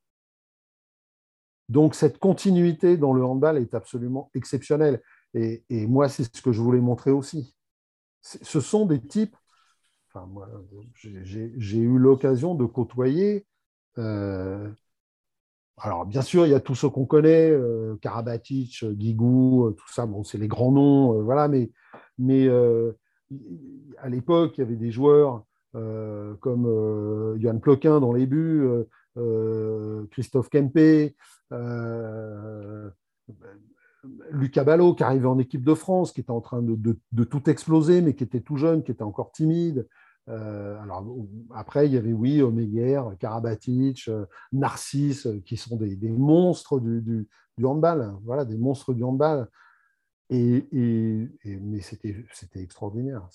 Donc, 1.69 1.95
cette 1.95 2.19
continuité 2.19 2.97
dans 2.97 3.13
le 3.13 3.23
handball 3.23 3.57
est 3.57 3.73
absolument 3.73 4.29
exceptionnelle. 4.35 5.01
Et, 5.33 5.63
moi, 5.87 6.09
c'est 6.09 6.23
ce 6.35 6.41
que 6.41 6.51
je 6.51 6.61
voulais 6.61 6.79
montrer 6.79 7.11
aussi. 7.11 7.55
Ce 8.21 8.59
sont 8.59 8.85
des 8.85 9.01
types. 9.01 9.35
Enfin, 10.13 10.29
j'ai 10.93 11.79
eu 11.79 11.97
l'occasion 11.97 12.53
de 12.53 12.65
côtoyer 12.65 13.47
euh, 13.97 14.69
alors, 15.77 16.05
bien 16.05 16.21
sûr, 16.21 16.45
il 16.45 16.51
y 16.51 16.55
a 16.55 16.59
tous 16.59 16.75
ceux 16.75 16.89
qu'on 16.89 17.05
connaît, 17.05 17.49
euh, 17.49 17.95
Karabatic, 18.01 18.85
Guigou, 18.85 19.71
tout 19.75 19.91
ça, 19.91 20.05
bon, 20.05 20.23
c'est 20.23 20.37
les 20.37 20.47
grands 20.47 20.71
noms, 20.71 21.21
voilà, 21.23 21.47
mais, 21.47 21.71
mais 22.19 22.47
à 23.97 24.09
l'époque, 24.09 24.57
il 24.57 24.61
y 24.61 24.63
avait 24.63 24.75
des 24.75 24.91
joueurs 24.91 25.43
comme 25.71 27.35
Johan 27.39 27.57
Ploquin 27.57 27.99
dans 27.99 28.13
les 28.13 28.27
buts, 28.27 28.67
Christophe 30.11 30.49
Kempe, 30.49 31.13
Lucas 34.31 34.63
Ballot 34.63 34.95
qui 34.95 35.03
arrivait 35.03 35.27
en 35.27 35.39
équipe 35.39 35.63
de 35.63 35.73
France, 35.73 36.11
qui 36.11 36.21
était 36.21 36.31
en 36.31 36.41
train 36.41 36.61
de, 36.61 37.23
tout 37.23 37.49
exploser, 37.49 38.01
mais 38.01 38.15
qui 38.15 38.23
était 38.23 38.41
tout 38.41 38.57
jeune, 38.57 38.83
qui 38.83 38.91
était 38.91 39.03
encore 39.03 39.31
timide. 39.31 39.87
Euh, 40.29 40.81
alors 40.81 41.05
après, 41.53 41.87
il 41.87 41.93
y 41.93 41.97
avait 41.97 42.13
oui, 42.13 42.41
Omeyer, 42.41 43.01
Karabatic, 43.19 44.07
euh, 44.07 44.25
Narcisse, 44.51 45.27
euh, 45.27 45.41
qui 45.45 45.57
sont 45.57 45.75
des, 45.75 45.97
monstres 46.09 46.79
du, 46.79 47.27
handball, 47.63 48.01
hein. 48.01 48.19
voilà, 48.23 48.45
des 48.45 48.57
monstres 48.57 48.93
du 48.93 49.03
handball. 49.03 49.49
Et, 50.29 50.67
mais 51.43 51.81
c'était 51.81 52.15
extraordinaire. 52.55 53.27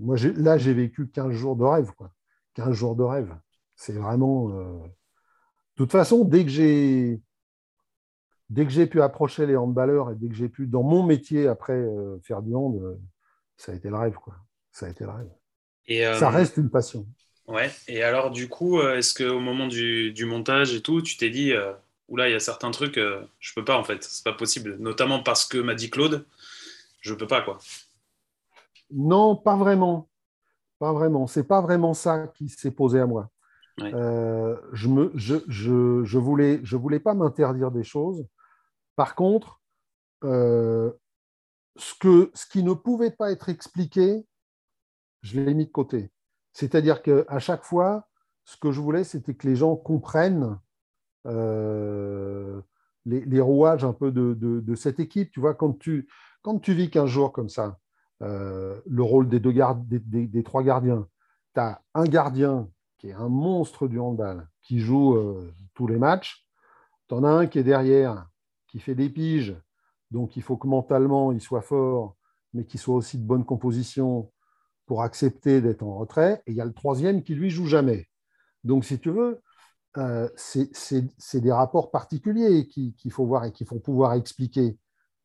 Moi, 0.00 0.16
là, 0.36 0.58
j'ai 0.58 0.74
vécu 0.74 1.08
15 1.08 1.32
jours 1.32 1.56
de 1.56 1.64
rêve, 1.64 1.90
quoi. 1.96 2.12
15 2.54 2.72
jours 2.72 2.94
de 2.94 3.02
rêve. 3.02 3.34
C'est 3.74 3.94
vraiment. 3.94 4.50
De 4.50 4.88
toute 5.74 5.90
façon, 5.90 6.24
dès 6.24 6.44
que 6.44 6.50
j'ai 6.50 7.20
dès 8.48 8.64
que 8.64 8.70
j'ai 8.70 8.86
pu 8.86 9.02
approcher 9.02 9.44
les 9.46 9.56
handballeurs 9.56 10.12
et 10.12 10.14
dès 10.14 10.28
que 10.28 10.34
j'ai 10.34 10.48
pu, 10.48 10.68
dans 10.68 10.84
mon 10.84 11.02
métier, 11.02 11.48
après 11.48 11.84
faire 12.22 12.42
du 12.42 12.54
hand, 12.54 12.96
ça 13.56 13.72
a 13.72 13.74
été 13.74 13.88
le 13.88 13.96
rêve. 13.96 14.14
Quoi. 14.14 14.36
Ça 14.70 14.86
a 14.86 14.90
été 14.90 15.02
le 15.02 15.10
rêve. 15.10 15.30
Et, 15.88 16.06
euh, 16.06 16.18
ça 16.18 16.30
reste 16.30 16.56
une 16.56 16.70
passion. 16.70 17.06
Ouais. 17.46 17.70
Et 17.88 18.02
alors, 18.02 18.30
du 18.30 18.48
coup, 18.48 18.80
est-ce 18.80 19.14
qu'au 19.14 19.40
moment 19.40 19.66
du, 19.66 20.26
montage 20.26 20.74
et 20.74 20.82
tout, 20.82 21.00
tu 21.00 21.16
t'es 21.16 21.30
dit, 21.30 21.52
oula, 22.08 22.28
il 22.28 22.32
y 22.32 22.34
a 22.34 22.40
certains 22.40 22.72
trucs, 22.72 22.96
je 22.96 23.54
peux 23.54 23.64
pas 23.64 23.78
en 23.78 23.84
fait, 23.84 24.02
c'est 24.02 24.24
pas 24.24 24.32
possible. 24.32 24.76
Notamment 24.80 25.22
parce 25.22 25.46
que 25.46 25.58
m'a 25.58 25.74
dit 25.74 25.88
Claude, 25.88 26.26
je 27.02 27.14
peux 27.14 27.28
pas 27.28 27.42
quoi. 27.42 27.58
Non, 28.90 29.36
pas 29.36 29.56
vraiment. 29.56 30.08
Pas 30.80 30.92
vraiment. 30.92 31.28
C'est 31.28 31.46
pas 31.46 31.60
vraiment 31.60 31.94
ça 31.94 32.26
qui 32.34 32.48
s'est 32.48 32.72
posé 32.72 32.98
à 32.98 33.06
moi. 33.06 33.30
je 33.78 34.88
ne 34.88 35.10
je, 35.14 35.36
je, 35.46 36.04
je, 36.04 36.18
voulais, 36.18 36.58
je 36.64 36.76
voulais 36.76 37.00
pas 37.00 37.14
m'interdire 37.14 37.70
des 37.70 37.84
choses. 37.84 38.26
Par 38.96 39.14
contre, 39.14 39.60
euh, 40.24 40.90
ce, 41.76 41.94
que, 41.94 42.30
ce 42.34 42.46
qui 42.46 42.62
ne 42.62 42.72
pouvait 42.72 43.10
pas 43.10 43.30
être 43.30 43.48
expliqué, 43.48 44.26
je 45.26 45.40
l'ai 45.40 45.54
mis 45.54 45.66
de 45.66 45.70
côté. 45.70 46.10
C'est-à-dire 46.52 47.02
qu'à 47.02 47.38
chaque 47.38 47.64
fois, 47.64 48.08
ce 48.44 48.56
que 48.56 48.70
je 48.70 48.80
voulais, 48.80 49.04
c'était 49.04 49.34
que 49.34 49.46
les 49.46 49.56
gens 49.56 49.76
comprennent 49.76 50.58
euh, 51.26 52.60
les, 53.04 53.40
rouages 53.40 53.84
un 53.84 53.92
peu 53.92 54.12
de, 54.12 54.74
cette 54.74 55.00
équipe. 55.00 55.32
Tu 55.32 55.40
vois, 55.40 55.54
quand 55.54 55.78
tu, 55.78 56.08
quand 56.42 56.58
tu 56.58 56.72
vis 56.72 56.90
qu'un 56.90 57.06
jour 57.06 57.32
comme 57.32 57.48
ça, 57.48 57.78
euh, 58.22 58.80
le 58.86 59.02
rôle 59.02 59.28
des, 59.28 59.40
deux 59.40 59.52
des, 59.52 60.42
trois 60.44 60.62
gardiens, 60.62 61.06
tu 61.54 61.60
as 61.60 61.82
un 61.94 62.04
gardien 62.04 62.70
qui 62.98 63.08
est 63.08 63.12
un 63.12 63.28
monstre 63.28 63.88
du 63.88 63.98
handball, 63.98 64.48
qui 64.62 64.78
joue 64.78 65.18
tous 65.74 65.88
les 65.88 65.98
matchs. 65.98 66.46
Tu 67.08 67.14
en 67.14 67.24
as 67.24 67.30
un 67.30 67.46
qui 67.46 67.58
est 67.58 67.64
derrière, 67.64 68.28
qui 68.68 68.78
fait 68.78 68.94
des 68.94 69.10
piges, 69.10 69.56
donc 70.10 70.36
il 70.36 70.42
faut 70.42 70.56
que 70.56 70.68
mentalement 70.68 71.32
il 71.32 71.40
soit 71.40 71.60
fort, 71.62 72.16
mais 72.54 72.64
qu'il 72.64 72.80
soit 72.80 72.94
aussi 72.94 73.18
de 73.18 73.26
bonne 73.26 73.44
composition 73.44 74.30
pour 74.86 75.02
accepter 75.02 75.60
d'être 75.60 75.82
en 75.82 75.98
retrait. 75.98 76.42
Et 76.46 76.52
il 76.52 76.56
y 76.56 76.60
a 76.60 76.64
le 76.64 76.72
troisième 76.72 77.22
qui 77.22 77.34
lui 77.34 77.50
joue 77.50 77.66
jamais. 77.66 78.08
Donc 78.64 78.84
si 78.84 78.98
tu 78.98 79.10
veux, 79.10 79.40
euh, 79.98 80.28
c'est 80.36 81.40
des 81.40 81.52
rapports 81.52 81.90
particuliers 81.90 82.66
qu'il 82.68 83.12
faut 83.12 83.26
voir 83.26 83.44
et 83.44 83.52
qu'il 83.52 83.66
faut 83.66 83.78
pouvoir 83.78 84.14
expliquer. 84.14 84.78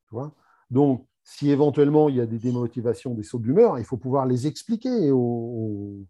Tu 0.08 0.15
vois 0.15 0.34
donc 0.69 1.06
si 1.24 1.52
éventuellement 1.52 2.08
il 2.08 2.15
y 2.15 2.21
a 2.21 2.26
des 2.26 2.39
démotivations, 2.39 3.13
des 3.13 3.24
sauts 3.24 3.39
d'humeur, 3.39 3.78
il 3.78 3.86
faut 3.86 3.97
pouvoir 3.97 4.26
les 4.26 4.47
expliquer. 4.47 5.10
Euh, 5.10 6.04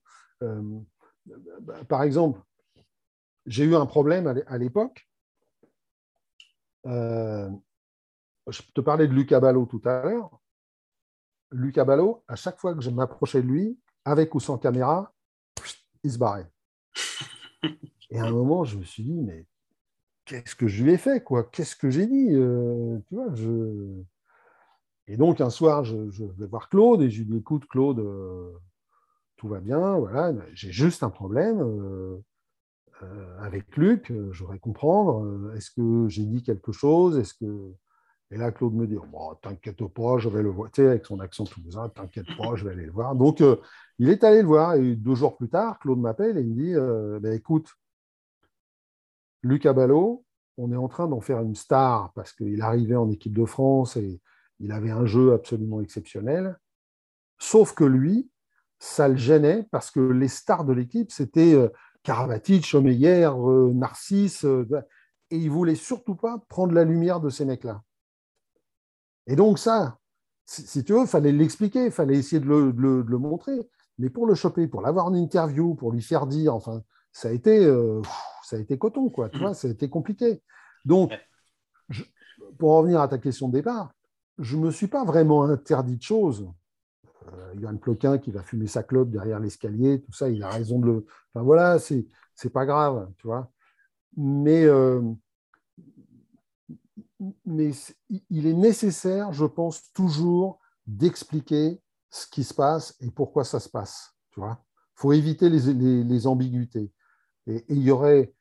par 1.89 2.03
exemple, 2.03 2.39
j'ai 3.47 3.65
eu 3.65 3.75
un 3.75 3.87
problème 3.87 4.43
à 4.47 4.57
l'époque 4.59 5.09
euh, 6.87 7.49
je 8.47 8.61
te 8.73 8.81
parlais 8.81 9.07
de 9.07 9.13
Lucas 9.13 9.39
Ballot 9.39 9.65
tout 9.65 9.81
à 9.85 10.03
l'heure. 10.03 10.40
Lucas 11.51 11.85
Ballot, 11.85 12.23
à 12.27 12.35
chaque 12.35 12.59
fois 12.59 12.73
que 12.73 12.81
je 12.81 12.89
m'approchais 12.89 13.41
de 13.41 13.47
lui, 13.47 13.79
avec 14.05 14.33
ou 14.35 14.39
sans 14.39 14.57
caméra, 14.57 15.13
il 16.03 16.11
se 16.11 16.17
barrait. 16.17 16.49
Et 18.09 18.19
à 18.19 18.25
un 18.25 18.31
moment, 18.31 18.63
je 18.63 18.77
me 18.77 18.83
suis 18.83 19.03
dit, 19.03 19.21
mais 19.21 19.45
qu'est-ce 20.25 20.55
que 20.55 20.67
je 20.67 20.83
lui 20.83 20.91
ai 20.91 20.97
fait 20.97 21.23
quoi? 21.23 21.43
Qu'est-ce 21.43 21.75
que 21.75 21.89
j'ai 21.89 22.07
dit 22.07 22.29
euh. 22.31 22.99
Et 25.07 25.17
donc, 25.17 25.41
un 25.41 25.49
soir, 25.49 25.83
je, 25.83 25.95
vais 25.95 26.47
voir 26.47 26.69
Claude 26.69 27.01
et 27.01 27.09
je 27.09 27.19
lui 27.19 27.25
dis, 27.25 27.37
écoute, 27.37 27.67
Claude, 27.67 27.99
euh, 27.99 28.51
tout 29.37 29.47
va 29.47 29.59
bien, 29.59 29.97
voilà, 29.97 30.33
j'ai 30.53 30.71
juste 30.71 31.03
un 31.03 31.09
problème. 31.09 31.61
Euh, 31.61 32.17
avec 33.39 33.75
Luc, 33.77 34.13
j'aurais 34.31 34.59
comprendre. 34.59 35.53
Est-ce 35.55 35.71
que 35.71 36.07
j'ai 36.07 36.25
dit 36.25 36.43
quelque 36.43 36.71
chose 36.71 37.17
Est-ce 37.17 37.33
que 37.33 37.73
et 38.31 38.37
là, 38.37 38.51
Claude 38.51 38.73
me 38.73 38.87
dit 38.87 38.95
bon, 38.95 39.35
T'inquiète 39.41 39.85
pas, 39.87 40.17
je 40.17 40.29
vais 40.29 40.41
le 40.41 40.49
voir. 40.49 40.69
Avec 40.77 41.05
son 41.05 41.19
accent 41.19 41.45
toulousain, 41.45 41.89
T'inquiète 41.89 42.27
pas, 42.37 42.55
je 42.55 42.65
vais 42.65 42.71
aller 42.71 42.85
le 42.85 42.91
voir. 42.91 43.15
Donc, 43.15 43.43
il 43.99 44.09
est 44.09 44.23
allé 44.23 44.41
le 44.41 44.47
voir. 44.47 44.75
Et 44.75 44.95
deux 44.95 45.15
jours 45.15 45.37
plus 45.37 45.49
tard, 45.49 45.79
Claude 45.79 45.99
m'appelle 45.99 46.37
et 46.37 46.41
il 46.41 46.49
me 46.49 46.55
dit 46.55 47.21
ben, 47.21 47.33
Écoute, 47.33 47.69
Luc 49.43 49.65
Abalo, 49.65 50.23
on 50.57 50.71
est 50.71 50.77
en 50.77 50.87
train 50.87 51.07
d'en 51.07 51.21
faire 51.21 51.41
une 51.41 51.55
star 51.55 52.13
parce 52.13 52.31
qu'il 52.31 52.61
arrivait 52.61 52.95
en 52.95 53.09
équipe 53.09 53.33
de 53.33 53.45
France 53.45 53.97
et 53.97 54.21
il 54.59 54.71
avait 54.71 54.91
un 54.91 55.05
jeu 55.05 55.33
absolument 55.33 55.81
exceptionnel. 55.81 56.57
Sauf 57.37 57.73
que 57.73 57.83
lui, 57.83 58.29
ça 58.79 59.07
le 59.07 59.17
gênait 59.17 59.67
parce 59.71 59.91
que 59.91 59.99
les 59.99 60.27
stars 60.27 60.63
de 60.63 60.73
l'équipe, 60.73 61.11
c'était 61.11 61.55
Karabatic, 62.03 62.65
Chomeyer, 62.65 63.25
euh, 63.25 63.71
Narcisse, 63.73 64.45
euh, 64.45 64.65
et 65.29 65.37
il 65.37 65.49
voulait 65.49 65.75
surtout 65.75 66.15
pas 66.15 66.39
prendre 66.49 66.73
la 66.73 66.83
lumière 66.83 67.19
de 67.19 67.29
ces 67.29 67.45
mecs-là. 67.45 67.83
Et 69.27 69.35
donc 69.35 69.59
ça, 69.59 69.97
si 70.45 70.83
tu 70.83 70.93
veux, 70.93 71.01
il 71.01 71.07
fallait 71.07 71.31
l'expliquer, 71.31 71.85
il 71.85 71.91
fallait 71.91 72.17
essayer 72.17 72.39
de 72.39 72.47
le, 72.47 73.17
montrer. 73.17 73.57
Mais 73.97 74.09
pour 74.09 74.25
le 74.25 74.35
choper, 74.35 74.67
pour 74.67 74.81
l'avoir 74.81 75.05
en 75.05 75.13
interview, 75.13 75.75
pour 75.75 75.91
lui 75.91 76.01
faire 76.01 76.27
dire, 76.27 76.55
enfin, 76.55 76.81
ça 77.11 77.29
a 77.29 77.31
été, 77.31 77.65
euh, 77.65 78.01
ça 78.43 78.57
a 78.57 78.59
été 78.59 78.77
coton, 78.77 79.09
quoi. 79.09 79.29
Tu 79.29 79.39
vois, 79.39 79.53
ça 79.53 79.67
a 79.67 79.71
été 79.71 79.89
compliqué. 79.89 80.41
Donc, 80.83 81.11
pour 82.57 82.71
revenir 82.71 83.01
à 83.01 83.07
ta 83.07 83.17
question 83.17 83.47
de 83.47 83.53
départ, 83.53 83.93
je 84.39 84.57
ne 84.57 84.63
me 84.63 84.71
suis 84.71 84.87
pas 84.87 85.05
vraiment 85.05 85.43
interdit 85.43 85.97
de 85.97 86.01
choses. 86.01 86.49
Euh, 87.27 87.53
Johan 87.59 87.77
Ploquin 87.77 88.17
qui 88.17 88.31
va 88.31 88.41
fumer 88.41 88.67
sa 88.67 88.81
clope 88.81 89.11
derrière 89.11 89.39
l'escalier, 89.39 90.01
tout 90.01 90.11
ça, 90.11 90.29
il 90.29 90.41
a 90.43 90.49
raison 90.49 90.79
de 90.79 90.87
le. 90.87 91.05
Enfin 91.33 91.43
voilà, 91.43 91.79
c'est, 91.79 92.07
c'est 92.33 92.49
pas 92.49 92.65
grave, 92.65 93.09
tu 93.17 93.27
vois. 93.27 93.51
Mais, 94.17 94.65
euh, 94.65 95.01
mais 97.45 97.71
il 98.29 98.47
est 98.47 98.53
nécessaire, 98.53 99.31
je 99.33 99.45
pense, 99.45 99.91
toujours 99.93 100.59
d'expliquer 100.87 101.81
ce 102.09 102.27
qui 102.27 102.43
se 102.43 102.53
passe 102.53 102.95
et 102.99 103.11
pourquoi 103.11 103.43
ça 103.43 103.59
se 103.59 103.69
passe, 103.69 104.15
tu 104.31 104.39
vois. 104.39 104.63
Il 104.97 105.01
faut 105.01 105.13
éviter 105.13 105.49
les, 105.49 106.27
ambiguïtés. 106.27 106.91
Et, 107.47 107.65
il 107.69 107.81
y 107.81 107.91
aurait, 107.91 108.33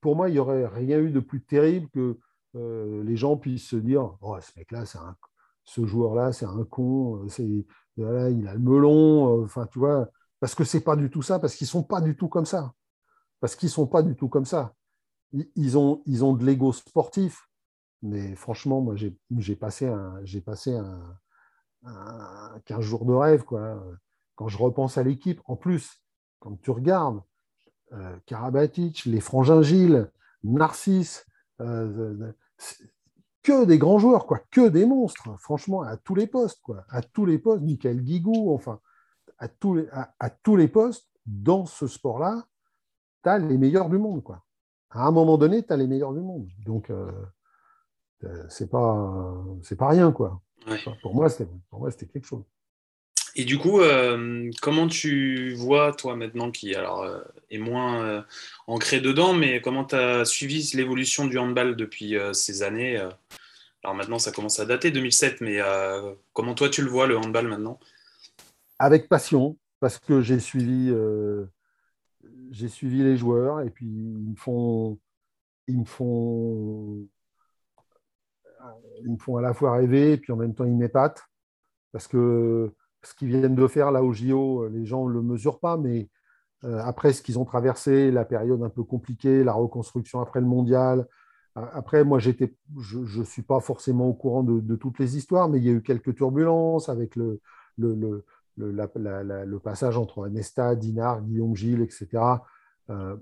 pour 0.00 0.16
moi, 0.16 0.28
il 0.28 0.32
n'y 0.32 0.38
aurait 0.38 0.66
rien 0.66 0.98
eu 0.98 1.10
de 1.10 1.20
plus 1.20 1.42
terrible 1.42 1.88
que 1.90 2.18
euh, 2.56 3.02
les 3.02 3.16
gens 3.16 3.36
puissent 3.36 3.68
se 3.68 3.76
dire 3.76 4.16
Oh, 4.20 4.36
ce 4.40 4.50
mec-là, 4.56 4.84
ce 5.64 5.86
joueur-là, 5.86 6.32
c'est 6.32 6.46
un 6.46 6.64
con, 6.64 7.26
euh, 7.26 7.64
il 7.96 8.48
a 8.48 8.54
le 8.54 8.58
melon, 8.58 9.44
euh, 9.44 10.04
parce 10.38 10.54
que 10.54 10.64
c'est 10.64 10.82
pas 10.82 10.96
du 10.96 11.10
tout 11.10 11.22
ça, 11.22 11.38
parce 11.38 11.54
qu'ils 11.54 11.66
sont 11.66 11.82
pas 11.82 12.00
du 12.00 12.16
tout 12.16 12.28
comme 12.28 12.46
ça. 12.46 12.74
Parce 13.40 13.56
qu'ils 13.56 13.70
sont 13.70 13.86
pas 13.86 14.02
du 14.02 14.14
tout 14.14 14.28
comme 14.28 14.44
ça. 14.44 14.74
Ils 15.56 15.78
ont, 15.78 16.02
ils 16.06 16.24
ont 16.24 16.34
de 16.34 16.44
l'ego 16.44 16.72
sportif, 16.72 17.48
mais 18.02 18.34
franchement, 18.36 18.80
moi, 18.80 18.94
j'ai 18.96 19.56
passé, 19.56 19.86
un, 19.86 20.20
passé 20.44 20.76
un, 21.84 22.60
15 22.64 22.80
jours 22.80 23.04
de 23.04 23.12
rêve, 23.12 23.44
quoi. 23.44 23.82
Quand 24.36 24.48
je 24.48 24.58
repense 24.58 24.98
à 24.98 25.02
l'équipe, 25.02 25.40
en 25.46 25.56
plus, 25.56 26.02
quand 26.40 26.60
tu 26.60 26.70
regardes 26.70 27.20
euh, 27.92 28.16
Karabatic, 28.26 29.04
les 29.04 29.20
frangins 29.20 29.62
Gilles, 29.62 30.10
Narcisse, 30.42 31.26
euh, 31.60 32.32
que 33.42 33.64
des 33.64 33.78
grands 33.78 33.98
joueurs, 33.98 34.26
quoi, 34.26 34.40
que 34.50 34.68
des 34.68 34.86
monstres, 34.86 35.38
franchement, 35.38 35.82
à 35.82 35.96
tous 35.96 36.14
les 36.14 36.26
postes, 36.26 36.60
quoi, 36.62 36.84
à 36.88 37.02
tous 37.02 37.26
les 37.26 37.38
postes, 37.38 37.62
Michael 37.62 38.02
Guigou, 38.02 38.52
enfin, 38.52 38.80
à 39.38 39.48
tous 39.48 39.74
les, 39.74 39.86
à, 39.90 40.30
tous 40.30 40.56
les 40.56 40.68
postes, 40.68 41.08
dans 41.26 41.66
ce 41.66 41.86
sport-là, 41.86 42.46
tu 43.22 43.28
as 43.28 43.38
les 43.38 43.58
meilleurs 43.58 43.88
du 43.88 43.98
monde, 43.98 44.22
quoi. 44.22 44.43
À 44.94 45.08
un 45.08 45.10
moment 45.10 45.36
donné, 45.36 45.64
tu 45.64 45.72
as 45.72 45.76
les 45.76 45.88
meilleurs 45.88 46.12
du 46.12 46.20
monde. 46.20 46.48
Donc, 46.64 46.88
euh, 46.88 47.10
euh 48.22 48.44
c'est 48.48 48.70
pas, 48.70 49.34
c'est 49.62 49.76
pas 49.76 49.88
rien, 49.88 50.12
quoi. 50.12 50.40
Pour 51.02 51.14
moi, 51.14 51.28
c'était 51.28 52.06
quelque 52.06 52.26
chose. 52.26 52.44
Et 53.36 53.44
du 53.44 53.58
coup, 53.58 53.80
comment 54.62 54.86
tu 54.86 55.52
vois, 55.54 55.92
toi 55.92 56.14
maintenant, 56.14 56.52
qui 56.52 56.76
alors, 56.76 57.04
est 57.50 57.58
moins 57.58 58.24
ancré 58.68 59.00
dedans, 59.00 59.34
mais 59.34 59.60
comment 59.60 59.84
tu 59.84 59.96
as 59.96 60.24
suivi 60.24 60.70
l'évolution 60.74 61.26
du 61.26 61.36
handball 61.36 61.74
depuis 61.74 62.14
ces 62.32 62.62
années 62.62 62.96
Alors 63.82 63.96
maintenant, 63.96 64.20
ça 64.20 64.30
commence 64.30 64.60
à 64.60 64.66
dater, 64.66 64.92
2007, 64.92 65.40
mais 65.40 65.58
comment 66.32 66.54
toi 66.54 66.68
tu 66.68 66.82
le 66.82 66.88
vois, 66.88 67.08
le 67.08 67.18
handball 67.18 67.48
maintenant? 67.48 67.80
Avec 68.78 69.08
passion, 69.08 69.58
parce 69.80 69.98
que 69.98 70.22
j'ai 70.22 70.38
suivi, 70.38 70.92
j'ai 72.54 72.68
suivi 72.68 73.02
les 73.02 73.16
joueurs 73.16 73.60
et 73.60 73.70
puis 73.70 73.86
ils 73.86 74.30
me 74.30 74.36
font, 74.36 74.98
ils 75.68 75.78
me 75.80 75.84
font, 75.84 77.06
ils 79.02 79.10
me 79.10 79.18
font 79.18 79.36
à 79.36 79.42
la 79.42 79.54
fois 79.54 79.72
rêver 79.72 80.12
et 80.12 80.16
puis 80.16 80.32
en 80.32 80.36
même 80.36 80.54
temps 80.54 80.64
ils 80.64 80.76
m'épatent 80.76 81.24
parce 81.92 82.08
que 82.08 82.72
ce 83.02 83.14
qu'ils 83.14 83.28
viennent 83.28 83.54
de 83.54 83.66
faire 83.66 83.90
là 83.92 84.02
au 84.02 84.12
JO, 84.12 84.68
les 84.68 84.86
gens 84.86 85.06
ne 85.08 85.12
le 85.12 85.22
mesurent 85.22 85.60
pas, 85.60 85.76
mais 85.76 86.08
euh, 86.64 86.80
après 86.82 87.12
ce 87.12 87.22
qu'ils 87.22 87.38
ont 87.38 87.44
traversé, 87.44 88.10
la 88.10 88.24
période 88.24 88.62
un 88.62 88.70
peu 88.70 88.82
compliquée, 88.82 89.44
la 89.44 89.52
reconstruction 89.52 90.20
après 90.20 90.40
le 90.40 90.46
mondial. 90.46 91.06
Après, 91.54 92.02
moi, 92.02 92.18
j'étais, 92.18 92.56
je 92.80 92.98
ne 92.98 93.24
suis 93.24 93.42
pas 93.42 93.60
forcément 93.60 94.08
au 94.08 94.14
courant 94.14 94.42
de, 94.42 94.74
toutes 94.74 94.98
les 94.98 95.16
histoires, 95.16 95.48
mais 95.48 95.58
il 95.58 95.64
y 95.64 95.68
a 95.68 95.72
eu 95.72 95.82
quelques 95.82 96.16
turbulences 96.16 96.88
avec 96.88 97.14
le, 97.14 97.40
le, 97.78 98.24
le 98.56 99.58
passage 99.58 99.98
entre 99.98 100.28
Nesta, 100.28 100.74
Dinard, 100.74 101.22
Guillaume 101.22 101.56
Gilles, 101.56 101.82
etc. 101.82 102.08
Euh, 102.90 103.16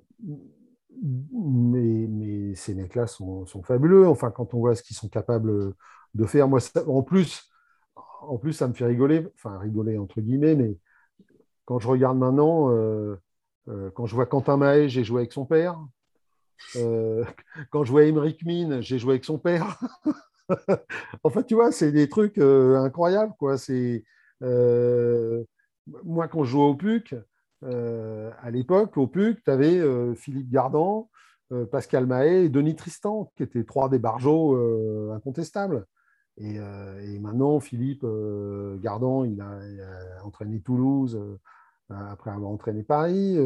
mais, 1.02 2.54
ces 2.54 2.74
mecs-là 2.74 3.06
sont, 3.06 3.46
fabuleux. 3.64 4.06
Enfin, 4.06 4.30
quand 4.30 4.54
on 4.54 4.58
voit 4.58 4.74
ce 4.74 4.82
qu'ils 4.82 4.96
sont 4.96 5.08
capables 5.08 5.74
de 6.14 6.26
faire, 6.26 6.48
moi, 6.48 6.60
en 6.86 7.02
plus, 7.02 7.50
en 8.22 8.38
plus, 8.38 8.52
ça 8.52 8.68
me 8.68 8.74
fait 8.74 8.86
rigoler, 8.86 9.26
enfin 9.34 9.58
rigoler 9.58 9.98
entre 9.98 10.20
guillemets, 10.20 10.54
mais 10.54 10.76
quand 11.64 11.78
je 11.78 11.88
regarde 11.88 12.18
maintenant, 12.18 12.70
euh, 12.70 13.16
euh, 13.68 13.90
quand 13.94 14.06
je 14.06 14.14
vois 14.14 14.26
Quentin 14.26 14.56
Mahé, 14.56 14.88
j'ai 14.88 15.04
joué 15.04 15.22
avec 15.22 15.32
son 15.32 15.44
père. 15.46 15.78
Quand 17.70 17.84
je 17.84 17.90
vois 17.90 18.04
Émeric 18.04 18.44
Mine, 18.44 18.80
j'ai 18.82 18.98
joué 18.98 19.14
avec 19.14 19.24
son 19.24 19.38
père. 19.38 19.80
enfin, 21.24 21.42
tu 21.42 21.54
vois, 21.54 21.72
c'est 21.72 21.90
des 21.90 22.08
trucs 22.08 22.38
incroyables. 22.38 23.34
Quoi. 23.38 23.58
C'est, 23.58 24.04
moi, 24.42 26.28
quand 26.28 26.44
je 26.44 26.50
jouais 26.50 26.64
au 26.64 26.74
PUC, 26.74 27.14
à 27.62 28.50
l'époque, 28.50 28.96
au 28.96 29.07
PUC, 29.07 29.42
tu 29.44 29.50
avais 29.50 29.81
Philippe 30.14 30.50
Gardan, 30.50 31.09
Pascal 31.70 32.07
Mahé 32.07 32.44
et 32.44 32.48
Denis 32.48 32.76
Tristan, 32.76 33.33
qui 33.37 33.42
étaient 33.42 33.64
trois 33.64 33.88
des 33.88 33.98
barjots 33.98 34.57
incontestables. 35.12 35.87
Euh, 36.40 37.00
et, 37.00 37.18
maintenant, 37.18 37.61
Philippe 37.61 38.05
euh, 38.05 38.78
Gardan, 38.78 39.24
il 39.24 39.40
a, 39.40 39.61
entraîné 40.24 40.61
Toulouse 40.61 41.16
euh, 41.16 41.38
après 41.90 42.31
avoir 42.31 42.50
entraîné 42.50 42.83
Paris. 42.83 43.37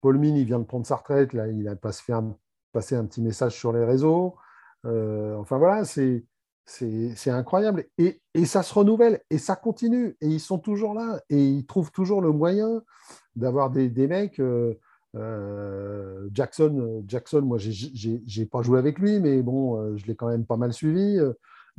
Paul 0.00 0.18
Mine, 0.18 0.36
il 0.36 0.44
vient 0.44 0.58
de 0.58 0.64
prendre 0.64 0.86
sa 0.86 0.96
retraite. 0.96 1.32
Là, 1.32 1.48
il 1.48 1.68
a 1.68 1.76
passé 1.76 2.12
un, 2.12 2.34
passé 2.72 2.96
un 2.96 3.04
petit 3.04 3.22
message 3.22 3.52
sur 3.58 3.72
les 3.72 3.84
réseaux. 3.84 4.36
enfin 4.84 5.58
voilà, 5.58 5.84
c'est 5.84 6.24
c'est 6.70 7.30
incroyable. 7.30 7.86
Et, 7.98 8.20
ça 8.44 8.62
se 8.62 8.72
renouvelle 8.72 9.20
et 9.30 9.38
ça 9.38 9.56
continue. 9.56 10.16
Et 10.20 10.28
ils 10.28 10.40
sont 10.40 10.58
toujours 10.58 10.94
là 10.94 11.20
et 11.28 11.42
ils 11.42 11.66
trouvent 11.66 11.92
toujours 11.92 12.22
le 12.22 12.32
moyen 12.32 12.82
d'avoir 13.36 13.70
des, 13.70 13.88
mecs. 14.06 14.40
Jackson, 16.32 17.04
Jackson, 17.06 17.42
moi, 17.42 17.58
j'ai 17.58 18.46
pas 18.46 18.62
joué 18.62 18.78
avec 18.78 18.98
lui, 18.98 19.20
mais 19.20 19.42
bon, 19.42 19.96
je 19.96 20.06
l'ai 20.06 20.14
quand 20.14 20.28
même 20.28 20.46
pas 20.46 20.56
mal 20.56 20.72
suivi 20.72 21.18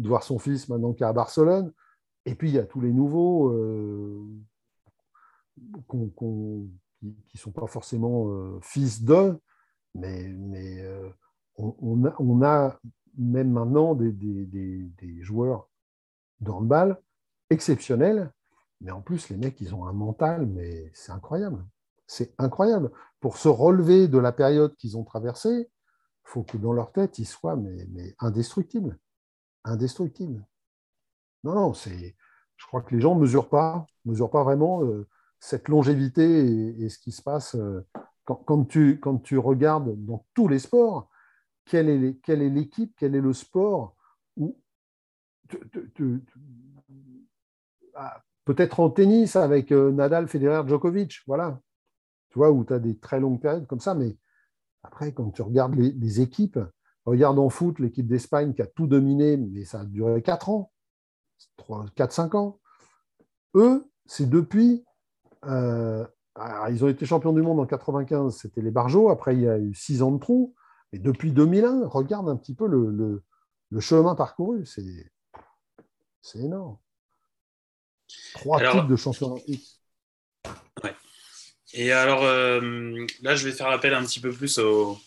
de 0.01 0.07
voir 0.07 0.23
son 0.23 0.39
fils 0.39 0.67
maintenant 0.67 0.93
qui 0.93 1.03
est 1.03 1.07
à 1.07 1.13
Barcelone. 1.13 1.71
Et 2.25 2.35
puis, 2.35 2.49
il 2.49 2.55
y 2.55 2.59
a 2.59 2.65
tous 2.65 2.81
les 2.81 2.91
nouveaux 2.91 3.49
euh, 3.49 4.23
qui 5.89 5.97
ne 5.97 7.39
sont 7.39 7.51
pas 7.51 7.67
forcément 7.67 8.29
euh, 8.29 8.59
fils 8.61 9.03
d'eux, 9.03 9.39
mais, 9.95 10.31
euh, 10.81 11.09
on, 11.57 12.41
a, 12.43 12.79
même 13.17 13.51
maintenant 13.51 13.95
des, 13.95 14.11
des, 14.11 14.45
des, 14.45 15.21
joueurs 15.21 15.69
de 16.39 16.51
handball 16.51 17.01
exceptionnels, 17.49 18.31
mais 18.79 18.91
en 18.91 19.01
plus, 19.01 19.29
les 19.29 19.37
mecs, 19.37 19.59
ils 19.61 19.75
ont 19.75 19.85
un 19.85 19.93
mental, 19.93 20.45
mais 20.47 20.91
c'est 20.93 21.11
incroyable. 21.11 21.63
C'est 22.07 22.33
incroyable. 22.39 22.91
Pour 23.19 23.37
se 23.37 23.47
relever 23.47 24.07
de 24.07 24.17
la 24.17 24.31
période 24.31 24.75
qu'ils 24.75 24.97
ont 24.97 25.03
traversée, 25.03 25.69
il 25.69 26.29
faut 26.29 26.43
que 26.43 26.57
dans 26.57 26.73
leur 26.73 26.91
tête, 26.91 27.19
ils 27.19 27.25
soient 27.25 27.55
mais, 27.55 27.85
mais 27.91 28.15
indestructibles 28.19 28.97
indestructible. 29.63 30.45
Non, 31.43 31.55
non, 31.55 31.73
c'est. 31.73 32.15
Je 32.57 32.65
crois 32.67 32.81
que 32.81 32.93
les 32.93 33.01
gens 33.01 33.15
ne 33.15 33.21
mesurent 33.21 33.49
pas, 33.49 33.85
mesurent 34.05 34.29
pas 34.29 34.43
vraiment 34.43 34.83
euh, 34.83 35.07
cette 35.39 35.67
longévité 35.67 36.45
et, 36.79 36.89
ce 36.89 36.99
qui 36.99 37.11
se 37.11 37.23
passe 37.23 37.55
euh, 37.55 37.85
quand, 38.25 38.65
tu, 38.65 38.99
quand 38.99 39.17
tu 39.17 39.39
regardes 39.39 39.95
dans 40.05 40.23
tous 40.35 40.47
les 40.47 40.59
sports, 40.59 41.09
quelle 41.65 41.89
est, 41.89 42.49
l'équipe, 42.49 42.93
quel 42.97 43.15
est 43.15 43.21
le 43.21 43.33
sport 43.33 43.95
où 44.37 44.57
ah, 47.95 48.23
peut-être 48.45 48.79
en 48.79 48.89
tennis 48.89 49.35
avec 49.35 49.71
euh, 49.71 49.91
Nadal, 49.91 50.27
Federer, 50.27 50.67
Djokovic, 50.67 51.19
voilà. 51.27 51.59
Tu 52.29 52.39
vois, 52.39 52.51
où 52.51 52.63
tu 52.63 52.73
as 52.73 52.79
des 52.79 52.97
très 52.97 53.19
longues 53.19 53.41
périodes 53.41 53.67
comme 53.67 53.81
ça, 53.81 53.93
mais 53.93 54.17
après, 54.83 55.13
quand 55.13 55.29
tu 55.31 55.41
regardes 55.41 55.75
les 55.75 56.21
équipes, 56.21 56.57
Regarde 57.05 57.39
en 57.39 57.49
foot 57.49 57.79
l'équipe 57.79 58.07
d'Espagne 58.07 58.53
qui 58.53 58.61
a 58.61 58.67
tout 58.67 58.85
dominé, 58.85 59.35
mais 59.37 59.65
ça 59.65 59.81
a 59.81 59.85
duré 59.85 60.21
4 60.21 60.49
ans, 60.49 60.71
4-5 61.67 62.37
ans. 62.37 62.59
Eux, 63.55 63.89
c'est 64.05 64.29
depuis. 64.29 64.85
Euh, 65.45 66.05
ils 66.69 66.85
ont 66.85 66.87
été 66.87 67.05
champions 67.05 67.33
du 67.33 67.41
monde 67.41 67.59
en 67.59 67.65
95, 67.65 68.37
c'était 68.37 68.61
les 68.61 68.71
Barjots. 68.71 69.09
Après, 69.09 69.35
il 69.35 69.41
y 69.41 69.49
a 69.49 69.57
eu 69.57 69.73
6 69.73 70.03
ans 70.03 70.11
de 70.11 70.19
trou. 70.19 70.53
Et 70.93 70.99
depuis 70.99 71.31
2001, 71.31 71.87
regarde 71.87 72.27
un 72.29 72.35
petit 72.35 72.53
peu 72.53 72.67
le, 72.67 73.21
chemin 73.79 74.15
parcouru. 74.15 74.65
C'est 74.65 76.39
énorme. 76.39 76.77
Trois 78.33 78.59
titres 78.59 78.87
de 78.87 78.95
champion 78.95 79.33
olympique. 79.33 79.81
Et 81.73 81.91
alors, 81.91 82.23
euh, 82.23 83.05
là, 83.21 83.35
je 83.35 83.47
vais 83.47 83.53
faire 83.53 83.67
appel 83.67 83.93
un 83.93 84.03
petit 84.03 84.19
peu 84.19 84.31
plus 84.31 84.59
au, 84.59 84.97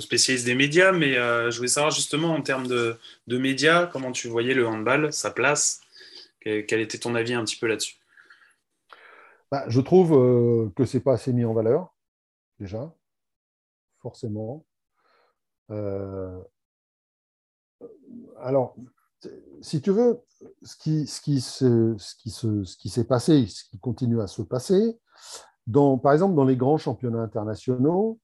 spécialiste 0.00 0.46
des 0.46 0.54
médias, 0.54 0.92
mais 0.92 1.16
euh, 1.16 1.50
je 1.50 1.56
voulais 1.56 1.68
savoir 1.68 1.90
justement 1.90 2.32
en 2.32 2.42
termes 2.42 2.66
de, 2.66 2.98
médias, 3.28 3.86
comment 3.86 4.12
tu 4.12 4.28
voyais 4.28 4.54
le 4.54 4.66
handball, 4.66 5.12
sa 5.12 5.30
place, 5.30 5.80
quel, 6.40 6.80
était 6.80 6.98
ton 6.98 7.14
avis 7.14 7.34
un 7.34 7.44
petit 7.44 7.56
peu 7.56 7.66
là-dessus? 7.66 7.96
Bah, 9.50 9.64
Je 9.68 9.80
trouve 9.80 10.14
euh, 10.14 10.70
que 10.76 10.84
c'est 10.84 11.00
pas 11.00 11.14
assez 11.14 11.32
mis 11.32 11.44
en 11.44 11.54
valeur, 11.54 11.94
déjà, 12.58 12.92
forcément. 14.00 14.64
Euh, 15.70 16.38
alors, 18.40 18.76
si 19.60 19.80
tu 19.80 19.90
veux, 19.90 20.20
ce 20.62 20.76
qui, 20.76 21.06
ce 21.06 21.20
qui, 21.20 21.40
ce 21.40 21.96
qui, 22.76 22.88
s'est 22.88 23.04
passé, 23.04 23.46
ce 23.46 23.64
qui 23.64 23.78
continue 23.78 24.20
à 24.20 24.26
se 24.26 24.42
passer, 24.42 24.98
dans, 25.66 25.98
par 25.98 26.12
exemple, 26.12 26.34
dans 26.34 26.44
les 26.44 26.56
grands 26.56 26.78
championnats 26.78 27.22
internationaux, 27.22 28.18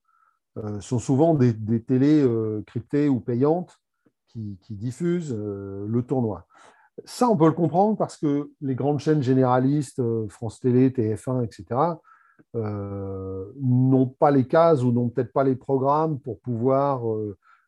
euh, 0.56 0.80
sont 0.80 1.00
souvent 1.00 1.34
des, 1.34 1.82
télés 1.82 2.22
euh, 2.22 2.62
cryptées 2.66 3.08
ou 3.08 3.20
payantes 3.20 3.80
qui, 4.28 4.58
diffusent 4.70 5.34
euh, 5.36 5.84
le 5.88 6.02
tournoi. 6.02 6.46
Ça, 7.04 7.28
on 7.28 7.36
peut 7.36 7.46
le 7.46 7.52
comprendre 7.52 7.96
parce 7.96 8.16
que 8.16 8.52
les 8.60 8.74
grandes 8.76 9.00
chaînes 9.00 9.22
généralistes, 9.22 10.00
France 10.28 10.60
Télé, 10.60 10.90
TF1, 10.90 11.44
etc., 11.44 11.64
n'ont 12.54 14.06
pas 14.06 14.30
les 14.30 14.46
cases 14.46 14.82
ou 14.82 14.92
n'ont 14.92 15.08
peut-être 15.08 15.32
pas 15.32 15.44
les 15.44 15.56
programmes 15.56 16.20
pour 16.20 16.40
pouvoir 16.40 17.02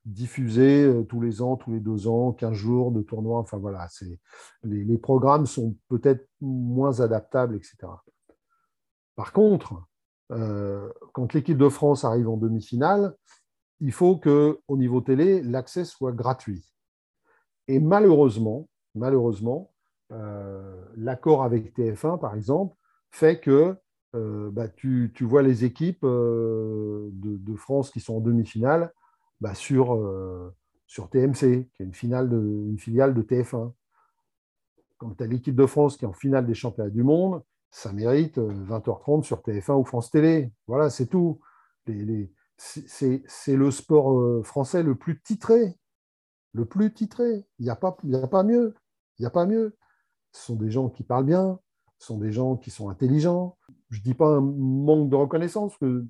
diffuser 0.05 1.05
tous 1.09 1.21
les 1.21 1.43
ans, 1.43 1.57
tous 1.57 1.73
les 1.73 1.81
deux 1.81 2.07
ans, 2.07 2.33
15 2.33 2.53
jours 2.53 2.93
de 2.93 3.03
tournoi. 3.03 3.41
Enfin 3.41 3.59
voilà, 3.59 3.89
les, 4.63 4.85
les 4.85 4.99
programmes 4.99 5.47
sont 5.47 5.75
peut-être 5.89 6.29
moins 6.41 7.01
adaptables, 7.01 7.57
etc. 7.57 7.89
Par 9.17 9.33
contre, 9.33 9.75
euh, 10.33 10.93
quand 11.13 11.33
l'équipe 11.33 11.59
de 11.59 11.69
France 11.69 12.05
arrive 12.05 12.29
en 12.29 12.37
demi-finale, 12.37 13.15
il 13.81 13.93
faut 13.93 14.17
que 14.17 14.61
au 14.69 14.77
niveau 14.77 15.01
télé, 15.01 15.43
l'accès 15.43 15.85
soit 15.85 16.13
gratuit. 16.13 16.65
Et 17.69 17.81
malheureusement, 17.81 18.69
malheureusement, 18.95 19.73
euh, 20.13 20.85
l'accord 20.97 21.43
avec 21.43 21.77
TF1, 21.77 22.19
par 22.19 22.35
exemple, 22.35 22.77
fait 23.11 23.41
que 23.41 23.77
euh, 24.17 24.51
bah, 24.51 24.69
tu, 24.69 25.13
vois 25.21 25.43
les 25.43 25.65
équipes 25.65 26.05
de, 26.05 27.57
France 27.57 27.91
qui 27.91 28.01
sont 28.01 28.17
en 28.17 28.21
demi-finale 28.21 28.93
bah, 29.41 29.55
sur, 29.55 30.01
sur 30.87 31.09
TMC, 31.11 31.69
qui 31.73 31.83
est 31.83 31.87
une, 31.87 31.95
filiale 31.95 32.29
de 32.29 33.23
TF1. 33.23 33.73
Quand 34.99 35.15
tu 35.15 35.23
as 35.23 35.27
l'équipe 35.27 35.55
de 35.55 35.67
France 35.67 35.97
qui 35.97 36.05
est 36.05 36.09
en 36.09 36.13
finale 36.13 36.47
des 36.47 36.55
championnats 36.55 36.91
du 36.91 37.03
monde, 37.03 37.43
ça 37.71 37.93
mérite 37.93 38.39
20h30 38.39 39.21
euh, 39.21 39.23
sur 39.23 39.41
TF1 39.41 39.79
ou 39.79 39.85
France 39.85 40.11
Télé. 40.11 40.51
Voilà, 40.67 40.89
c'est 40.89 41.07
tout. 41.07 41.41
c'est 42.57 43.57
le 43.57 43.71
sport 43.71 44.19
euh, 44.19 44.43
français 44.43 44.83
le 44.83 44.95
plus 44.95 45.21
titré. 45.21 45.77
Le 46.53 46.65
plus 46.65 46.95
titré. 46.95 47.47
Il 47.59 47.65
n'y 47.65 47.71
a, 47.71 47.77
pas, 47.77 47.95
mieux. 48.43 48.75
Il 49.19 49.23
n'y 49.23 49.27
a 49.27 49.31
pas 49.31 49.45
mieux. 49.45 49.77
Ce 50.33 50.47
sont 50.47 50.57
des 50.57 50.71
gens 50.71 50.89
qui 50.89 51.03
parlent 51.03 51.27
bien. 51.27 51.61
sont 51.99 52.19
des 52.19 52.33
gens 52.33 52.57
qui 52.57 52.71
sont 52.71 52.89
intelligents. 52.89 53.59
Je 53.91 53.99
ne 53.99 54.03
dis 54.05 54.15
pas 54.15 54.29
un 54.29 54.41
manque 54.41 55.09
de 55.09 55.17
reconnaissance, 55.17 55.77
que 55.79 56.05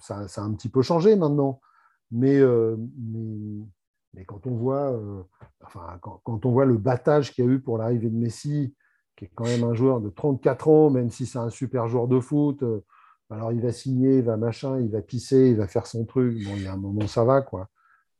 ça, 0.00 0.26
a 0.34 0.40
un 0.40 0.52
petit 0.54 0.68
peu 0.68 0.82
changé 0.82 1.16
maintenant. 1.16 1.60
Mais, 2.10 2.38
euh, 2.38 2.76
mais, 4.14 4.24
quand, 4.24 4.46
on 4.46 4.54
voit, 4.54 4.92
euh, 4.92 5.22
enfin, 5.64 5.98
quand, 6.00 6.44
on 6.44 6.50
voit 6.50 6.64
le 6.64 6.76
battage 6.76 7.32
qu'il 7.32 7.44
y 7.44 7.48
a 7.48 7.50
eu 7.50 7.60
pour 7.60 7.78
l'arrivée 7.78 8.10
de 8.10 8.16
Messi, 8.16 8.74
qui 9.16 9.26
est 9.26 9.30
quand 9.34 9.44
même 9.44 9.64
un 9.64 9.74
joueur 9.74 10.00
de 10.00 10.08
34 10.08 10.68
ans, 10.68 10.90
même 10.90 11.10
si 11.10 11.26
c'est 11.26 11.38
un 11.38 11.50
super 11.50 11.86
joueur 11.86 12.08
de 12.08 12.18
foot, 12.18 12.62
euh, 12.62 12.84
alors 13.30 13.52
il 13.52 13.60
va 13.60 13.70
signer, 13.70 14.18
il 14.18 14.24
va 14.24 14.36
machin, 14.36 14.80
il 14.80 14.90
va 14.90 15.02
pisser, 15.02 15.50
il 15.50 15.56
va 15.56 15.68
faire 15.68 15.86
son 15.86 16.04
truc. 16.04 16.44
Bon, 16.44 16.50
il 16.56 16.62
y 16.62 16.66
a 16.66 16.72
un 16.72 16.76
moment, 16.76 17.06
ça 17.06 17.24
va. 17.24 17.42
quoi. 17.42 17.68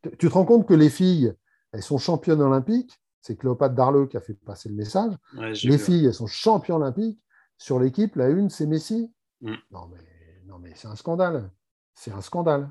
Tu 0.03 0.29
te 0.29 0.33
rends 0.33 0.45
compte 0.45 0.69
que 0.69 0.75
les 0.75 0.89
filles, 0.89 1.35
elles 1.73 1.83
sont 1.83 1.99
championnes 1.99 2.41
olympiques. 2.41 3.01
C'est 3.21 3.37
Cléopâtre 3.37 3.75
Darleux 3.75 4.07
qui 4.07 4.17
a 4.17 4.21
fait 4.21 4.35
passer 4.35 4.69
le 4.69 4.77
message. 4.77 5.13
les 5.65 5.79
filles, 5.79 6.07
elles 6.07 6.15
sont 6.15 6.29
championnes 6.29 6.77
olympiques. 6.77 7.21
Sur 7.61 7.79
l'équipe, 7.79 8.17
la 8.17 8.31
une, 8.31 8.49
c'est 8.49 8.67
Messi. 8.67 9.13
Mm. 9.43 9.55
Non, 9.71 9.87
mais, 9.93 9.99
non, 10.47 10.59
mais 10.59 10.73
c'est 10.75 10.89
un 10.89 10.97
scandale. 10.97 11.51
C'est 11.95 12.11
un 12.11 12.23
scandale. 12.23 12.71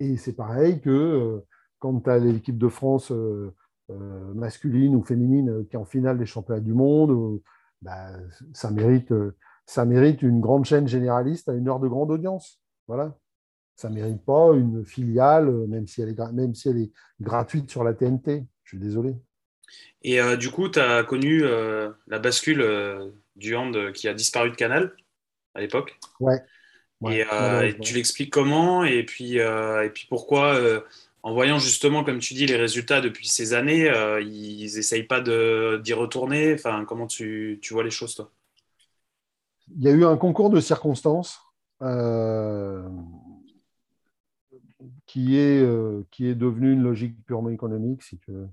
Et 0.00 0.16
c'est 0.16 0.32
pareil 0.32 0.80
que 0.80 0.90
euh, 0.90 1.46
quand 1.78 2.00
tu 2.00 2.10
as 2.10 2.18
l'équipe 2.18 2.58
de 2.58 2.68
France 2.68 3.12
euh, 3.12 3.54
euh, 3.90 4.34
masculine 4.34 4.96
ou 4.96 5.04
féminine 5.04 5.64
qui 5.68 5.76
est 5.76 5.78
en 5.78 5.84
finale 5.84 6.18
des 6.18 6.26
championnats 6.26 6.60
du 6.60 6.74
monde, 6.74 7.40
bah, 7.82 8.08
ça, 8.52 8.72
mérite, 8.72 9.14
ça 9.64 9.84
mérite 9.84 10.22
une 10.22 10.40
grande 10.40 10.64
chaîne 10.64 10.88
généraliste 10.88 11.48
à 11.48 11.52
une 11.52 11.68
heure 11.68 11.78
de 11.78 11.86
grande 11.86 12.10
audience. 12.10 12.60
Voilà. 12.88 13.16
Ça 13.76 13.88
ne 13.90 13.94
mérite 13.94 14.24
pas 14.24 14.54
une 14.54 14.84
filiale, 14.84 15.50
même 15.68 15.86
si, 15.86 16.02
elle 16.02 16.08
est, 16.08 16.32
même 16.32 16.54
si 16.56 16.68
elle 16.68 16.78
est 16.78 16.90
gratuite 17.20 17.70
sur 17.70 17.84
la 17.84 17.94
TNT. 17.94 18.44
Je 18.64 18.70
suis 18.70 18.78
désolé. 18.78 19.14
Et 20.02 20.20
du 20.36 20.50
coup, 20.50 20.68
tu 20.68 20.80
as 20.80 21.04
connu 21.04 21.42
la 21.42 22.18
bascule 22.18 22.62
du 23.36 23.56
hand 23.56 23.92
qui 23.92 24.08
a 24.08 24.14
disparu 24.14 24.50
de 24.50 24.56
Canal 24.56 24.94
à 25.54 25.60
l'époque. 25.60 25.98
Ouais. 26.20 26.42
et, 27.10 27.24
euh, 27.32 27.72
tu 27.80 27.94
l'expliques 27.94 28.32
comment 28.32 28.84
et 28.84 29.04
puis, 29.04 29.38
euh, 29.40 29.84
et 29.84 29.90
puis 29.90 30.06
pourquoi, 30.08 30.54
euh, 30.54 30.80
en 31.22 31.32
voyant 31.32 31.58
justement, 31.58 32.04
comme 32.04 32.18
tu 32.18 32.34
dis, 32.34 32.46
les 32.46 32.56
résultats 32.56 33.00
depuis 33.00 33.28
ces 33.28 33.54
années, 33.54 33.90
ils 34.20 34.74
n'essayent 34.76 35.04
pas 35.04 35.20
d'y 35.20 35.92
retourner. 35.92 36.54
Enfin, 36.54 36.84
comment 36.84 37.06
tu, 37.06 37.58
tu, 37.62 37.72
vois 37.72 37.84
les 37.84 37.90
choses, 37.90 38.14
toi? 38.14 38.30
Il 39.74 39.82
y 39.82 39.88
a 39.88 39.92
eu 39.92 40.04
un 40.04 40.18
concours 40.18 40.50
de 40.50 40.60
circonstances 40.60 41.40
qui, 45.06 45.38
est, 45.38 45.66
qui 46.10 46.28
est 46.28 46.34
devenu 46.34 46.72
une 46.72 46.82
logique 46.82 47.16
purement 47.24 47.48
économique, 47.48 48.02
si 48.02 48.18
tu 48.18 48.32
veux. 48.32 48.48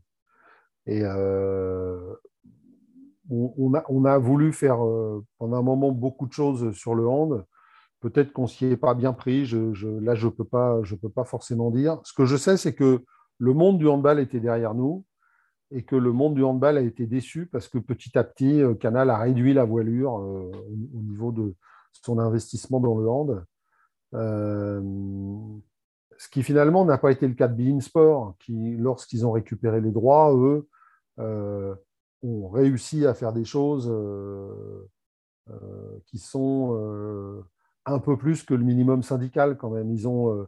Et 0.85 1.01
on, 3.31 4.03
a, 4.05 4.17
voulu 4.17 4.51
faire 4.51 4.85
euh, 4.85 5.23
pendant 5.37 5.57
un 5.57 5.61
moment 5.61 5.91
beaucoup 5.91 6.27
de 6.27 6.33
choses 6.33 6.71
sur 6.73 6.95
le 6.95 7.07
hand. 7.07 7.45
Peut-être 8.01 8.33
qu'on 8.33 8.47
s'y 8.47 8.65
est 8.65 8.77
pas 8.77 8.93
bien 8.93 9.13
pris. 9.13 9.45
Là, 9.45 10.15
je 10.15 10.25
ne 10.25 10.29
peux, 10.29 10.43
pas, 10.43 10.81
peux 11.01 11.09
pas 11.09 11.23
forcément 11.23 11.71
dire. 11.71 11.99
Ce 12.03 12.13
que 12.13 12.25
je 12.25 12.35
sais, 12.35 12.57
c'est 12.57 12.73
que 12.73 13.03
le 13.37 13.53
monde 13.53 13.77
du 13.77 13.87
handball 13.87 14.19
était 14.19 14.39
derrière 14.39 14.73
nous 14.73 15.05
et 15.71 15.83
que 15.83 15.95
le 15.95 16.11
monde 16.11 16.33
du 16.33 16.43
handball 16.43 16.77
a 16.77 16.81
été 16.81 17.05
déçu 17.05 17.45
parce 17.45 17.67
que 17.67 17.77
petit 17.77 18.17
à 18.17 18.23
petit, 18.23 18.61
euh, 18.61 18.73
Canal 18.73 19.09
a 19.09 19.17
réduit 19.17 19.53
la 19.53 19.63
voilure 19.63 20.19
euh, 20.19 20.51
au, 20.93 21.01
niveau 21.01 21.31
de 21.31 21.53
son 21.93 22.19
investissement 22.19 22.79
dans 22.79 22.97
le 22.97 23.07
hand. 23.07 23.45
ce 26.17 26.29
qui 26.29 26.43
finalement 26.43 26.83
n'a 26.85 26.97
pas 26.97 27.11
été 27.11 27.27
le 27.27 27.35
cas 27.35 27.47
de 27.47 27.55
Bein 27.55 27.79
Sport, 27.79 28.35
qui, 28.39 28.75
lorsqu'ils 28.77 29.25
ont 29.25 29.31
récupéré 29.31 29.79
les 29.79 29.91
droits, 29.91 30.35
eux, 30.35 30.67
ont 32.23 32.49
réussi 32.49 33.05
à 33.05 33.13
faire 33.13 33.33
des 33.33 33.45
choses 33.45 33.87
euh, 33.89 34.89
euh, 35.49 35.99
qui 36.05 36.19
sont 36.19 36.77
euh, 36.79 37.41
un 37.85 37.99
peu 37.99 38.17
plus 38.17 38.43
que 38.43 38.53
le 38.53 38.63
minimum 38.63 39.03
syndical 39.03 39.57
quand 39.57 39.71
même. 39.71 39.91
Ils 39.91 40.07
ont, 40.07 40.47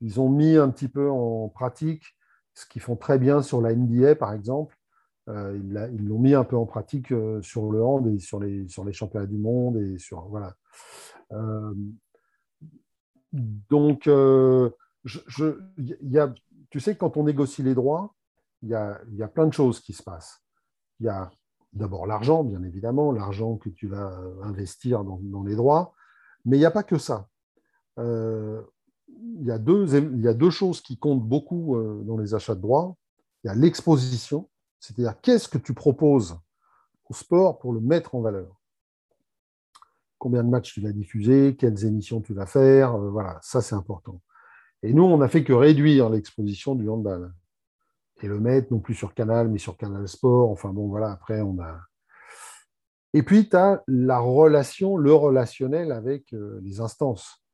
ils 0.00 0.20
ont 0.20 0.28
mis 0.28 0.56
un 0.56 0.70
petit 0.70 0.88
peu 0.88 1.10
en 1.10 1.48
pratique 1.48 2.04
ce 2.52 2.66
qu'ils 2.66 2.82
font 2.82 2.96
très 2.96 3.18
bien 3.18 3.42
sur 3.42 3.60
la 3.60 3.74
NBA, 3.74 4.16
par 4.16 4.32
exemple. 4.32 4.76
ils 5.28 6.06
l'ont 6.06 6.18
mis 6.18 6.34
un 6.34 6.44
peu 6.44 6.56
en 6.56 6.66
pratique 6.66 7.12
sur 7.40 7.72
le 7.72 7.82
hand 7.82 8.06
et 8.06 8.18
sur 8.18 8.38
les, 8.38 8.68
sur 8.68 8.84
les 8.84 8.92
championnats 8.92 9.26
du 9.26 9.38
monde. 9.38 9.78
Et 9.78 9.98
sur, 9.98 10.28
voilà. 10.28 10.54
donc, 13.32 14.02
je, 14.04 15.58
y 15.78 16.18
a, 16.18 16.32
tu 16.70 16.80
sais, 16.80 16.96
quand 16.96 17.16
on 17.16 17.24
négocie 17.24 17.62
les 17.62 17.74
droits, 17.74 18.14
il 18.62 18.68
y 18.68 18.74
a, 18.74 19.00
y 19.12 19.22
a 19.22 19.28
plein 19.28 19.46
de 19.46 19.52
choses 19.52 19.80
qui 19.80 19.94
se 19.94 20.02
passent 20.02 20.43
il 21.00 21.06
y 21.06 21.08
a 21.08 21.30
d'abord 21.72 22.06
l'argent, 22.06 22.44
bien 22.44 22.62
évidemment, 22.62 23.12
l'argent 23.12 23.56
que 23.56 23.68
tu 23.68 23.86
vas 23.88 24.16
investir 24.42 25.04
dans, 25.04 25.42
les 25.42 25.56
droits, 25.56 25.92
mais 26.44 26.56
il 26.56 26.60
n'y 26.60 26.66
a 26.66 26.70
pas 26.70 26.84
que 26.84 26.98
ça. 26.98 27.28
Euh, 27.98 28.62
il, 29.08 29.44
y 29.44 29.50
a 29.50 29.58
deux, 29.58 29.94
il 29.94 30.20
y 30.20 30.28
a 30.28 30.34
deux 30.34 30.50
choses 30.50 30.80
qui 30.80 30.96
comptent 30.96 31.26
beaucoup 31.26 31.76
euh, 31.76 32.02
dans 32.04 32.16
les 32.16 32.34
achats 32.34 32.54
de 32.54 32.60
droits. 32.60 32.96
Il 33.42 33.48
y 33.48 33.50
a 33.50 33.54
l'exposition, 33.54 34.48
c'est-à-dire 34.80 35.20
qu'est-ce 35.20 35.48
que 35.48 35.58
tu 35.58 35.74
proposes 35.74 36.38
au 37.08 37.14
sport 37.14 37.58
pour 37.58 37.72
le 37.72 37.80
mettre 37.80 38.14
en 38.14 38.20
valeur? 38.20 38.60
Combien 40.18 40.42
de 40.42 40.48
matchs 40.48 40.72
tu 40.72 40.80
vas 40.80 40.92
diffuser, 40.92 41.56
quelles 41.56 41.84
émissions 41.84 42.20
tu 42.20 42.34
vas 42.34 42.46
faire, 42.46 42.94
euh, 42.94 43.10
voilà, 43.10 43.38
ça 43.42 43.60
c'est 43.60 43.74
important. 43.74 44.20
Et 44.82 44.92
nous, 44.92 45.04
on 45.04 45.18
n'a 45.18 45.28
fait 45.28 45.44
que 45.44 45.52
réduire 45.52 46.10
l'exposition 46.10 46.74
du 46.74 46.88
handball 46.88 47.32
et 48.22 48.28
le 48.28 48.40
mettre 48.40 48.72
non 48.72 48.80
plus 48.80 48.94
sur 48.94 49.14
Canal, 49.14 49.48
mais 49.48 49.58
sur 49.58 49.76
Canal 49.76 50.06
Sport. 50.08 50.50
Enfin 50.50 50.70
bon, 50.70 50.88
voilà, 50.88 51.10
après, 51.10 51.40
on 51.40 51.58
a. 51.60 51.80
Et 53.12 53.22
puis, 53.22 53.48
tu 53.48 53.56
as 53.56 53.82
la 53.86 54.18
relation, 54.18 54.96
le 54.96 55.14
relationnel 55.14 55.92
avec 55.92 56.32
euh, 56.32 56.60
les 56.62 56.80
instances. 56.80 57.44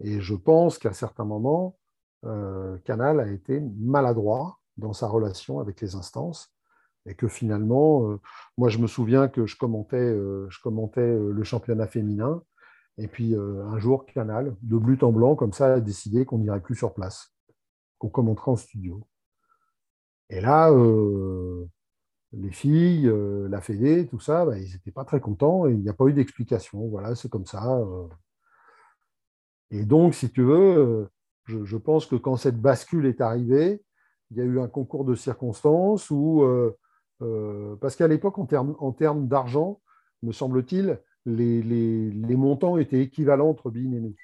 Et 0.00 0.20
je 0.20 0.34
pense 0.34 0.78
qu'à 0.78 0.92
certains 0.92 1.24
moments, 1.24 1.76
euh, 2.24 2.78
Canal 2.84 3.20
a 3.20 3.28
été 3.28 3.60
maladroit 3.78 4.58
dans 4.76 4.92
sa 4.92 5.08
relation 5.08 5.58
avec 5.58 5.80
les 5.80 5.94
instances 5.94 6.54
et 7.06 7.14
que 7.14 7.28
finalement, 7.28 8.10
euh, 8.10 8.20
moi 8.58 8.68
je 8.68 8.78
me 8.78 8.86
souviens 8.86 9.28
que 9.28 9.46
je 9.46 9.56
commentais, 9.56 10.14
je 10.48 10.60
commentais 10.60 11.16
le 11.16 11.42
championnat 11.44 11.86
féminin 11.86 12.42
et 12.98 13.08
puis 13.08 13.34
un 13.34 13.78
jour 13.78 14.06
Canal, 14.06 14.56
de 14.62 14.76
but 14.76 15.02
en 15.02 15.12
blanc, 15.12 15.34
comme 15.34 15.52
ça, 15.52 15.74
a 15.74 15.80
décidé 15.80 16.24
qu'on 16.24 16.38
n'irait 16.38 16.60
plus 16.60 16.74
sur 16.74 16.94
place, 16.94 17.32
qu'on 17.98 18.08
commenterait 18.08 18.50
en 18.50 18.56
studio. 18.56 19.06
Et 20.30 20.40
là, 20.40 20.70
euh, 20.72 21.66
les 22.32 22.50
filles, 22.50 23.08
euh, 23.08 23.48
la 23.48 23.60
Fédé, 23.60 24.06
tout 24.06 24.20
ça, 24.20 24.44
bah, 24.44 24.58
ils 24.58 24.72
n'étaient 24.72 24.90
pas 24.90 25.04
très 25.04 25.20
contents 25.20 25.66
et 25.68 25.72
il 25.72 25.80
n'y 25.80 25.88
a 25.88 25.94
pas 25.94 26.06
eu 26.06 26.12
d'explication. 26.12 26.88
Voilà, 26.88 27.14
c'est 27.14 27.28
comme 27.30 27.46
ça. 27.46 27.78
Euh. 27.78 28.08
Et 29.70 29.84
donc, 29.84 30.14
si 30.14 30.30
tu 30.30 30.42
veux, 30.42 31.08
je, 31.46 31.76
pense 31.76 32.06
que 32.06 32.16
quand 32.16 32.36
cette 32.36 32.60
bascule 32.60 33.06
est 33.06 33.20
arrivée, 33.20 33.82
il 34.30 34.36
y 34.38 34.40
a 34.40 34.44
eu 34.44 34.60
un 34.60 34.68
concours 34.68 35.04
de 35.04 35.14
circonstances 35.14 36.10
où, 36.10 36.44
parce 37.80 37.96
qu'à 37.96 38.08
l'époque, 38.08 38.38
en 38.38 38.92
termes 38.92 39.28
d'argent, 39.28 39.80
me 40.22 40.32
semble-t-il, 40.32 41.00
les, 41.26 41.62
les, 41.62 42.36
montants 42.36 42.78
étaient 42.78 43.00
équivalents 43.00 43.50
entre 43.50 43.70
Bean 43.70 43.92
et 43.92 44.00
nous. 44.00 44.14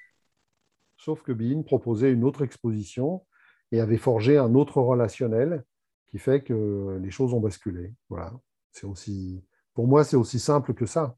Sauf 0.97 1.21
que 1.23 1.33
Bean 1.33 1.63
proposait 1.63 2.11
une 2.11 2.23
autre 2.23 2.43
exposition 2.43 3.25
et 3.73 3.81
avait 3.81 3.97
forgé 3.97 4.37
un 4.37 4.55
autre 4.55 4.81
relationnel 4.81 5.65
qui 6.13 6.19
fait 6.19 6.43
que 6.43 6.99
les 7.01 7.09
choses 7.09 7.33
ont 7.33 7.39
basculé. 7.39 7.91
Voilà. 8.07 8.31
C'est 8.71 8.85
aussi, 8.85 9.43
pour 9.73 9.87
moi, 9.87 10.03
c'est 10.03 10.15
aussi 10.15 10.37
simple 10.37 10.75
que 10.75 10.85
ça. 10.85 11.15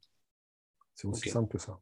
C'est 0.94 1.06
aussi 1.06 1.30
simple 1.30 1.52
que 1.52 1.58
ça. 1.58 1.78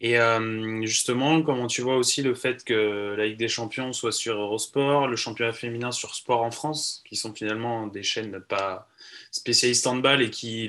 Et 0.00 0.18
euh, 0.18 0.84
justement, 0.84 1.42
comment 1.42 1.68
tu 1.68 1.80
vois 1.82 1.96
aussi 1.96 2.22
le 2.22 2.34
fait 2.34 2.64
que 2.64 3.14
la 3.16 3.26
Ligue 3.26 3.38
des 3.38 3.46
Champions 3.46 3.92
soit 3.92 4.10
sur 4.10 4.36
Eurosport, 4.36 5.06
le 5.06 5.14
championnat 5.14 5.52
féminin 5.52 5.92
sur 5.92 6.16
Sport 6.16 6.42
en 6.42 6.50
France, 6.50 7.04
qui 7.06 7.14
sont 7.14 7.32
finalement 7.32 7.86
des 7.86 8.02
chaînes 8.02 8.40
pas 8.40 8.88
spécialistes 9.30 9.86
en 9.86 9.94
balle 9.94 10.20
et 10.20 10.30
qui 10.30 10.68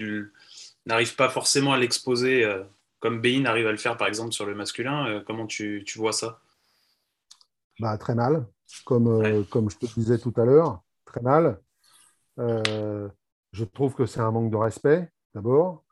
n'arrivent 0.86 1.16
pas 1.16 1.30
forcément 1.30 1.74
à 1.74 1.80
l'exposer 1.80 2.43
euh, 2.43 2.64
comme 3.00 3.22
Bein 3.22 3.45
arrive 3.45 3.66
à 3.66 3.72
le 3.72 3.78
faire 3.78 3.98
par 3.98 4.08
exemple 4.08 4.34
sur 4.34 4.45
le 4.45 4.54
masculin. 4.54 5.08
Euh, 5.08 5.24
comment 5.26 5.48
tu, 5.48 5.84
tu, 5.84 5.98
vois 5.98 6.14
ça? 6.14 6.39
Bah, 7.80 7.98
Très 7.98 8.14
mal. 8.14 8.45
Comme, 8.86 9.43
comme 9.45 9.72
je 9.72 9.78
te 9.78 9.86
disais 10.00 10.20
tout 10.20 10.34
à 10.38 10.45
l'heure, 10.45 10.84
très 11.06 11.22
mal. 11.22 11.60
Euh, 12.40 13.10
je 13.52 13.66
trouve 13.66 13.96
que 13.96 14.06
c'est 14.06 14.20
un 14.20 14.32
manque 14.32 14.52
de 14.52 14.58
respect, 14.58 15.10
d'abord, 15.34 15.84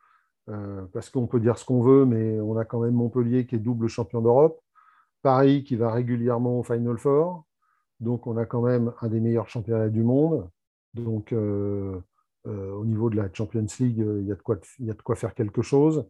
euh, 0.49 0.85
parce 0.93 1.09
qu'on 1.09 1.27
peut 1.27 1.39
dire 1.39 1.57
ce 1.57 1.65
qu'on 1.65 1.81
veut, 1.81 2.05
mais 2.05 2.39
on 2.39 2.57
a 2.57 2.65
quand 2.65 2.79
même 2.81 2.93
Montpellier 2.93 3.45
qui 3.45 3.55
est 3.55 3.59
double 3.59 3.87
champion 3.87 4.21
d'Europe, 4.21 4.61
Paris 5.21 5.63
qui 5.63 5.75
va 5.75 5.91
régulièrement 5.91 6.59
au 6.59 6.63
Final 6.63 6.97
Four, 6.97 7.45
donc 7.99 8.27
on 8.27 8.37
a 8.37 8.45
quand 8.45 8.61
même 8.61 8.93
un 9.01 9.07
des 9.07 9.19
meilleurs 9.19 9.49
championnats 9.49 9.89
du 9.89 10.03
monde. 10.03 10.49
Donc 10.93 11.33
euh, 11.33 11.99
au 12.45 12.85
niveau 12.85 13.09
de 13.09 13.15
la 13.15 13.29
Champions 13.33 13.65
League, 13.79 13.97
il 13.97 14.27
y, 14.27 14.31
a 14.31 14.35
de 14.35 15.01
quoi, 15.01 15.15
faire 15.15 15.33
quelque 15.33 15.61
chose. 15.61 16.07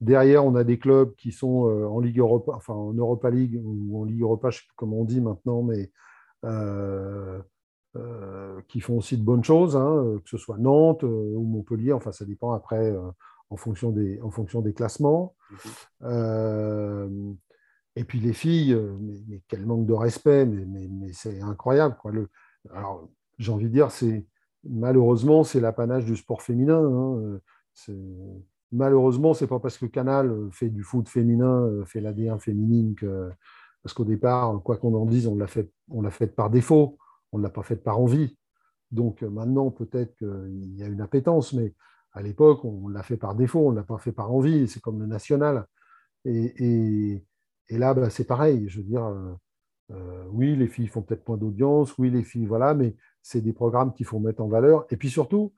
Derrière, 0.00 0.44
on 0.44 0.54
a 0.54 0.64
des 0.64 0.78
clubs 0.78 1.14
qui 1.16 1.30
sont 1.30 1.64
en 1.90 2.00
Ligue 2.00 2.18
Europa, 2.18 2.52
enfin 2.54 2.72
en 2.72 2.94
Europa 2.94 3.30
League 3.30 3.60
ou 3.62 4.00
en 4.00 4.04
Ligue 4.04 4.22
Europa, 4.22 4.50
je 4.50 4.56
ne 4.56 4.60
sais 4.60 4.66
plus 4.66 4.74
comment 4.76 5.00
on 5.00 5.04
dit 5.04 5.20
maintenant, 5.20 5.62
mais 5.62 5.92
qui 8.68 8.80
font 8.80 8.98
aussi 8.98 9.16
de 9.16 9.22
bonnes 9.22 9.44
choses, 9.44 9.76
hein, 9.76 10.04
euh, 10.04 10.18
que 10.18 10.28
ce 10.28 10.38
soit 10.38 10.58
Nantes 10.58 11.04
euh, 11.04 11.34
ou 11.36 11.44
Montpellier, 11.44 11.92
enfin 11.92 12.12
ça 12.12 12.24
dépend 12.24 12.52
après. 12.52 12.94
en 13.50 13.56
fonction 13.56 13.90
des, 13.90 14.20
en 14.22 14.30
fonction 14.30 14.62
des 14.62 14.72
classements. 14.72 15.36
Mhm. 16.02 17.36
et 17.96 18.04
puis 18.04 18.18
les 18.18 18.32
filles, 18.32 18.76
mais, 19.00 19.42
quel 19.48 19.64
manque 19.64 19.86
de 19.86 19.92
respect, 19.92 20.44
mais, 20.44 20.88
mais, 20.90 21.12
c'est 21.12 21.40
incroyable. 21.40 21.96
Quoi. 22.00 22.10
Le, 22.10 22.28
alors, 22.72 23.08
j'ai 23.38 23.52
envie 23.52 23.66
de 23.66 23.72
dire, 23.72 23.90
c'est 23.92 24.26
malheureusement, 24.68 25.44
c'est 25.44 25.60
l'apanage 25.60 26.04
du 26.04 26.16
sport 26.16 26.42
féminin. 26.42 26.82
Hein. 26.82 27.38
Malheureusement, 28.72 29.34
c'est 29.34 29.46
pas 29.46 29.60
parce 29.60 29.78
que 29.78 29.86
Canal 29.86 30.48
fait 30.50 30.70
du 30.70 30.82
foot 30.82 31.08
féminin, 31.08 31.84
fait 31.86 32.00
la 32.00 32.12
D1 32.12 32.40
féminine, 32.40 32.96
que, 32.96 33.30
parce 33.84 33.94
qu'au 33.94 34.04
départ, 34.04 34.60
quoi 34.64 34.78
qu'on 34.78 34.94
en 34.94 35.06
dise, 35.06 35.28
on 35.28 35.36
l'a 35.36 35.46
fait, 35.46 35.70
on 35.90 36.02
l'a 36.02 36.10
fait 36.10 36.26
par 36.26 36.50
défaut, 36.50 36.98
on 37.34 37.38
ne 37.38 37.42
l'a 37.42 37.50
pas 37.50 37.62
fait 37.62 37.76
par 37.76 38.00
envie. 38.00 38.36
Donc 38.90 39.22
maintenant, 39.22 39.70
peut-être 39.70 40.16
qu'il 40.16 40.76
y 40.76 40.82
a 40.82 40.86
une 40.86 41.00
appétence, 41.00 41.52
mais 41.52 41.74
à 42.12 42.22
l'époque, 42.22 42.64
on 42.64 42.88
l'a 42.88 43.02
fait 43.02 43.16
par 43.16 43.34
défaut, 43.34 43.66
on 43.66 43.72
ne 43.72 43.76
l'a 43.76 43.82
pas 43.82 43.98
fait 43.98 44.12
par 44.12 44.32
envie. 44.32 44.68
C'est 44.68 44.80
comme 44.80 45.00
le 45.00 45.06
national. 45.06 45.66
Et, 46.24 47.22
là, 47.70 47.92
bah, 47.92 48.08
c'est 48.08 48.24
pareil. 48.24 48.68
Je 48.68 48.78
veux 48.78 48.86
dire, 48.86 49.04
euh, 49.90 50.24
oui, 50.30 50.56
les 50.56 50.68
filles 50.68 50.86
font 50.86 51.02
peut-être 51.02 51.26
moins 51.28 51.36
d'audience, 51.36 51.98
oui, 51.98 52.10
les 52.10 52.22
filles, 52.22 52.46
voilà, 52.46 52.72
mais 52.72 52.96
c'est 53.22 53.40
des 53.40 53.52
programmes 53.52 53.92
qu'il 53.92 54.06
faut 54.06 54.20
mettre 54.20 54.42
en 54.42 54.48
valeur. 54.48 54.86
Et 54.90 54.96
puis 54.96 55.10
surtout, 55.10 55.52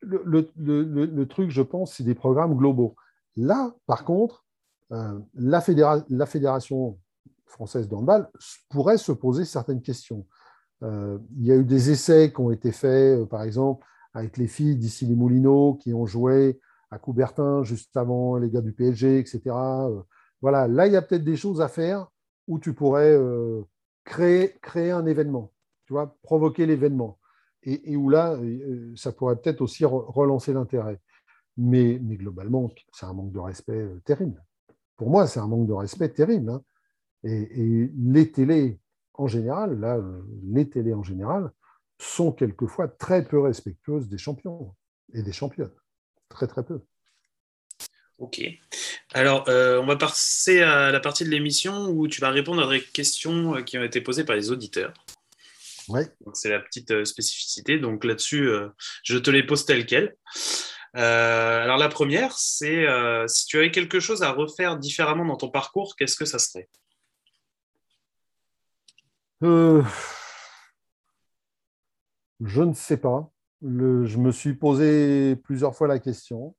le, 0.00 1.24
truc, 1.24 1.50
je 1.50 1.62
pense, 1.62 1.94
c'est 1.94 2.04
des 2.04 2.14
programmes 2.14 2.56
globaux. 2.56 2.96
Là, 3.36 3.74
par 3.86 4.04
contre, 4.04 4.44
euh, 4.92 5.18
la, 5.34 5.60
Fédération 5.60 6.98
française 7.46 7.88
d'handball 7.88 8.30
pourrait 8.70 8.98
se 8.98 9.12
poser 9.12 9.44
certaines 9.44 9.82
questions. 9.82 10.26
Euh, 10.82 11.18
il 11.38 11.46
y 11.46 11.52
a 11.52 11.56
eu 11.56 11.64
des 11.64 11.90
essais 11.90 12.32
qui 12.32 12.40
ont 12.40 12.50
été 12.50 12.72
faits, 12.72 13.24
par 13.28 13.42
exemple, 13.42 13.86
avec 14.14 14.36
les 14.36 14.48
filles 14.48 14.76
d'ici 14.76 15.06
les 15.06 15.14
Moulineaux 15.14 15.74
qui 15.74 15.94
ont 15.94 16.06
joué 16.06 16.60
à 16.90 16.98
Coubertin 16.98 17.62
juste 17.62 17.96
avant 17.96 18.36
les 18.36 18.50
gars 18.50 18.60
du 18.60 18.72
PSG, 18.72 19.18
etc. 19.18 19.40
voilà, 20.40 20.68
là, 20.68 20.86
il 20.86 20.92
y 20.92 20.96
a 20.96 21.02
peut-être 21.02 21.24
des 21.24 21.36
choses 21.36 21.60
à 21.60 21.68
faire 21.68 22.08
où 22.48 22.58
tu 22.58 22.74
pourrais 22.74 23.12
euh, 23.12 23.62
créer, 24.04 24.90
un 24.90 25.06
événement, 25.06 25.52
tu 25.86 25.92
vois, 25.92 26.16
provoquer 26.22 26.66
l'événement. 26.66 27.18
Et, 27.64 27.96
où 27.96 28.10
là, 28.10 28.32
euh, 28.32 28.92
ça 28.96 29.12
pourrait 29.12 29.36
peut-être 29.36 29.60
aussi 29.60 29.84
relancer 29.84 30.52
l'intérêt. 30.52 31.00
Mais, 31.56 31.94
globalement, 31.98 32.70
c'est 32.92 33.06
un 33.06 33.12
manque 33.12 33.32
de 33.32 33.38
respect 33.38 33.80
euh, 33.80 34.00
terrible. 34.04 34.44
Pour 34.96 35.10
moi, 35.10 35.26
c'est 35.28 35.38
un 35.38 35.46
manque 35.46 35.68
de 35.68 35.72
respect 35.72 36.08
terrible. 36.08 36.50
Hein. 36.50 36.62
Et, 37.22 37.88
les 37.96 38.32
télés, 38.32 38.80
en 39.14 39.26
général, 39.26 39.78
là, 39.78 40.00
les 40.44 40.68
télés 40.68 40.94
en 40.94 41.02
général, 41.02 41.50
sont 41.98 42.32
quelquefois 42.32 42.88
très 42.88 43.24
peu 43.24 43.40
respectueuses 43.40 44.08
des 44.08 44.18
champions 44.18 44.74
et 45.14 45.22
des 45.22 45.32
championnes. 45.32 45.72
Très, 46.28 46.46
très 46.46 46.64
peu. 46.64 46.80
Ok. 48.18 48.40
Alors, 49.14 49.48
euh, 49.48 49.80
on 49.80 49.86
va 49.86 49.96
passer 49.96 50.62
à 50.62 50.90
la 50.90 51.00
partie 51.00 51.24
de 51.24 51.30
l'émission 51.30 51.88
où 51.88 52.08
tu 52.08 52.20
vas 52.20 52.30
répondre 52.30 52.66
à 52.66 52.70
des 52.70 52.80
questions 52.80 53.56
euh, 53.56 53.62
qui 53.62 53.78
ont 53.78 53.82
été 53.82 54.00
posées 54.00 54.24
par 54.24 54.36
les 54.36 54.50
auditeurs. 54.50 54.94
Oui. 55.88 56.02
C'est 56.32 56.50
la 56.50 56.60
petite 56.60 56.90
euh, 56.92 57.04
spécificité. 57.04 57.78
Donc 57.78 58.04
là-dessus, 58.04 58.48
je 59.02 59.18
te 59.18 59.30
les 59.30 59.42
pose 59.42 59.66
telles 59.66 59.86
quelles. 59.86 60.14
alors 60.94 61.78
la 61.78 61.88
première, 61.88 62.32
c'est 62.38 62.86
si 63.26 63.46
tu 63.46 63.58
avais 63.58 63.70
quelque 63.70 64.00
chose 64.00 64.22
à 64.22 64.30
refaire 64.30 64.78
différemment 64.78 65.24
dans 65.24 65.36
ton 65.36 65.50
parcours, 65.50 65.96
qu'est-ce 65.96 66.16
que 66.16 66.24
ça 66.24 66.38
serait? 66.38 66.68
Je 69.42 69.82
ne 72.62 72.72
sais 72.74 72.96
pas. 72.96 73.32
je 73.62 74.18
me 74.18 74.30
suis 74.30 74.54
posé 74.54 75.36
plusieurs 75.36 75.74
fois 75.74 75.88
la 75.88 75.98
question. 75.98 76.54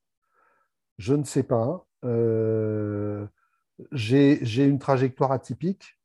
Je 0.98 1.14
ne 1.14 1.24
sais 1.24 1.44
pas. 1.44 1.86
Euh, 2.04 3.26
j'ai 3.92 4.66
une 4.66 4.80
trajectoire 4.80 5.32
atypique, 5.32 5.98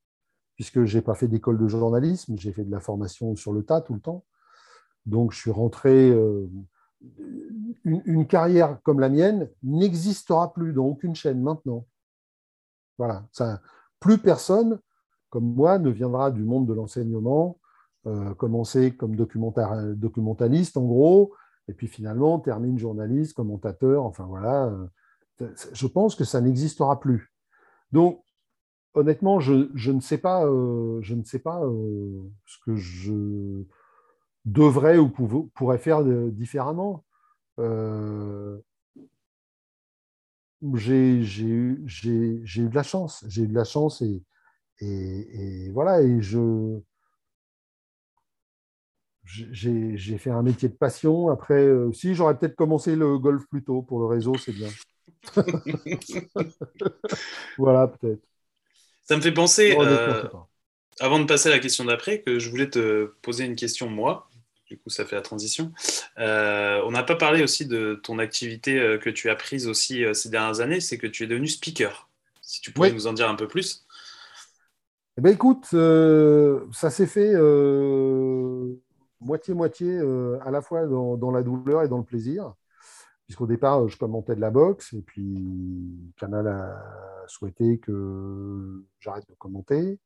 puisque 0.54 0.84
je 0.84 0.98
n'ai 0.98 1.02
pas 1.02 1.14
fait 1.14 1.28
d'école 1.28 1.58
de 1.58 1.66
journalisme, 1.68 2.36
j'ai 2.38 2.52
fait 2.52 2.64
de 2.64 2.70
la 2.70 2.80
formation 2.80 3.34
sur 3.36 3.52
le 3.52 3.64
tas 3.64 3.80
tout 3.80 3.94
le 3.94 4.00
temps. 4.00 4.24
Donc, 5.06 5.32
je 5.32 5.38
suis 5.38 5.50
rentré. 5.50 6.10
Euh, 6.10 6.48
une, 7.84 8.26
carrière 8.26 8.80
comme 8.82 8.98
la 8.98 9.08
mienne 9.08 9.48
n'existera 9.62 10.52
plus 10.52 10.72
dans 10.72 10.86
aucune 10.86 11.14
chaîne 11.14 11.40
maintenant. 11.40 11.86
Voilà. 12.98 13.26
Ça, 13.32 13.60
plus 14.00 14.18
personne 14.18 14.80
comme 15.30 15.54
moi 15.54 15.78
ne 15.78 15.90
viendra 15.90 16.30
du 16.30 16.44
monde 16.44 16.66
de 16.66 16.74
l'enseignement, 16.74 17.58
euh, 18.06 18.34
commencer 18.34 18.94
comme 18.94 19.16
documentaliste 19.16 20.76
en 20.76 20.84
gros, 20.84 21.34
et 21.68 21.74
puis 21.74 21.86
finalement 21.86 22.38
termine 22.38 22.78
journaliste, 22.78 23.34
commentateur, 23.34 24.04
enfin 24.04 24.24
voilà. 24.24 24.66
Euh, 24.66 24.86
je 25.72 25.86
pense 25.86 26.14
que 26.14 26.24
ça 26.24 26.40
n'existera 26.40 26.98
plus. 26.98 27.32
Donc, 27.92 28.22
honnêtement, 28.94 29.38
je, 29.40 29.90
ne 29.90 30.00
sais 30.00 30.18
pas, 30.18 30.44
euh, 30.46 30.98
je 31.02 31.14
ne 31.14 31.22
sais 31.22 31.38
pas 31.38 31.62
euh, 31.64 32.22
ce 32.46 32.56
que 32.64 32.74
je 32.74 33.62
devrais 34.44 34.98
ou 34.98 35.08
pourrais 35.08 35.78
faire 35.78 36.02
différemment. 36.32 37.04
j'ai 40.74 41.20
eu 41.42 41.84
de 41.84 42.74
la 42.74 42.82
chance, 42.82 43.24
j'ai 43.28 43.42
eu 43.42 43.48
de 43.48 43.54
la 43.54 43.64
chance 43.64 44.02
et, 44.02 44.22
et 44.80 45.70
voilà, 45.70 46.02
et 46.02 46.20
je, 46.20 46.80
j'ai 49.28 50.18
fait 50.18 50.30
un 50.30 50.42
métier 50.42 50.68
de 50.68 50.74
passion. 50.74 51.28
Après, 51.30 51.62
euh, 51.62 51.92
si 51.92 52.14
j'aurais 52.14 52.36
peut-être 52.36 52.56
commencé 52.56 52.96
le 52.96 53.18
golf 53.18 53.44
plus 53.50 53.62
tôt 53.62 53.82
pour 53.82 54.00
le 54.00 54.06
réseau, 54.06 54.34
c'est 54.38 54.52
bien. 54.52 54.68
voilà, 57.58 57.88
peut-être. 57.88 58.22
Ça 59.04 59.16
me 59.16 59.22
fait 59.22 59.32
penser, 59.32 59.76
euh, 59.78 60.24
avant 61.00 61.18
de 61.18 61.24
passer 61.24 61.48
à 61.48 61.52
la 61.52 61.58
question 61.58 61.84
d'après, 61.84 62.20
que 62.20 62.38
je 62.38 62.50
voulais 62.50 62.68
te 62.68 63.06
poser 63.22 63.44
une 63.44 63.56
question 63.56 63.88
moi. 63.88 64.28
Du 64.66 64.76
coup, 64.76 64.90
ça 64.90 65.06
fait 65.06 65.16
la 65.16 65.22
transition. 65.22 65.72
Euh, 66.18 66.82
on 66.84 66.90
n'a 66.90 67.02
pas 67.02 67.16
parlé 67.16 67.42
aussi 67.42 67.64
de 67.64 67.98
ton 68.02 68.18
activité 68.18 68.98
que 69.00 69.08
tu 69.08 69.30
as 69.30 69.36
prise 69.36 69.66
aussi 69.66 70.04
ces 70.12 70.28
dernières 70.28 70.60
années, 70.60 70.80
c'est 70.80 70.98
que 70.98 71.06
tu 71.06 71.24
es 71.24 71.26
devenu 71.26 71.48
speaker. 71.48 72.10
Si 72.42 72.60
tu 72.60 72.70
pourrais 72.70 72.92
nous 72.92 73.06
en 73.06 73.14
dire 73.14 73.30
un 73.30 73.34
peu 73.34 73.48
plus. 73.48 73.86
Eh 75.18 75.20
bien, 75.20 75.32
écoute, 75.32 75.66
ça 75.66 76.90
s'est 76.90 77.06
fait 77.08 77.34
moitié-moitié 79.20 79.98
euh, 79.98 80.38
à 80.44 80.52
la 80.52 80.62
fois 80.62 80.86
dans, 80.86 81.30
la 81.32 81.42
douleur 81.42 81.82
et 81.82 81.88
dans 81.88 81.98
le 81.98 82.04
plaisir. 82.04 82.54
Puisqu'au 83.26 83.48
départ, 83.48 83.88
je 83.88 83.98
commentais 83.98 84.36
de 84.36 84.40
la 84.40 84.50
boxe 84.50 84.94
et 84.94 85.02
puis 85.02 86.14
Canal 86.16 86.46
a 86.46 87.26
souhaité 87.26 87.78
que 87.78 88.84
j'arrête 89.00 89.28
de 89.28 89.34
commenter. 89.34 89.98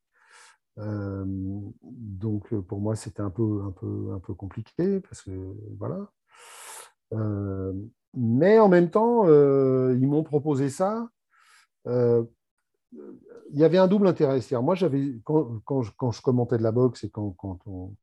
Euh, 0.78 1.24
donc 1.82 2.52
pour 2.62 2.80
moi, 2.80 2.96
c'était 2.96 3.20
un 3.20 3.30
peu, 3.30 3.62
un, 3.64 3.70
peu, 3.70 4.12
un 4.14 4.18
peu 4.18 4.34
compliqué 4.34 5.00
parce 5.00 5.22
que 5.22 5.30
voilà. 5.78 6.10
Euh, 7.12 7.72
mais 8.14 8.58
en 8.58 8.68
même 8.68 8.90
temps, 8.90 9.26
ils 9.28 10.08
m'ont 10.08 10.24
proposé 10.24 10.68
ça. 10.68 11.06
Il 13.50 13.58
y 13.58 13.64
avait 13.64 13.78
un 13.78 13.88
double 13.88 14.06
intérêt. 14.06 14.40
Moi, 14.62 14.74
j'avais 14.74 15.20
quand, 15.24 15.82
je, 15.82 15.90
quand, 15.96 16.10
je, 16.12 16.22
commentais 16.22 16.58
de 16.58 16.62
la 16.62 16.72
boxe 16.72 17.04
et 17.04 17.10
quand, 17.10 17.30
quand 17.30 17.58
on, 17.66 17.94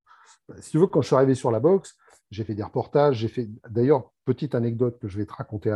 si 0.59 0.71
tu 0.71 0.77
veux, 0.77 0.87
quand 0.87 1.01
je 1.01 1.07
suis 1.07 1.15
arrivé 1.15 1.35
sur 1.35 1.51
la 1.51 1.59
boxe, 1.59 1.95
j'ai 2.31 2.43
fait 2.43 2.55
des 2.55 2.63
reportages, 2.63 3.17
j'ai 3.17 3.27
fait 3.27 3.49
d'ailleurs 3.69 4.11
petite 4.25 4.53
anecdote 4.55 4.99
que 4.99 5.07
je 5.07 5.17
vais 5.17 5.25
te 5.25 5.33
raconter 5.33 5.75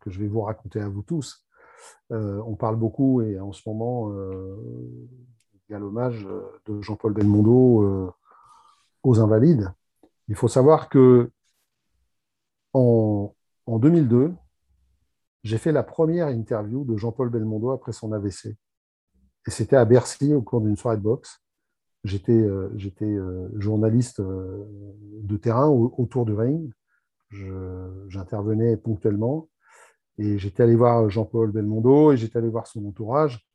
que 0.00 0.10
je 0.10 0.20
vais 0.20 0.28
vous 0.28 0.42
raconter 0.42 0.80
à 0.80 0.88
vous 0.88 1.02
tous. 1.02 1.46
Euh, 2.12 2.42
on 2.46 2.56
parle 2.56 2.76
beaucoup 2.76 3.22
et 3.22 3.40
en 3.40 3.52
ce 3.52 3.66
moment 3.66 4.10
euh, 4.10 4.54
il 5.68 5.72
y 5.72 5.74
a 5.74 5.78
l'hommage 5.78 6.28
de 6.66 6.82
Jean-Paul 6.82 7.14
Belmondo 7.14 7.82
euh, 7.82 8.12
aux 9.02 9.20
Invalides. 9.20 9.72
Il 10.28 10.34
faut 10.34 10.48
savoir 10.48 10.90
que 10.90 11.30
en, 12.74 13.34
en 13.66 13.78
2002, 13.78 14.34
j'ai 15.42 15.58
fait 15.58 15.72
la 15.72 15.82
première 15.82 16.28
interview 16.28 16.84
de 16.84 16.96
Jean-Paul 16.96 17.30
Belmondo 17.30 17.70
après 17.70 17.92
son 17.92 18.12
AVC. 18.12 18.56
Et 19.46 19.50
c'était 19.50 19.76
à 19.76 19.84
Bercy 19.84 20.34
au 20.34 20.42
cours 20.42 20.60
d'une 20.60 20.76
soirée 20.76 20.98
de 20.98 21.02
boxe. 21.02 21.40
J'étais 22.04 22.32
euh, 22.32 22.70
euh, 23.02 23.48
journaliste 23.58 24.20
euh, 24.20 24.64
de 25.22 25.36
terrain 25.36 25.68
autour 25.68 26.26
du 26.26 26.32
ring. 26.32 26.70
J'intervenais 27.30 28.76
ponctuellement. 28.76 29.48
Et 30.18 30.38
j'étais 30.38 30.62
allé 30.62 30.74
voir 30.74 31.08
Jean-Paul 31.08 31.52
Belmondo 31.52 32.12
et 32.12 32.16
j'étais 32.16 32.38
allé 32.38 32.48
voir 32.48 32.66
son 32.66 32.84
entourage. 32.84 33.46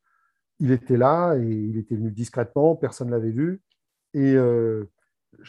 Il 0.60 0.72
était 0.72 0.98
là 0.98 1.36
et 1.36 1.46
il 1.46 1.78
était 1.78 1.96
venu 1.96 2.12
discrètement, 2.12 2.76
personne 2.76 3.08
ne 3.08 3.12
l'avait 3.12 3.32
vu. 3.32 3.62
Et 4.14 4.34
je 4.34 4.88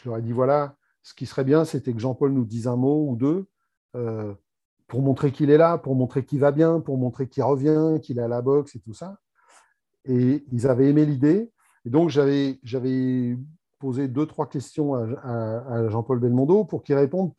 leur 0.05 0.19
ai 0.19 0.23
dit 0.23 0.33
voilà, 0.33 0.77
ce 1.03 1.15
qui 1.15 1.25
serait 1.25 1.45
bien, 1.45 1.65
c'était 1.65 1.95
que 1.95 2.01
Jean-Paul 2.01 2.33
nous 2.33 2.45
dise 2.45 2.67
un 2.67 2.77
mot 2.77 3.09
ou 3.09 3.17
deux 3.17 3.47
pour 4.87 5.03
montrer 5.03 5.33
qu'il 5.33 5.51
est 5.51 5.57
là, 5.57 5.79
pour 5.79 5.95
montrer 5.97 6.25
qu'il 6.25 6.41
va 6.41 6.53
bien, 6.53 6.81
pour 6.81 6.99
montrer 6.99 7.29
qu'il 7.29 7.43
revient, 7.43 8.01
qu'il 8.03 8.19
est 8.19 8.23
à 8.23 8.29
la 8.29 8.43
boxe 8.43 8.77
et 8.77 8.81
tout 8.81 8.95
ça. 8.95 9.19
Et 10.05 10.45
ils 10.53 10.67
avaient 10.67 10.89
aimé 10.89 11.05
l'idée. 11.05 11.51
Et 11.85 11.91
donc, 11.91 12.11
j'avais 12.11 12.59
posé 13.79 14.09
deux, 14.09 14.27
trois 14.27 14.49
questions 14.49 14.95
à, 14.95 15.89
Jean-Paul 15.89 16.21
Belmondo 16.21 16.65
pour 16.65 16.83
qu'il 16.83 16.95
réponde 16.95 17.33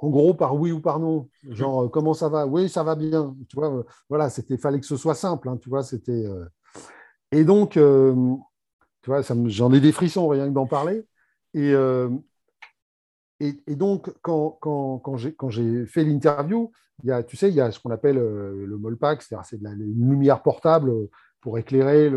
en 0.00 0.10
gros 0.10 0.32
par 0.32 0.54
oui 0.54 0.70
ou 0.72 0.80
par 0.80 1.00
non. 1.00 1.28
Genre, 1.50 1.90
comment 1.90 2.14
ça 2.14 2.28
va? 2.28 2.46
Oui, 2.46 2.68
ça 2.68 2.82
va 2.82 2.94
bien. 2.94 3.34
Tu 3.48 3.56
vois, 3.56 3.84
voilà, 4.08 4.30
c'était, 4.30 4.56
fallait 4.56 4.80
que 4.80 4.86
ce 4.86 4.96
soit 4.96 5.14
simple. 5.14 5.48
Hein, 5.48 5.58
tu 5.60 5.68
vois, 5.68 5.82
c'était. 5.82 6.24
Et 7.32 7.44
donc, 7.44 7.72
tu 7.72 7.80
vois, 9.06 9.20
j'en 9.46 9.72
ai 9.72 9.80
des 9.80 9.92
frissons 9.92 10.28
rien 10.28 10.48
que 10.48 10.54
d'en 10.54 10.66
parler. 10.66 11.04
Et, 11.52 11.74
et, 13.40 13.76
donc, 13.76 14.12
quand, 14.22 14.58
quand, 14.60 14.98
quand 14.98 15.50
j'ai 15.50 15.86
fait 15.86 16.04
l'interview, 16.04 16.72
tu 17.28 17.36
sais, 17.36 17.48
il 17.48 17.54
y 17.54 17.60
a 17.60 17.70
ce 17.70 17.78
qu'on 17.78 17.90
appelle 17.90 18.16
le 18.16 18.76
Molpac, 18.76 19.22
c'est-à-dire 19.22 19.46
c'est 19.46 19.58
de 19.58 19.64
la 19.64 19.72
une 19.72 20.10
lumière 20.10 20.42
portable 20.42 20.92
pour 21.40 21.58
éclairer. 21.58 22.10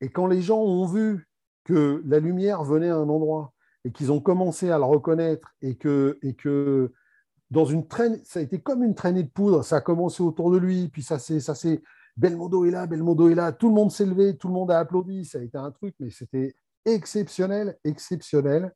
Et 0.00 0.10
quand 0.10 0.26
les 0.26 0.42
gens 0.42 0.60
ont 0.60 0.86
vu 0.86 1.26
que 1.64 2.02
la 2.06 2.20
lumière 2.20 2.64
venait 2.64 2.90
à 2.90 2.96
un 2.96 3.08
endroit 3.08 3.52
et 3.84 3.92
qu'ils 3.92 4.12
ont 4.12 4.20
commencé 4.20 4.70
à 4.70 4.78
le 4.78 4.84
reconnaître 4.84 5.54
et 5.62 5.76
que, 5.76 6.18
et 6.22 6.34
que 6.34 6.92
dans 7.50 7.64
une 7.64 7.86
traîne, 7.86 8.20
ça 8.24 8.40
a 8.40 8.42
été 8.42 8.60
comme 8.60 8.82
une 8.82 8.94
traînée 8.94 9.22
de 9.22 9.30
poudre, 9.30 9.62
ça 9.62 9.76
a 9.76 9.80
commencé 9.80 10.22
autour 10.22 10.50
de 10.50 10.58
lui, 10.58 10.88
puis 10.88 11.02
ça 11.02 11.18
s'est, 11.18 11.40
ça 11.40 11.54
s'est, 11.54 11.82
Belmondo 12.16 12.64
est 12.64 12.70
là, 12.70 12.86
Belmondo 12.86 13.28
est 13.28 13.34
là, 13.34 13.52
tout 13.52 13.68
le 13.68 13.74
monde 13.74 13.92
s'est 13.92 14.06
levé, 14.06 14.36
tout 14.36 14.48
le 14.48 14.54
monde 14.54 14.70
a 14.70 14.80
applaudi, 14.80 15.24
ça 15.24 15.38
a 15.38 15.42
été 15.42 15.56
un 15.56 15.70
truc, 15.70 15.94
mais 16.00 16.10
c'était 16.10 16.56
exceptionnel, 16.84 17.78
exceptionnel. 17.84 18.72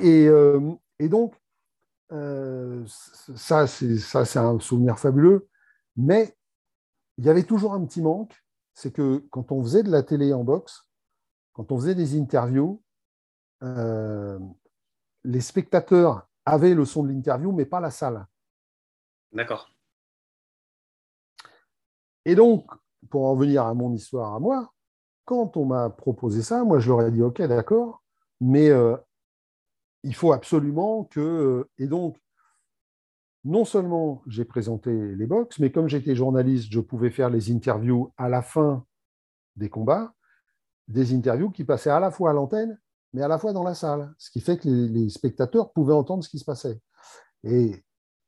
Et, 0.00 0.26
euh, 0.26 0.60
et 0.98 1.08
donc, 1.08 1.34
euh, 2.12 2.84
ça, 2.86 3.66
c'est, 3.66 4.36
un 4.36 4.60
souvenir 4.60 4.98
fabuleux, 4.98 5.48
mais 5.96 6.36
il 7.18 7.24
y 7.24 7.28
avait 7.28 7.44
toujours 7.44 7.74
un 7.74 7.84
petit 7.84 8.02
manque, 8.02 8.34
c'est 8.74 8.92
que 8.92 9.18
quand 9.30 9.50
on 9.52 9.62
faisait 9.62 9.82
de 9.82 9.90
la 9.90 10.02
télé 10.02 10.32
en 10.32 10.44
boxe, 10.44 10.88
quand 11.52 11.72
on 11.72 11.78
faisait 11.78 11.94
des 11.94 12.18
interviews, 12.18 12.82
euh, 13.62 14.38
les 15.24 15.40
spectateurs 15.40 16.28
avaient 16.44 16.74
le 16.74 16.84
son 16.84 17.02
de 17.02 17.08
l'interview, 17.08 17.52
mais 17.52 17.64
pas 17.64 17.80
la 17.80 17.90
salle. 17.90 18.26
D'accord. 19.32 19.70
Et 22.24 22.34
donc, 22.34 22.70
pour 23.10 23.26
en 23.26 23.34
venir 23.34 23.64
à 23.64 23.74
mon 23.74 23.92
histoire 23.92 24.34
à 24.34 24.40
moi, 24.40 24.72
quand 25.24 25.56
on 25.56 25.64
m'a 25.64 25.90
proposé 25.90 26.42
ça, 26.42 26.62
moi 26.64 26.78
je 26.78 26.88
leur 26.88 27.02
ai 27.02 27.10
dit 27.10 27.22
ok, 27.22 27.42
d'accord, 27.42 28.02
mais 28.40 28.68
euh, 28.68 28.96
il 30.06 30.14
faut 30.14 30.32
absolument 30.32 31.04
que. 31.04 31.20
Euh, 31.20 31.70
et 31.78 31.86
donc, 31.86 32.16
non 33.44 33.64
seulement 33.64 34.22
j'ai 34.26 34.44
présenté 34.44 34.90
les 35.14 35.26
box, 35.26 35.58
mais 35.58 35.70
comme 35.70 35.88
j'étais 35.88 36.14
journaliste, 36.14 36.68
je 36.70 36.80
pouvais 36.80 37.10
faire 37.10 37.30
les 37.30 37.52
interviews 37.52 38.12
à 38.16 38.28
la 38.28 38.42
fin 38.42 38.84
des 39.56 39.68
combats, 39.68 40.14
des 40.88 41.14
interviews 41.14 41.50
qui 41.50 41.64
passaient 41.64 41.90
à 41.90 42.00
la 42.00 42.10
fois 42.10 42.30
à 42.30 42.32
l'antenne, 42.32 42.78
mais 43.12 43.22
à 43.22 43.28
la 43.28 43.38
fois 43.38 43.52
dans 43.52 43.62
la 43.62 43.74
salle, 43.74 44.14
ce 44.18 44.30
qui 44.30 44.40
fait 44.40 44.58
que 44.58 44.68
les, 44.68 45.08
spectateurs 45.08 45.72
pouvaient 45.72 45.94
entendre 45.94 46.24
ce 46.24 46.28
qui 46.28 46.38
se 46.38 46.44
passait. 46.44 46.80
Et 47.44 47.84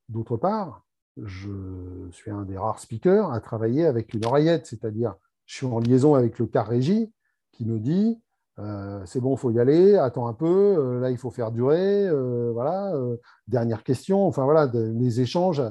d'autre 0.08 0.36
part, 0.36 0.84
je 1.16 2.08
suis 2.12 2.30
un 2.30 2.42
des 2.42 2.56
rares 2.56 2.78
speakers 2.78 3.32
à 3.32 3.40
travailler 3.40 3.86
avec 3.86 4.14
une 4.14 4.24
oreillette, 4.24 4.66
c'est-à-dire 4.66 5.16
je 5.46 5.56
suis 5.56 5.66
en 5.66 5.80
liaison 5.80 6.14
avec 6.14 6.38
le 6.38 6.46
car 6.46 6.68
régie 6.68 7.12
qui 7.52 7.64
me 7.64 7.80
dit 7.80 8.20
euh, 8.58 9.02
c'est 9.06 9.20
bon, 9.20 9.34
il 9.34 9.38
faut 9.38 9.50
y 9.50 9.60
aller, 9.60 9.96
attends 9.96 10.26
un 10.26 10.32
peu, 10.32 10.46
euh, 10.46 11.00
là 11.00 11.10
il 11.10 11.18
faut 11.18 11.30
faire 11.30 11.52
durer, 11.52 12.08
euh, 12.08 12.50
voilà, 12.52 12.92
dernière 13.46 13.84
question, 13.84 14.26
enfin 14.26 14.44
voilà, 14.44 14.70
les 14.74 15.20
échanges 15.20 15.62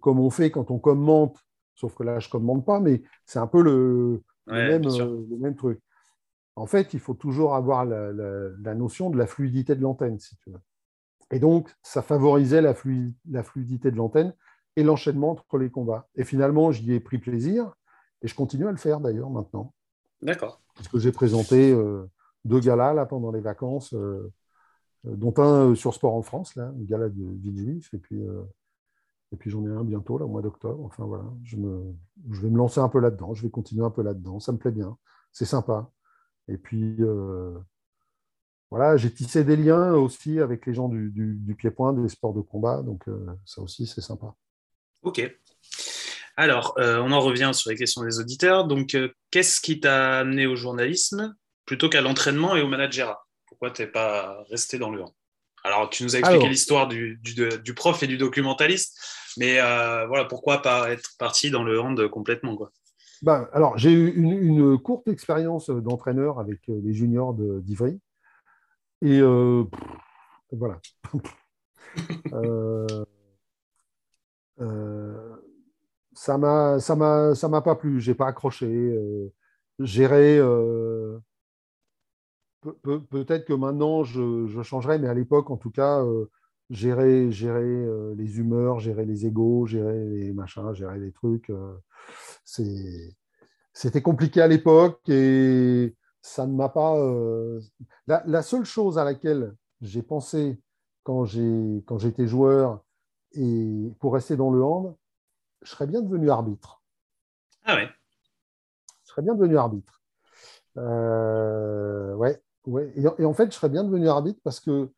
comme 0.00 0.18
on 0.18 0.30
fait 0.30 0.50
quand 0.50 0.70
on 0.70 0.78
commente, 0.78 1.36
sauf 1.74 1.94
que 1.94 2.02
là 2.02 2.20
je 2.20 2.28
ne 2.28 2.30
commente 2.30 2.64
pas, 2.64 2.80
mais 2.80 3.02
c'est 3.26 3.38
un 3.38 3.46
peu 3.46 3.62
le, 3.62 4.22
même, 4.46 4.82
le, 4.82 5.36
même, 5.36 5.56
truc. 5.56 5.80
En 6.56 6.64
fait, 6.64 6.94
il 6.94 7.00
faut 7.00 7.12
toujours 7.12 7.54
avoir 7.54 7.84
la, 7.84 8.74
notion 8.74 9.10
de 9.10 9.18
la 9.18 9.26
fluidité 9.26 9.74
de 9.74 9.82
l'antenne, 9.82 10.18
si 10.18 10.36
tu 10.36 10.50
veux. 10.50 10.60
Et 11.30 11.38
donc, 11.38 11.68
ça 11.82 12.00
favorisait 12.00 12.62
la, 12.62 12.74
la 13.30 13.42
fluidité 13.42 13.90
de 13.90 13.96
l'antenne 13.96 14.32
et 14.76 14.84
l'enchaînement 14.84 15.32
entre 15.32 15.58
les 15.58 15.70
combats. 15.70 16.08
Et 16.14 16.24
finalement, 16.24 16.70
j'y 16.72 16.94
ai 16.94 17.00
pris 17.00 17.18
plaisir 17.18 17.74
et 18.22 18.28
je 18.28 18.34
continue 18.34 18.66
à 18.66 18.70
le 18.70 18.78
faire 18.78 19.00
d'ailleurs 19.00 19.28
maintenant. 19.28 19.74
D'accord. 20.22 20.62
Parce 20.78 20.88
que 20.88 20.98
j'ai 20.98 21.12
présenté 21.12 21.72
euh, 21.72 22.06
deux 22.44 22.60
galas 22.60 22.94
là, 22.94 23.04
pendant 23.04 23.32
les 23.32 23.40
vacances, 23.40 23.92
euh, 23.94 24.32
euh, 25.06 25.16
dont 25.16 25.34
un 25.38 25.74
sur 25.74 25.92
Sport 25.92 26.14
en 26.14 26.22
France, 26.22 26.54
là, 26.54 26.68
un 26.68 26.84
gala 26.84 27.08
de 27.08 27.24
Villejuif, 27.40 27.92
et 27.92 27.98
puis, 27.98 28.22
et 29.32 29.36
puis 29.36 29.50
j'en 29.50 29.66
ai 29.66 29.70
un 29.70 29.84
bientôt, 29.84 30.18
là, 30.18 30.24
au 30.24 30.28
mois 30.28 30.40
d'octobre. 30.40 30.84
Enfin 30.84 31.04
voilà, 31.04 31.24
je, 31.42 31.56
me, 31.56 31.92
je 32.30 32.40
vais 32.40 32.48
me 32.48 32.56
lancer 32.56 32.80
un 32.80 32.88
peu 32.88 33.00
là-dedans, 33.00 33.34
je 33.34 33.42
vais 33.42 33.50
continuer 33.50 33.84
un 33.84 33.90
peu 33.90 34.02
là-dedans, 34.02 34.38
ça 34.38 34.52
me 34.52 34.58
plaît 34.58 34.70
bien, 34.70 34.96
c'est 35.32 35.44
sympa. 35.44 35.90
Et 36.46 36.56
puis 36.56 36.98
voilà, 38.70 38.96
j'ai 38.96 39.12
tissé 39.12 39.44
des 39.44 39.56
liens 39.56 39.94
aussi 39.94 40.38
avec 40.40 40.64
les 40.66 40.74
gens 40.74 40.88
du, 40.88 41.10
du, 41.10 41.54
pied-point, 41.56 41.92
des 41.92 42.08
sports 42.08 42.34
de 42.34 42.40
combat, 42.40 42.82
donc 42.82 43.04
ça 43.44 43.62
aussi 43.62 43.86
c'est 43.86 44.00
sympa. 44.00 44.34
Ok. 45.02 45.20
Alors, 46.38 46.74
euh, 46.78 47.02
on 47.02 47.10
en 47.10 47.18
revient 47.18 47.50
sur 47.52 47.68
les 47.68 47.76
questions 47.76 48.04
des 48.04 48.20
auditeurs. 48.20 48.64
Donc, 48.64 48.94
euh, 48.94 49.08
qu'est-ce 49.32 49.60
qui 49.60 49.80
t'a 49.80 50.20
amené 50.20 50.46
au 50.46 50.54
journalisme 50.54 51.34
plutôt 51.66 51.88
qu'à 51.88 52.00
l'entraînement 52.00 52.54
et 52.54 52.62
au 52.62 52.68
managerat 52.68 53.26
Pourquoi 53.48 53.72
tu 53.72 53.82
n'es 53.82 53.88
pas 53.88 54.44
resté 54.48 54.78
dans 54.78 54.90
le 54.90 55.02
hand 55.02 55.12
Alors, 55.64 55.90
tu 55.90 56.04
nous 56.04 56.14
as 56.14 56.20
expliqué 56.20 56.48
l'histoire 56.48 56.86
du, 56.86 57.18
prof 57.74 58.04
et 58.04 58.06
du 58.06 58.18
documentaliste, 58.18 58.96
mais 59.36 59.58
euh, 59.58 60.06
voilà, 60.06 60.26
pourquoi 60.26 60.62
pas 60.62 60.92
être 60.92 61.10
parti 61.18 61.50
dans 61.50 61.64
le 61.64 61.80
hand 61.80 62.06
complètement 62.06 62.56
quoi? 62.56 62.70
Ben, 63.20 63.48
Alors, 63.52 63.76
j'ai 63.76 63.90
eu 63.90 64.14
une, 64.14 64.78
courte 64.78 65.08
expérience 65.08 65.70
d'entraîneur 65.70 66.38
avec 66.38 66.60
les 66.68 66.94
juniors 66.94 67.34
d'Ivry. 67.34 67.98
Et 69.02 69.20
voilà. 70.52 70.78
ça 76.18 76.36
m'a 76.36 76.80
ça 76.80 76.96
m'a 76.96 77.34
ça 77.36 77.48
m'a 77.48 77.62
pas 77.62 77.76
plu. 77.76 78.00
J'ai 78.00 78.14
pas 78.14 78.26
accroché 78.26 78.66
euh, 78.66 79.32
gérer 79.78 80.38
euh, 80.38 81.18
peut-être 83.10 83.44
que 83.44 83.52
maintenant 83.52 84.02
je, 84.02 84.62
changerai 84.62 84.98
mais 84.98 85.06
à 85.08 85.14
l'époque 85.14 85.50
en 85.50 85.56
tout 85.56 85.70
cas 85.70 86.02
euh, 86.02 86.28
gérer 86.70 87.30
gérer 87.30 87.86
les 88.16 88.38
humeurs 88.38 88.80
gérer 88.80 89.04
les 89.06 89.26
égaux 89.26 89.66
gérer 89.66 90.06
les 90.06 90.32
machins 90.32 90.74
gérer 90.74 90.98
les 90.98 91.12
trucs 91.12 91.52
c'était 92.44 94.02
compliqué 94.02 94.40
à 94.42 94.48
l'époque 94.48 95.00
et 95.08 95.94
ça 96.20 96.46
ne 96.48 96.54
m'a 96.54 96.68
pas 96.68 96.96
la, 98.08 98.24
la, 98.26 98.42
seule 98.42 98.64
chose 98.64 98.98
à 98.98 99.04
laquelle 99.04 99.54
j'ai 99.80 100.02
pensé 100.02 100.60
quand 101.04 101.24
j'ai 101.24 101.84
quand 101.86 101.98
j'étais 101.98 102.26
joueur 102.26 102.82
et 103.32 103.92
pour 104.00 104.14
rester 104.14 104.36
dans 104.36 104.50
le 104.50 104.62
hand 104.64 104.96
je 105.62 105.70
serais 105.70 105.86
bien 105.86 106.02
devenu 106.02 106.30
arbitre. 106.30 106.82
Ah 107.64 107.76
ouais 107.76 107.88
Je 109.04 109.10
serais 109.10 109.22
bien 109.22 109.34
devenu 109.34 109.56
arbitre. 109.58 110.02
Euh, 110.76 112.14
ouais, 112.14 112.42
ouais. 112.66 112.92
Et, 112.96 113.24
en 113.24 113.34
fait, 113.34 113.50
je 113.50 113.56
serais 113.56 113.68
bien 113.68 113.84
devenu 113.84 114.08
arbitre 114.08 114.40
parce 114.44 114.60
que 114.60 114.90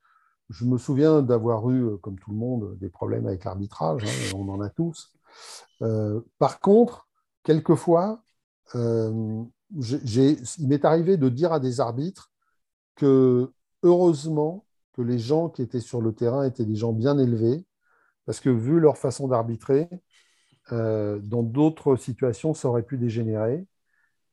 je 0.50 0.64
me 0.64 0.78
souviens 0.78 1.22
d'avoir 1.22 1.70
eu, 1.70 1.98
comme 1.98 2.18
tout 2.18 2.30
le 2.30 2.36
monde, 2.36 2.76
des 2.78 2.88
problèmes 2.88 3.26
avec 3.26 3.44
l'arbitrage. 3.44 4.04
Hein, 4.04 4.36
on 4.36 4.48
en 4.48 4.60
a 4.60 4.68
tous. 4.68 5.12
Euh, 5.82 6.20
par 6.38 6.60
contre, 6.60 7.08
quelquefois, 7.42 8.22
euh, 8.74 9.44
il 9.72 10.68
m'est 10.68 10.84
arrivé 10.84 11.16
de 11.16 11.28
dire 11.28 11.52
à 11.52 11.60
des 11.60 11.80
arbitres 11.80 12.30
que 12.96 13.52
heureusement 13.82 14.66
que 14.92 15.02
les 15.02 15.18
gens 15.18 15.48
qui 15.48 15.62
étaient 15.62 15.80
sur 15.80 16.02
le 16.02 16.12
terrain 16.12 16.44
étaient 16.44 16.64
des 16.64 16.74
gens 16.74 16.92
bien 16.92 17.16
élevés, 17.18 17.64
parce 18.26 18.40
que 18.40 18.50
vu 18.50 18.80
leur 18.80 18.98
façon 18.98 19.28
d'arbitrer, 19.28 19.88
euh, 19.90 19.96
dans 20.72 21.42
d'autres 21.42 21.96
situations, 21.96 22.54
ça 22.54 22.68
aurait 22.68 22.82
pu 22.82 22.98
dégénérer. 22.98 23.66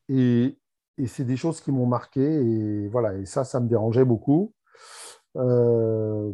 Et, 0.10 0.58
c'est 1.08 1.26
des 1.26 1.38
choses 1.38 1.62
qui 1.62 1.72
m'ont 1.72 1.86
marqué. 1.86 2.22
Et 2.22 2.88
voilà, 2.90 3.26
ça, 3.26 3.44
ça 3.44 3.60
me 3.60 3.68
dérangeait 3.70 4.06
beaucoup. 4.06 4.54
Euh, 5.38 6.34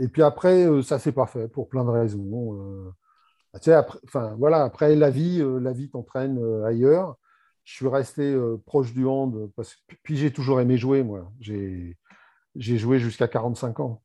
et 0.00 0.08
puis 0.08 0.22
après, 0.22 0.66
euh, 0.66 0.82
ça 0.82 0.98
s'est 0.98 1.12
pas 1.12 1.26
fait 1.26 1.48
pour 1.48 1.68
plein 1.68 1.84
de 1.84 1.90
raisons. 1.90 2.92
tu 3.62 3.70
enfin, 4.04 4.34
voilà, 4.38 4.64
après, 4.64 4.96
la 4.96 5.10
vie, 5.10 5.42
la 5.60 5.72
vie 5.72 5.90
t'entraîne 5.90 6.40
ailleurs. 6.64 7.16
Je 7.64 7.74
suis 7.74 7.88
resté 7.88 8.36
proche 8.66 8.92
du 8.94 9.06
hand. 9.06 9.50
Parce, 9.56 9.76
puis 10.02 10.16
j'ai 10.16 10.32
toujours 10.32 10.60
aimé 10.60 10.76
jouer, 10.78 11.02
moi. 11.02 11.30
J'ai 11.40 11.96
joué 12.56 12.98
jusqu'à 12.98 13.28
45 13.28 13.80
ans 13.80 14.02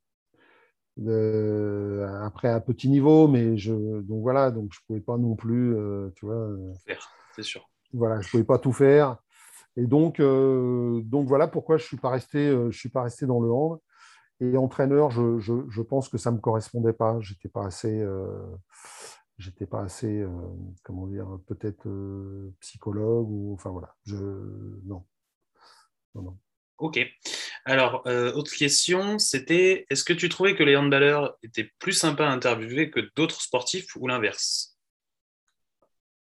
après 0.98 2.50
un 2.50 2.60
petit 2.62 2.90
niveau, 2.90 3.28
mais 3.28 3.58
je 3.58 3.74
donc 4.02 4.22
voilà, 4.22 4.52
donc 4.52 4.72
je 4.74 4.80
pouvais 4.88 5.02
pas 5.02 5.18
non 5.18 5.36
plus, 5.36 5.76
euh, 5.76 6.10
tu 6.16 6.26
vois. 6.26 6.36
Euh, 6.36 6.74
c'est 7.36 7.44
sûr. 7.44 7.70
Voilà, 7.94 8.22
je 8.22 8.30
pouvais 8.30 8.44
pas 8.44 8.60
tout 8.60 8.74
faire. 8.74 9.18
Et 9.78 9.88
donc, 9.88 10.20
euh, 10.20 11.02
donc 11.04 11.28
voilà 11.28 11.48
pourquoi 11.48 11.78
je 11.78 11.86
suis 11.86 11.98
pas 11.98 12.10
resté, 12.10 12.50
je 12.50 12.78
suis 12.78 12.90
pas 12.90 13.04
resté 13.04 13.26
dans 13.26 13.42
le 13.42 13.52
hand. 13.52 13.80
Et 14.42 14.58
entraîneur, 14.58 15.12
je, 15.12 15.40
je, 15.40 15.54
je 15.70 15.82
pense 15.82 16.10
que 16.10 16.18
ça 16.18 16.32
me 16.32 16.40
correspondait 16.40 16.94
pas. 16.94 17.18
J'étais 17.22 17.48
pas 17.48 17.66
assez, 17.66 18.06
j'étais 19.38 19.66
pas 19.66 19.82
assez, 19.82 20.26
comment 20.84 21.08
dire, 21.08 21.28
peut-être 21.48 21.88
psychologue 22.60 23.30
ou 23.30 23.54
enfin 23.54 23.70
voilà. 23.70 23.96
Je 24.04 24.18
non, 24.86 25.06
non, 26.16 26.22
non. 26.22 26.38
Ok. 26.78 27.00
Alors, 27.66 28.04
autre 28.06 28.56
question, 28.56 29.18
c'était 29.18 29.88
est-ce 29.90 30.04
que 30.04 30.14
tu 30.14 30.30
trouvais 30.30 30.56
que 30.56 30.64
les 30.64 30.76
handballeurs 30.76 31.36
étaient 31.42 31.72
plus 31.80 31.94
sympas 31.94 32.28
à 32.28 32.32
interviewer 32.32 32.92
que 32.92 33.00
d'autres 33.16 33.42
sportifs 33.42 33.96
ou 33.96 34.08
l'inverse? 34.08 34.78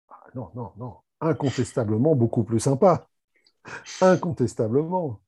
Ah, 0.07 0.23
Non, 0.35 0.49
non, 0.55 0.71
non. 0.77 0.95
Incontestablement 1.19 2.15
beaucoup 2.15 2.43
plus 2.43 2.59
sympa. 2.59 3.07
Incontestablement. 4.01 5.21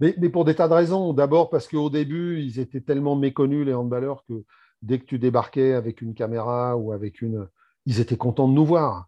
Mais, 0.00 0.14
mais, 0.18 0.28
pour 0.28 0.44
des 0.44 0.54
tas 0.54 0.68
de 0.68 0.74
raisons. 0.74 1.12
D'abord 1.12 1.50
parce 1.50 1.68
qu'au 1.68 1.90
début, 1.90 2.40
ils 2.40 2.58
étaient 2.58 2.80
tellement 2.80 3.14
méconnus, 3.16 3.64
les 3.64 3.74
handballeurs, 3.74 4.24
que 4.28 4.44
dès 4.82 4.98
que 4.98 5.04
tu 5.04 5.18
débarquais 5.18 5.74
avec 5.74 6.02
une 6.02 6.14
caméra 6.14 6.76
ou 6.76 6.92
avec 6.92 7.22
une... 7.22 7.48
Ils 7.86 8.00
étaient 8.00 8.16
contents 8.16 8.48
de 8.48 8.54
nous 8.54 8.66
voir. 8.66 9.06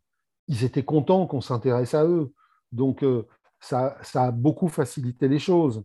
Ils 0.48 0.64
étaient 0.64 0.84
contents 0.84 1.26
qu'on 1.26 1.40
s'intéresse 1.40 1.94
à 1.94 2.04
eux. 2.04 2.32
Donc, 2.72 3.02
euh, 3.02 3.26
ça, 3.60 3.96
ça, 4.02 4.24
a 4.24 4.30
beaucoup 4.30 4.68
facilité 4.68 5.26
les 5.26 5.38
choses. 5.38 5.82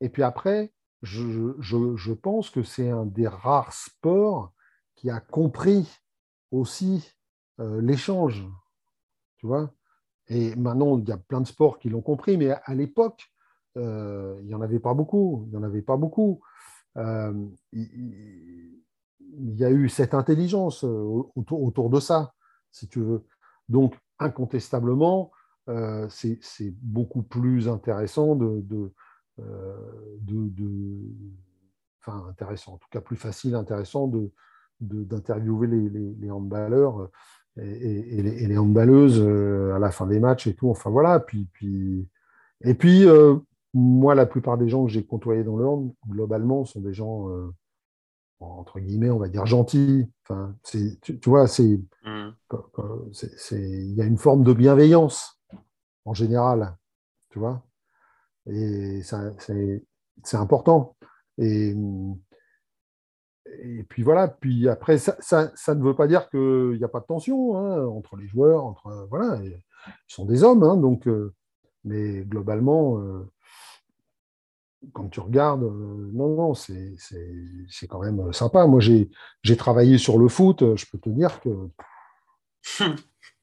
Et 0.00 0.08
puis 0.08 0.22
après, 0.22 0.72
je, 1.02 2.12
pense 2.12 2.50
que 2.50 2.62
c'est 2.62 2.90
un 2.90 3.06
des 3.06 3.28
rares 3.28 3.72
sports 3.72 4.52
qui 4.94 5.10
a 5.10 5.20
compris 5.20 5.88
aussi 6.50 7.14
euh, 7.60 7.80
l'échange. 7.80 8.46
Tu 9.36 9.46
vois 9.46 9.70
Et 10.28 10.54
maintenant, 10.56 10.98
il 10.98 11.08
y 11.08 11.12
a 11.12 11.18
plein 11.18 11.40
de 11.40 11.46
sports 11.46 11.78
qui 11.78 11.88
l'ont 11.88 12.02
compris, 12.02 12.36
mais 12.36 12.50
à, 12.50 12.74
l'époque, 12.74 13.30
euh, 13.76 14.36
il 14.40 14.46
n'y 14.46 14.54
en 14.54 14.62
avait 14.62 14.80
pas 14.80 14.94
beaucoup. 14.94 15.44
Il 15.46 15.50
n'y 15.50 15.56
en 15.56 15.62
avait 15.62 15.82
pas 15.82 15.96
beaucoup. 15.96 16.40
il, 16.96 18.74
y 19.56 19.64
a 19.64 19.70
eu 19.70 19.88
cette 19.88 20.14
intelligence 20.14 20.84
euh, 20.84 21.22
autour, 21.34 21.90
de 21.90 22.00
ça, 22.00 22.34
si 22.70 22.88
tu 22.88 23.00
veux. 23.00 23.24
Donc, 23.68 23.96
incontestablement, 24.18 25.32
euh, 25.68 26.06
c'est 26.10 26.74
beaucoup 26.82 27.22
plus 27.22 27.68
intéressant 27.68 28.36
de, 28.36 28.92
euh, 29.40 30.50
enfin 32.00 32.26
intéressant, 32.28 32.74
en 32.74 32.78
tout 32.78 32.88
cas 32.90 33.00
plus 33.00 33.16
facile, 33.16 33.54
intéressant 33.54 34.08
de 34.08 34.30
d'interviewer 34.80 35.68
les, 35.68 35.88
les, 35.88 36.30
handballeurs 36.30 37.08
et, 37.56 38.22
les, 38.22 38.58
handballeuses 38.58 39.20
à 39.72 39.78
la 39.78 39.90
fin 39.92 40.06
des 40.06 40.18
matchs 40.18 40.48
et 40.48 40.54
tout. 40.54 40.68
Enfin 40.68 40.90
voilà. 40.90 41.20
Puis, 41.20 41.48
puis, 41.52 42.06
et 42.62 42.74
puis, 42.74 43.06
moi, 43.72 44.14
la 44.14 44.26
plupart 44.26 44.58
des 44.58 44.68
gens 44.68 44.84
que 44.84 44.90
j'ai 44.90 45.06
côtoyés 45.06 45.44
dans 45.44 45.56
le 45.56 45.64
hand, 45.64 45.94
globalement, 46.08 46.64
sont 46.64 46.80
des 46.80 46.92
gens 46.92 47.30
entre 48.50 48.80
guillemets, 48.80 49.10
on 49.10 49.18
va 49.18 49.28
dire 49.28 49.46
gentil. 49.46 50.06
Enfin, 50.22 50.54
tu, 50.64 50.98
tu, 51.00 51.28
vois, 51.28 51.44
mm. 51.44 52.34
c'est, 53.12 53.60
il 53.60 53.94
y 53.94 54.02
a 54.02 54.04
une 54.04 54.18
forme 54.18 54.44
de 54.44 54.52
bienveillance 54.52 55.40
en 56.04 56.14
général, 56.14 56.76
tu 57.30 57.38
vois. 57.38 57.62
Et 58.46 59.02
c'est, 59.02 60.36
important. 60.36 60.96
Et, 61.38 61.74
et 63.62 63.82
puis 63.84 64.02
voilà. 64.02 64.28
Puis 64.28 64.68
après, 64.68 64.98
ça, 64.98 65.16
ça, 65.20 65.74
ne 65.74 65.82
veut 65.82 65.96
pas 65.96 66.06
dire 66.06 66.28
qu'il 66.30 66.76
n'y 66.76 66.84
a 66.84 66.88
pas 66.88 67.00
de 67.00 67.06
tension 67.06 67.56
hein, 67.56 67.86
entre 67.86 68.16
les 68.16 68.26
joueurs. 68.26 68.64
Entre 68.64 69.06
voilà, 69.08 69.38
ils 69.42 69.60
sont 70.08 70.24
des 70.24 70.44
hommes, 70.44 70.62
hein, 70.62 70.76
donc. 70.76 71.06
Euh, 71.06 71.34
mais 71.84 72.22
globalement. 72.22 72.98
Euh, 73.00 73.30
quand 74.92 75.08
tu 75.08 75.20
regardes, 75.20 75.62
euh, 75.62 76.10
non, 76.12 76.36
non, 76.36 76.54
c'est 76.54 76.96
quand 77.88 78.00
même 78.00 78.32
sympa. 78.34 78.66
Moi, 78.66 78.80
j'ai 78.80 79.56
travaillé 79.56 79.96
sur 79.96 80.18
le 80.18 80.28
foot, 80.28 80.76
je 80.76 80.84
peux 80.90 80.98
te 80.98 81.08
dire 81.08 81.40
que 81.40 81.70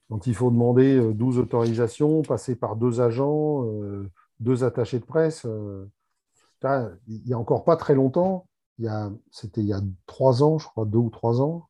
quand 0.09 0.27
il 0.27 0.35
faut 0.35 0.51
demander 0.51 1.01
12 1.13 1.39
autorisations, 1.39 2.21
passer 2.21 2.55
par 2.55 2.75
deux 2.75 3.01
agents, 3.01 3.65
deux 4.41 4.65
attachés 4.65 4.99
de 4.99 5.05
presse, 5.05 5.47
il 6.63 7.23
n'y 7.25 7.33
a 7.33 7.39
encore 7.39 7.63
pas 7.63 7.77
très 7.77 7.95
longtemps, 7.95 8.47
c'était 9.31 9.61
il 9.61 9.67
y 9.67 9.73
a 9.73 9.81
trois 10.05 10.43
ans, 10.43 10.59
je 10.59 10.67
crois, 10.67 10.85
deux 10.85 10.99
ou 10.99 11.09
trois 11.09 11.41
ans, 11.41 11.69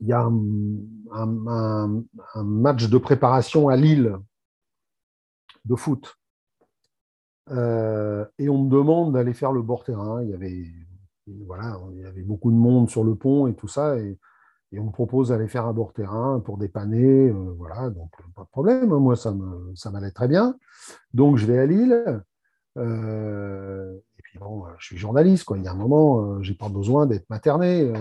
il 0.00 0.06
y 0.06 0.12
a 0.12 0.22
un 0.22 2.04
match 2.36 2.88
de 2.88 2.98
préparation 2.98 3.68
à 3.68 3.76
Lille 3.76 4.16
de 5.64 5.74
foot. 5.74 6.16
Euh, 7.50 8.26
et 8.38 8.48
on 8.48 8.64
me 8.64 8.70
demande 8.70 9.14
d'aller 9.14 9.32
faire 9.32 9.52
le 9.52 9.62
bord 9.62 9.84
terrain. 9.84 10.22
Il 10.22 10.30
y 10.30 10.34
avait, 10.34 10.64
voilà, 11.46 11.80
il 11.92 12.00
y 12.00 12.04
avait 12.04 12.22
beaucoup 12.22 12.50
de 12.50 12.56
monde 12.56 12.90
sur 12.90 13.04
le 13.04 13.14
pont 13.14 13.46
et 13.46 13.54
tout 13.54 13.68
ça. 13.68 13.96
On 14.74 14.84
me 14.84 14.90
propose 14.90 15.28
d'aller 15.28 15.48
faire 15.48 15.66
un 15.66 15.72
bord 15.72 15.92
terrain 15.92 16.40
pour 16.40 16.58
dépanner. 16.58 17.28
Euh, 17.28 17.54
voilà, 17.56 17.90
donc 17.90 18.10
pas 18.34 18.42
de 18.42 18.48
problème. 18.48 18.92
Hein. 18.92 18.98
Moi, 18.98 19.16
ça 19.16 19.90
m'allait 19.90 20.10
très 20.10 20.28
bien. 20.28 20.56
Donc, 21.14 21.36
je 21.36 21.46
vais 21.46 21.58
à 21.58 21.66
Lille. 21.66 22.22
Euh, 22.76 23.94
et 24.18 24.22
puis, 24.22 24.38
bon, 24.38 24.64
je 24.78 24.86
suis 24.86 24.96
journaliste. 24.96 25.44
Quoi. 25.44 25.58
Il 25.58 25.64
y 25.64 25.68
a 25.68 25.72
un 25.72 25.76
moment, 25.76 26.42
j'ai 26.42 26.54
pas 26.54 26.68
besoin 26.68 27.06
d'être 27.06 27.28
materné. 27.30 27.92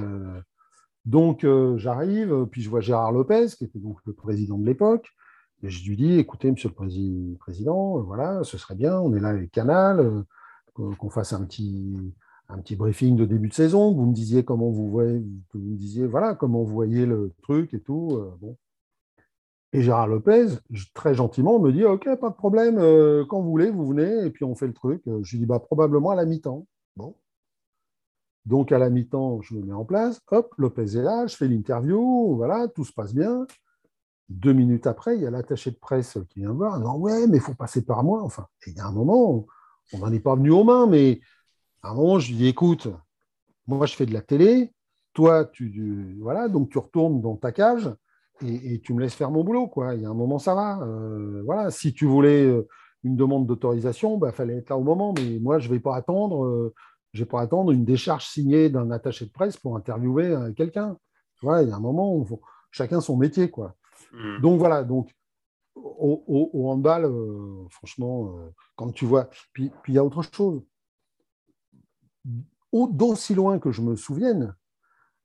donc, 1.06 1.46
j'arrive. 1.78 2.46
Puis, 2.52 2.62
je 2.62 2.70
vois 2.70 2.82
Gérard 2.82 3.12
Lopez, 3.12 3.48
qui 3.58 3.66
était 3.66 3.80
donc 3.80 4.00
le 4.06 4.14
président 4.14 4.58
de 4.58 4.66
l'époque. 4.66 5.12
Et 5.64 5.70
je 5.70 5.88
lui 5.88 5.96
dis, 5.96 6.20
écoutez, 6.20 6.52
monsieur 6.52 6.70
le 6.70 7.36
président, 7.38 8.00
voilà, 8.02 8.44
ce 8.44 8.58
serait 8.58 8.76
bien, 8.76 9.00
on 9.00 9.16
est 9.16 9.20
là 9.20 9.30
avec 9.30 9.52
Canal, 9.52 10.00
euh, 10.00 10.96
qu'on 10.96 11.10
fasse 11.10 11.34
un 11.34 11.44
petit, 11.46 12.14
un 12.50 12.60
petit 12.60 12.76
briefing 12.76 13.16
de 13.16 13.26
début 13.26 13.50
de 13.50 13.54
saison, 13.54 13.94
vous 13.94 14.06
me 14.06 14.14
disiez 14.14 14.44
comment 14.44 14.70
vous 14.70 14.90
voyez, 14.90 15.24
vous 15.54 15.60
me 15.60 15.76
disiez, 15.76 16.06
voilà, 16.06 16.36
comment 16.36 16.64
vous 16.64 16.74
voyez 16.74 17.06
le 17.06 17.34
truc 17.42 17.74
et 17.74 17.80
tout. 17.82 18.10
Euh, 18.14 18.36
bon. 18.40 18.58
Et 19.74 19.82
Gérard 19.82 20.08
Lopez, 20.08 20.48
très 20.94 21.14
gentiment, 21.16 21.60
me 21.60 21.72
dit, 21.72 21.84
OK, 21.84 22.08
pas 22.20 22.30
de 22.30 22.36
problème, 22.36 22.78
euh, 22.78 23.26
quand 23.28 23.42
vous 23.42 23.50
voulez, 23.50 23.72
vous 23.72 23.86
venez, 23.88 24.26
et 24.26 24.30
puis 24.30 24.46
on 24.46 24.56
fait 24.56 24.68
le 24.68 24.74
truc. 24.74 25.02
Je 25.06 25.32
lui 25.32 25.40
dis, 25.40 25.46
bah, 25.46 25.60
probablement 25.60 26.12
à 26.12 26.16
la 26.16 26.26
mi-temps. 26.26 26.66
Bon. 26.96 27.16
Donc, 28.46 28.72
à 28.72 28.78
la 28.78 28.90
mi-temps, 28.90 29.42
je 29.42 29.56
me 29.56 29.64
mets 29.64 29.74
en 29.74 29.84
place, 29.84 30.22
hop, 30.32 30.54
Lopez 30.58 30.98
est 30.98 31.04
là, 31.04 31.28
je 31.28 31.36
fais 31.36 31.48
l'interview, 31.48 32.36
voilà, 32.36 32.68
tout 32.70 32.86
se 32.86 32.94
passe 32.94 33.14
bien. 33.14 33.46
Deux 34.30 34.54
minutes 34.54 34.88
après, 34.88 35.16
il 35.16 35.22
y 35.22 35.28
a 35.28 35.32
l'attaché 35.32 35.72
de 35.72 35.78
presse 35.78 36.18
qui 36.30 36.40
vient 36.40 36.52
voir. 36.52 36.80
Non, 36.80 36.98
ouais, 36.98 37.28
mais 37.28 37.38
il 37.38 37.42
faut 37.42 37.54
passer 37.54 37.84
par 37.84 38.04
moi. 38.04 38.24
Enfin, 38.24 38.48
il 38.66 38.74
y 38.74 38.80
a 38.80 38.88
un 38.88 38.92
moment, 38.92 39.46
on 39.94 39.98
n'en 40.00 40.12
est 40.12 40.20
pas 40.20 40.36
venu 40.36 40.52
aux 40.52 40.64
mains, 40.64 40.88
mais 40.88 41.20
à 41.86 41.92
un 41.92 41.94
moment, 41.94 42.18
je 42.18 42.30
lui 42.30 42.38
dis 42.38 42.48
écoute, 42.48 42.88
moi, 43.68 43.86
je 43.86 43.96
fais 43.96 44.08
de 44.08 44.14
la 44.14 44.22
télé. 44.22 44.74
Toi, 45.14 45.46
tu, 45.46 46.18
voilà, 46.20 46.50
donc 46.50 46.70
tu 46.70 46.80
retournes 46.80 47.22
dans 47.22 47.36
ta 47.36 47.52
cage 47.52 47.90
et, 48.42 48.82
tu 48.82 48.94
me 48.94 49.02
laisses 49.02 49.14
faire 49.14 49.32
mon 49.32 49.44
boulot. 49.44 49.68
Quoi. 49.68 49.94
Il 49.96 50.02
y 50.02 50.06
a 50.06 50.10
un 50.10 50.16
moment, 50.16 50.40
ça 50.40 50.56
va. 50.56 50.80
Euh, 50.82 51.44
voilà, 51.46 51.70
si 51.72 51.94
tu 51.94 52.06
voulais 52.06 52.44
euh, 52.44 52.68
une 53.04 53.16
demande 53.16 53.46
d'autorisation, 53.46 54.16
il 54.16 54.20
bah, 54.20 54.32
fallait 54.32 54.58
être 54.58 54.70
là 54.70 54.78
au 54.78 54.84
moment. 54.84 55.14
Mais 55.16 55.38
moi, 55.40 55.60
je 55.60 55.70
ne 55.70 55.74
vais 55.74 55.80
pas 55.80 55.96
attendre. 55.96 56.44
Euh, 56.46 56.74
je 57.14 57.20
vais 57.20 57.30
pas 57.30 57.40
attendre 57.40 57.72
une 57.72 57.86
décharge 57.86 58.26
signée 58.28 58.70
d'un 58.70 58.92
attaché 58.92 59.26
de 59.26 59.32
presse 59.32 59.56
pour 59.56 59.78
interviewer 59.78 60.36
quelqu'un. 60.58 60.98
il 61.44 61.48
y 61.48 61.72
a 61.72 61.76
un 61.76 61.80
moment 61.80 62.14
où 62.14 62.28
chacun 62.72 63.00
son 63.00 63.16
métier, 63.16 63.50
quoi. 63.50 63.76
Mm. 64.12 64.42
Donc 64.42 64.60
voilà, 64.60 64.84
donc 64.84 65.16
au, 65.76 66.70
handball, 66.70 67.10
franchement, 67.70 68.36
quand 68.76 68.92
tu 68.92 69.06
vois, 69.06 69.30
puis 69.54 69.72
il 69.88 69.94
y 69.94 69.98
a 69.98 70.04
autre 70.04 70.24
chose. 70.24 70.62
D'aussi 72.74 73.34
loin 73.36 73.60
que 73.60 73.72
je 73.72 73.82
me 73.82 73.96
souvienne, 73.96 74.56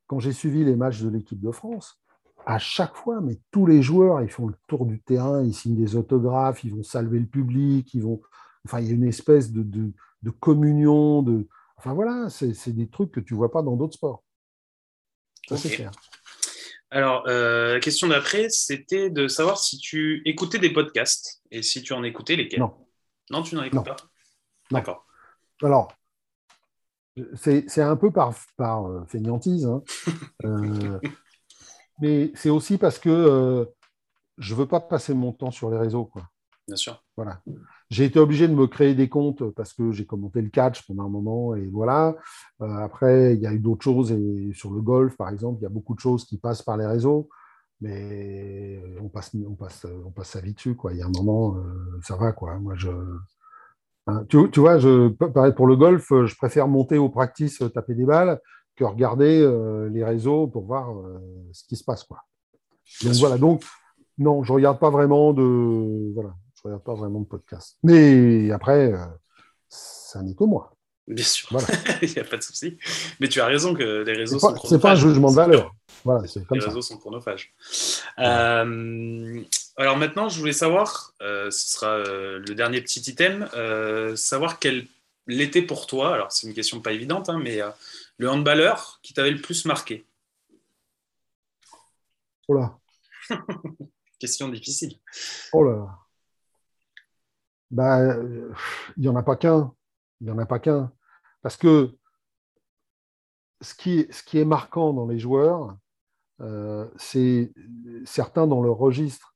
quand 0.07 0.21
j'ai 0.21 0.33
suivi 0.33 0.65
les 0.65 0.77
matchs 0.77 1.01
de 1.01 1.09
l'équipe 1.09 1.41
de 1.41 1.51
France, 1.51 2.01
à 2.47 2.59
chaque 2.59 2.97
fois, 2.97 3.21
mais 3.21 3.39
tous 3.51 3.67
les 3.67 3.83
joueurs, 3.83 4.23
ils 4.23 4.31
font 4.31 4.47
le 4.47 4.55
tour 4.67 4.87
du 4.87 5.01
terrain, 5.01 5.43
ils 5.43 5.55
signent 5.55 5.77
des 5.77 5.97
autographes, 5.97 6.65
ils 6.65 6.75
vont 6.75 6.83
saluer 6.83 7.19
le 7.19 7.27
public, 7.27 7.93
ils 7.95 8.03
vont. 8.03 8.21
Enfin, 8.65 8.81
il 8.81 8.89
y 8.89 8.91
a 8.91 8.95
une 8.95 9.07
espèce 9.07 9.53
de, 9.53 9.63
de, 9.63 10.31
communion, 10.31 11.23
de. 11.23 11.47
Enfin 11.77 11.93
voilà, 11.93 12.29
c'est 12.31 12.73
des 12.73 12.89
trucs 12.89 13.13
que 13.13 13.21
tu 13.21 13.35
ne 13.35 13.39
vois 13.39 13.51
pas 13.51 13.63
dans 13.63 13.77
d'autres 13.77 13.95
sports. 13.95 14.23
Ça, 15.49 15.57
c'est 15.57 15.71
clair. 15.71 15.91
Alors, 16.91 17.25
euh, 17.29 17.75
la 17.75 17.81
question 17.81 18.09
d'après, 18.09 18.49
c'était 18.51 19.11
de 19.11 19.29
savoir 19.29 19.59
si 19.59 19.79
tu 19.79 20.23
écoutais 20.25 20.59
des 20.59 20.73
podcasts 20.73 21.41
et 21.51 21.63
si 21.63 21.83
tu 21.83 21.93
en 21.93 22.03
écoutais 22.03 22.37
lesquels. 22.37 22.61
Non. 22.61 22.75
Non, 23.31 23.43
tu 23.43 23.55
n'en 23.55 23.63
écoutes 23.63 23.85
pas? 23.85 23.97
D'accord. 24.73 25.07
Alors, 25.63 25.93
c'est 27.35 27.83
un 27.83 27.97
peu 27.97 28.11
par, 28.11 28.35
par 28.57 28.87
euh, 28.87 29.05
fainéantise, 29.07 29.67
hein. 29.67 29.83
euh, 30.45 30.99
mais 32.01 32.33
c'est 32.35 32.51
aussi 32.51 32.79
parce 32.79 32.99
que 32.99 33.67
je 34.39 34.55
ne 34.55 34.59
veux 34.59 34.67
pas 34.67 34.81
passer 34.81 35.13
mon 35.15 35.33
temps 35.33 35.51
sur 35.51 35.71
les 35.71 35.77
réseaux. 35.77 36.07
Quoi. 36.07 36.23
Bien 36.71 36.77
sûr. 36.77 37.03
Voilà. 37.17 37.41
J'ai 37.91 38.05
été 38.05 38.21
obligé 38.21 38.47
de 38.47 38.55
me 38.55 38.69
créer 38.69 38.95
des 38.95 39.09
comptes 39.09 39.51
parce 39.51 39.73
que 39.73 39.91
j'ai 39.91 40.07
commenté 40.07 40.41
le 40.41 40.51
catch 40.51 40.87
pendant 40.87 41.05
un 41.05 41.09
moment 41.09 41.57
et 41.57 41.67
voilà. 41.67 42.15
Euh, 42.63 42.77
après, 42.77 43.35
il 43.35 43.41
y 43.41 43.47
a 43.47 43.53
eu 43.53 43.59
d'autres 43.59 43.83
choses 43.83 44.13
et 44.13 44.53
sur 44.55 44.71
le 44.71 44.81
golf, 44.81 45.17
par 45.17 45.29
exemple, 45.31 45.59
il 45.61 45.65
y 45.65 45.67
a 45.67 45.71
beaucoup 45.71 45.95
de 45.95 46.01
choses 46.01 46.25
qui 46.25 46.39
passent 46.39 46.63
par 46.63 46.77
les 46.77 46.87
réseaux, 46.87 47.29
mais 47.81 48.81
on 49.03 49.09
passe, 49.09 49.33
on 49.35 49.55
passe, 49.55 49.85
on 50.07 50.13
passe 50.13 50.31
sa 50.31 50.41
vie 50.41 50.55
dessus. 50.55 50.77
Quoi. 50.77 50.93
Il 50.93 51.01
y 51.01 51.03
a 51.03 51.07
un 51.07 51.11
moment, 51.11 51.57
euh, 51.57 52.01
ça 52.03 52.15
va. 52.17 52.31
Quoi. 52.31 52.57
Moi, 52.61 52.75
je, 52.77 52.91
tu, 54.29 54.51
tu, 54.51 54.61
vois, 54.61 54.79
je, 54.79 55.09
pour 55.51 55.67
le 55.67 55.77
golf, 55.77 56.07
je 56.11 56.37
préfère 56.37 56.69
monter 56.69 56.99
au 56.99 57.09
practice, 57.09 57.63
taper 57.75 57.95
des 57.95 58.05
balles, 58.05 58.41
que 58.77 58.85
regarder 58.85 59.41
euh, 59.41 59.89
les 59.91 60.05
réseaux 60.05 60.47
pour 60.47 60.65
voir 60.65 60.95
ce 61.53 61.65
qui 61.65 61.77
se 61.77 61.85
passe. 61.85 62.05
Quoi. 62.05 62.19
Donc 63.03 63.15
voilà, 63.15 63.39
donc 63.39 63.63
non, 64.21 64.45
je 64.45 64.53
ne 64.53 64.57
regarde 64.57 64.79
pas 64.79 64.91
vraiment 64.91 65.33
de. 65.33 66.13
Voilà, 66.15 66.35
je 66.55 66.63
regarde 66.65 66.85
pas 66.85 66.95
vraiment 66.95 67.21
de 67.21 67.27
podcast. 67.27 67.79
Mais 67.83 68.51
après, 68.51 68.93
euh, 68.93 68.99
ça 69.69 70.23
n'est 70.23 70.35
que 70.35 70.45
moi. 70.45 70.75
Bien 71.07 71.25
sûr, 71.25 71.49
il 72.03 72.11
n'y 72.11 72.19
a 72.19 72.25
pas 72.25 72.37
de 72.37 72.43
souci. 72.43 72.77
Mais 73.19 73.29
tu 73.29 73.41
as 73.41 73.47
raison 73.47 73.75
que 73.75 74.05
les 74.05 74.13
réseaux 74.13 74.39
sont 74.39 74.55
C'est 74.65 74.79
pas 74.79 74.93
un 74.93 74.97
jugement 74.97 75.31
de 75.31 75.37
valeur. 75.37 75.75
Voilà, 76.05 76.23
les 76.53 76.61
réseaux 76.61 76.83
sont 76.83 76.99
chronophages. 76.99 77.53
Euh, 78.19 79.43
alors 79.77 79.97
maintenant, 79.97 80.29
je 80.29 80.39
voulais 80.39 80.53
savoir, 80.53 81.13
euh, 81.23 81.51
ce 81.51 81.69
sera 81.71 81.97
euh, 81.97 82.39
le 82.39 82.55
dernier 82.55 82.81
petit 82.81 83.01
item, 83.01 83.49
savoir 84.17 84.59
quel 84.59 84.87
l'était 85.27 85.63
pour 85.63 85.87
toi. 85.87 86.15
Alors 86.15 86.33
c'est 86.33 86.47
une 86.47 86.55
question 86.55 86.81
pas 86.81 86.93
évidente, 86.93 87.29
hein, 87.29 87.39
mais 87.43 87.61
le 88.19 88.31
handballeur 88.31 89.01
qui 89.03 89.15
t'avait 89.15 89.31
le 89.31 89.41
plus 89.41 89.65
marqué. 89.65 90.07
Oh 92.49 92.55
là. 92.55 92.79
question 94.19 94.49
difficile. 94.49 94.99
Oh 95.53 95.65
là. 95.65 95.99
Bah, 97.71 98.17
il 98.97 99.03
n'y 99.03 99.09
en 99.09 99.17
a 99.17 99.23
pas 99.23 99.37
qu'un. 99.37 99.73
Il 100.21 100.27
n'y 100.27 100.33
en 100.33 100.39
a 100.39 100.47
pas 100.47 100.59
qu'un. 100.59 100.93
Parce 101.43 101.57
que 101.57 101.95
ce 103.61 103.75
qui, 103.75 104.01
est, 104.01 104.13
ce 104.13 104.23
qui 104.23 104.39
est 104.39 104.45
marquant 104.45 104.93
dans 104.93 105.07
les 105.07 105.19
joueurs, 105.19 105.77
euh, 106.41 106.89
c'est 106.97 107.53
certains 108.05 108.47
dans 108.47 108.63
leur 108.63 108.77
registre. 108.77 109.30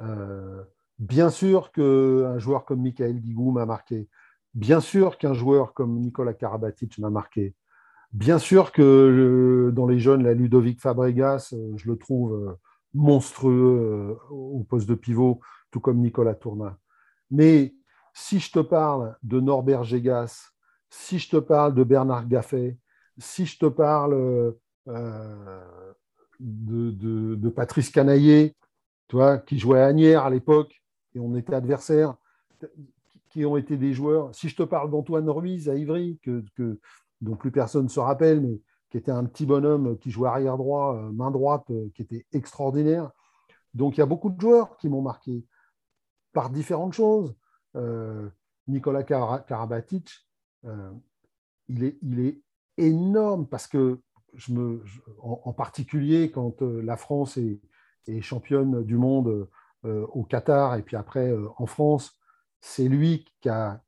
Euh, 0.00 0.62
bien 0.98 1.30
sûr 1.30 1.72
qu'un 1.72 2.38
joueur 2.38 2.64
comme 2.64 2.82
Michael 2.82 3.20
Guigou 3.20 3.50
m'a 3.50 3.66
marqué. 3.66 4.08
Bien 4.54 4.80
sûr 4.80 5.18
qu'un 5.18 5.34
joueur 5.34 5.74
comme 5.74 5.98
Nicolas 6.00 6.34
Karabatic 6.34 6.98
m'a 6.98 7.10
marqué. 7.10 7.54
Bien 8.12 8.38
sûr 8.38 8.72
que 8.72 8.82
euh, 8.82 9.72
dans 9.72 9.86
les 9.86 9.98
jeunes, 9.98 10.24
la 10.24 10.34
Ludovic 10.34 10.80
Fabregas, 10.80 11.54
je 11.76 11.90
le 11.90 11.96
trouve 11.96 12.56
monstrueux 12.94 14.18
au 14.30 14.64
poste 14.68 14.88
de 14.88 14.94
pivot, 14.94 15.40
tout 15.70 15.80
comme 15.80 15.98
Nicolas 15.98 16.34
Tourna. 16.34 16.78
Mais 17.30 17.74
si 18.14 18.40
je 18.40 18.50
te 18.50 18.58
parle 18.58 19.16
de 19.22 19.40
Norbert 19.40 19.84
Gégas, 19.84 20.50
si 20.90 21.18
je 21.18 21.28
te 21.28 21.36
parle 21.36 21.74
de 21.74 21.84
Bernard 21.84 22.26
Gaffet, 22.26 22.78
si 23.18 23.46
je 23.46 23.58
te 23.58 23.66
parle 23.66 24.54
euh, 24.88 25.60
de, 26.40 27.48
Patrice 27.48 27.90
Canaillé, 27.90 28.54
toi, 29.08 29.38
qui 29.38 29.58
jouait 29.58 29.80
à 29.80 29.86
Agnières 29.86 30.24
à 30.24 30.30
l'époque, 30.30 30.82
et 31.14 31.18
on 31.18 31.36
était 31.36 31.54
adversaires, 31.54 32.14
qui 33.30 33.44
ont 33.44 33.56
été 33.56 33.76
des 33.76 33.92
joueurs. 33.92 34.34
Si 34.34 34.48
je 34.48 34.56
te 34.56 34.62
parle 34.62 34.90
d'Antoine 34.90 35.28
Ruiz 35.28 35.68
à 35.68 35.74
Ivry, 35.74 36.18
que, 36.22 36.44
dont 37.20 37.36
plus 37.36 37.50
personne 37.50 37.84
ne 37.84 37.88
se 37.88 38.00
rappelle, 38.00 38.40
mais 38.40 38.60
qui 38.90 38.96
était 38.96 39.10
un 39.10 39.24
petit 39.24 39.44
bonhomme 39.44 39.98
qui 39.98 40.10
jouait 40.10 40.28
arrière 40.28 40.56
droit, 40.56 40.96
euh, 40.96 41.12
main 41.12 41.30
droite, 41.30 41.70
euh, 41.70 41.90
qui 41.94 42.02
était 42.02 42.24
extraordinaire. 42.32 43.10
Donc 43.74 43.96
il 43.96 44.00
y 44.00 44.02
a 44.02 44.06
beaucoup 44.06 44.30
de 44.30 44.40
joueurs 44.40 44.76
qui 44.78 44.88
m'ont 44.88 45.02
marqué 45.02 45.44
par 46.32 46.48
différentes 46.48 46.94
choses. 46.94 47.34
Nicolas 48.68 49.02
Karabatic, 49.02 50.28
euh, 50.64 50.92
il, 51.68 51.84
est, 51.84 51.98
il 52.02 52.20
est 52.20 52.40
énorme 52.76 53.46
parce 53.46 53.66
que, 53.66 54.00
je 54.34 54.52
me, 54.52 54.84
en, 55.20 55.52
particulier 55.54 56.30
quand 56.30 56.62
euh, 56.62 56.82
la 56.82 56.96
France 56.98 57.38
est, 57.38 57.60
championne 58.20 58.84
du 58.84 58.96
monde 58.96 59.48
euh, 59.84 60.06
au 60.12 60.24
Qatar 60.24 60.76
et 60.76 60.82
puis 60.82 60.96
après 60.96 61.32
en 61.56 61.66
France, 61.66 62.18
c'est 62.60 62.88
lui 62.88 63.24
qui 63.40 63.48
a, 63.48 63.80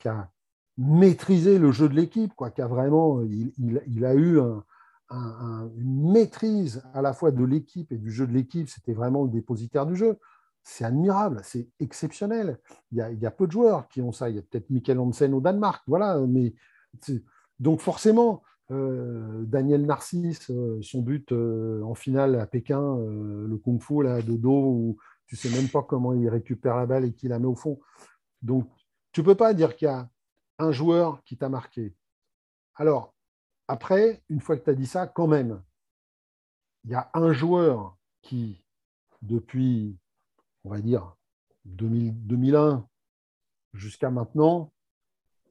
maîtrisé 0.77 1.59
le 1.59 1.73
jeu 1.73 1.89
de 1.89 1.95
l'équipe, 1.95 2.33
quoi, 2.35 2.51
qui 2.51 2.63
a 2.63 2.67
vraiment, 2.67 3.21
il, 3.23 4.05
a 4.05 4.15
eu 4.15 4.39
une 5.11 6.13
maîtrise 6.13 6.83
à 6.95 7.03
la 7.03 7.13
fois 7.13 7.33
de 7.33 7.45
l'équipe 7.45 7.93
et 7.93 7.99
du 7.99 8.11
jeu 8.11 8.27
de 8.27 8.33
l'équipe. 8.33 8.69
C'était 8.69 8.95
vraiment 8.95 9.25
le 9.25 9.31
dépositaire 9.31 9.85
du 9.85 9.97
jeu 9.97 10.19
c'est 10.63 10.85
admirable, 10.85 11.41
c'est 11.45 11.69
exceptionnel. 11.81 12.59
Il 12.93 12.99
y, 12.99 13.27
a, 13.27 13.31
peu 13.31 13.47
de 13.47 13.53
joueurs 13.53 13.89
qui 13.89 14.03
ont 14.03 14.13
ça. 14.13 14.29
Il 14.29 14.37
y 14.37 14.39
a 14.39 14.43
peut-être 14.43 14.71
Michael 14.71 14.99
Hansen 14.99 15.35
au 15.35 15.41
Danemark, 15.41 15.83
voilà. 15.87 16.19
Mais 16.27 16.55
donc 17.59 17.81
forcément, 17.81 18.43
euh, 18.43 18.47
Daniel 18.71 19.85
Narcisse, 19.85 20.51
euh, 20.51 20.81
son 20.81 21.03
but 21.03 21.33
euh, 21.33 21.83
en 21.83 21.95
finale 21.95 22.37
à 22.37 22.47
Pékin, 22.47 22.97
le 22.99 23.57
kung-fu 23.59 24.03
là, 24.03 24.23
de 24.23 24.37
dos, 24.37 24.65
où 24.65 24.97
tu 25.27 25.37
sais 25.37 25.51
même 25.51 25.69
pas 25.69 25.83
comment 25.83 26.13
il 26.13 26.29
récupère 26.29 26.77
la 26.77 26.87
balle 26.87 27.05
et 27.05 27.13
qu'il 27.13 27.31
la 27.31 27.39
met 27.39 27.47
au 27.47 27.57
fond. 27.57 27.81
Donc 28.43 28.71
tu 29.13 29.23
peux 29.23 29.35
pas 29.35 29.55
dire 29.55 29.77
qu'il 29.77 29.87
y 29.87 29.91
a 29.91 30.09
un 30.59 30.73
joueur 30.73 31.23
qui 31.25 31.37
t'a 31.37 31.49
marqué. 31.49 31.95
Alors 32.77 33.15
après, 33.67 34.23
une 34.29 34.41
fois 34.41 34.57
que 34.57 34.65
tu 34.65 34.71
as 34.71 34.75
dit 34.75 34.87
ça, 34.87 35.07
quand 35.07 35.27
même, 35.27 35.63
il 36.85 36.91
y 36.91 36.95
a 36.95 37.11
un 37.15 37.33
joueur 37.33 37.97
qui, 38.23 38.65
depuis 39.23 39.99
on 40.65 40.71
va 40.71 40.81
dire, 40.81 41.15
2001 41.65 42.87
jusqu'à 43.73 44.11
maintenant, 44.11 44.73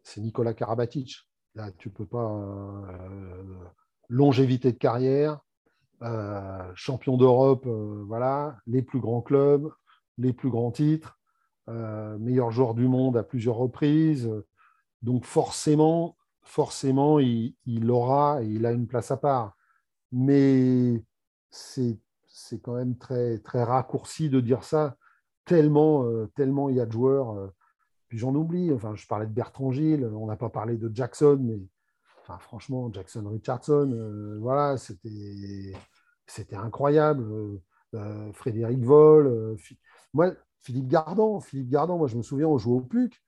c'est 0.03 0.21
Nicolas 0.21 0.53
Karabatic. 0.53 1.28
Tu 1.77 1.89
peux 1.89 2.05
pas. 2.05 2.31
Euh, 2.31 3.69
longévité 4.09 4.71
de 4.71 4.77
carrière, 4.77 5.39
euh, 6.01 6.71
champion 6.75 7.15
d'Europe, 7.15 7.65
euh, 7.67 8.03
voilà, 8.07 8.57
les 8.67 8.81
plus 8.81 8.99
grands 8.99 9.21
clubs, 9.21 9.71
les 10.17 10.33
plus 10.33 10.49
grands 10.49 10.71
titres, 10.71 11.17
meilleur 12.17 12.49
joueur 12.49 12.73
du 12.73 12.87
monde 12.87 13.15
à 13.15 13.21
plusieurs 13.21 13.55
reprises. 13.55 14.27
Donc 15.03 15.23
forcément, 15.25 16.17
forcément, 16.41 17.19
il, 17.19 17.53
aura 17.91 18.41
et 18.41 18.47
il 18.47 18.65
a 18.65 18.71
une 18.71 18.87
place 18.87 19.11
à 19.11 19.17
part. 19.17 19.55
Mais 20.11 21.03
c'est 21.51 21.99
quand 22.63 22.73
même 22.73 22.97
très, 22.97 23.37
très 23.37 23.61
raccourci 23.63 24.29
de 24.31 24.39
dire 24.39 24.63
ça, 24.63 24.97
tellement, 25.45 26.05
euh, 26.05 26.25
tellement 26.35 26.69
il 26.69 26.77
y 26.77 26.81
a 26.81 26.87
de 26.87 26.91
joueurs. 26.91 27.51
Euh. 28.09 28.15
puis 28.15 28.17
j'en 28.17 28.33
oublie, 28.35 28.71
enfin, 28.73 28.95
je 28.95 29.07
parlais 29.07 29.25
de 29.25 29.31
Bertrand 29.31 29.71
Gilles, 29.71 30.05
on 30.05 30.27
n'a 30.27 30.35
pas 30.35 30.49
parlé 30.49 30.77
de 30.77 30.91
Jackson, 30.93 31.39
mais 31.41 31.59
enfin, 32.21 32.37
franchement, 32.39 32.91
Jackson 32.91 33.27
Richardson, 33.29 33.91
euh, 33.93 34.37
voilà, 34.39 34.77
c'était, 34.77 36.55
incroyable. 36.55 37.25
Frédéric 38.33 38.83
Vol, 38.83 39.57
moi, 40.13 40.31
Philippe 40.59 40.87
Gardan, 40.87 41.39
Philippe 41.39 41.69
Gardan, 41.69 41.97
moi 41.97 42.07
je 42.07 42.17
me 42.17 42.21
souviens, 42.21 42.47
on 42.47 42.59
jouait 42.59 42.77
au 42.77 42.81
PUC, 42.81 43.19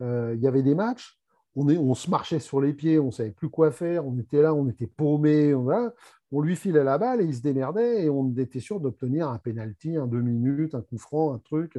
il 0.00 0.38
y 0.40 0.46
avait 0.46 0.62
des 0.62 0.74
matchs, 0.74 1.18
on, 1.56 1.66
on, 1.68 1.94
se 1.94 2.10
marchait 2.10 2.38
sur 2.38 2.60
les 2.60 2.74
pieds, 2.74 2.98
on 2.98 3.06
ne 3.06 3.10
savait 3.12 3.30
plus 3.30 3.48
quoi 3.48 3.70
faire, 3.70 4.06
on 4.06 4.18
était 4.18 4.42
là, 4.42 4.52
on 4.52 4.68
était 4.68 4.86
paumés, 4.86 5.54
voilà 5.54 5.94
on 6.32 6.40
lui 6.40 6.56
filait 6.56 6.84
la 6.84 6.98
balle 6.98 7.20
et 7.20 7.24
il 7.24 7.34
se 7.34 7.42
démerdait 7.42 8.04
et 8.04 8.10
on 8.10 8.32
était 8.36 8.60
sûr 8.60 8.80
d'obtenir 8.80 9.28
un 9.28 9.38
penalty, 9.38 9.96
un 9.96 10.06
deux 10.06 10.20
minutes, 10.20 10.74
un 10.74 10.82
coup 10.82 10.98
franc, 10.98 11.34
un 11.34 11.38
truc. 11.38 11.76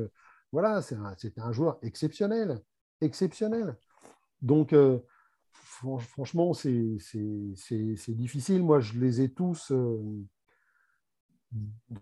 Voilà, 0.52 0.82
c'était 0.82 1.42
un, 1.42 1.52
joueur 1.52 1.78
exceptionnel, 1.82 2.62
exceptionnel. 3.00 3.78
Donc, 4.42 4.74
euh, 4.74 5.00
franchement, 5.52 6.54
c'est 6.54 6.98
difficile. 8.10 8.64
Moi, 8.64 8.80
je 8.80 9.00
les 9.00 9.22
ai 9.22 9.32
tous 9.32 9.72
euh, 9.72 10.26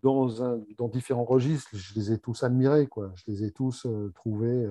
dans, 0.01 0.87
différents 0.87 1.25
registres, 1.25 1.69
je 1.73 1.93
les 1.95 2.11
ai 2.13 2.19
tous 2.19 2.43
admirés. 2.43 2.89
Je 3.15 3.23
les 3.27 3.43
ai 3.43 3.51
tous 3.51 3.85
euh, 3.85 4.11
trouvés 4.15 4.67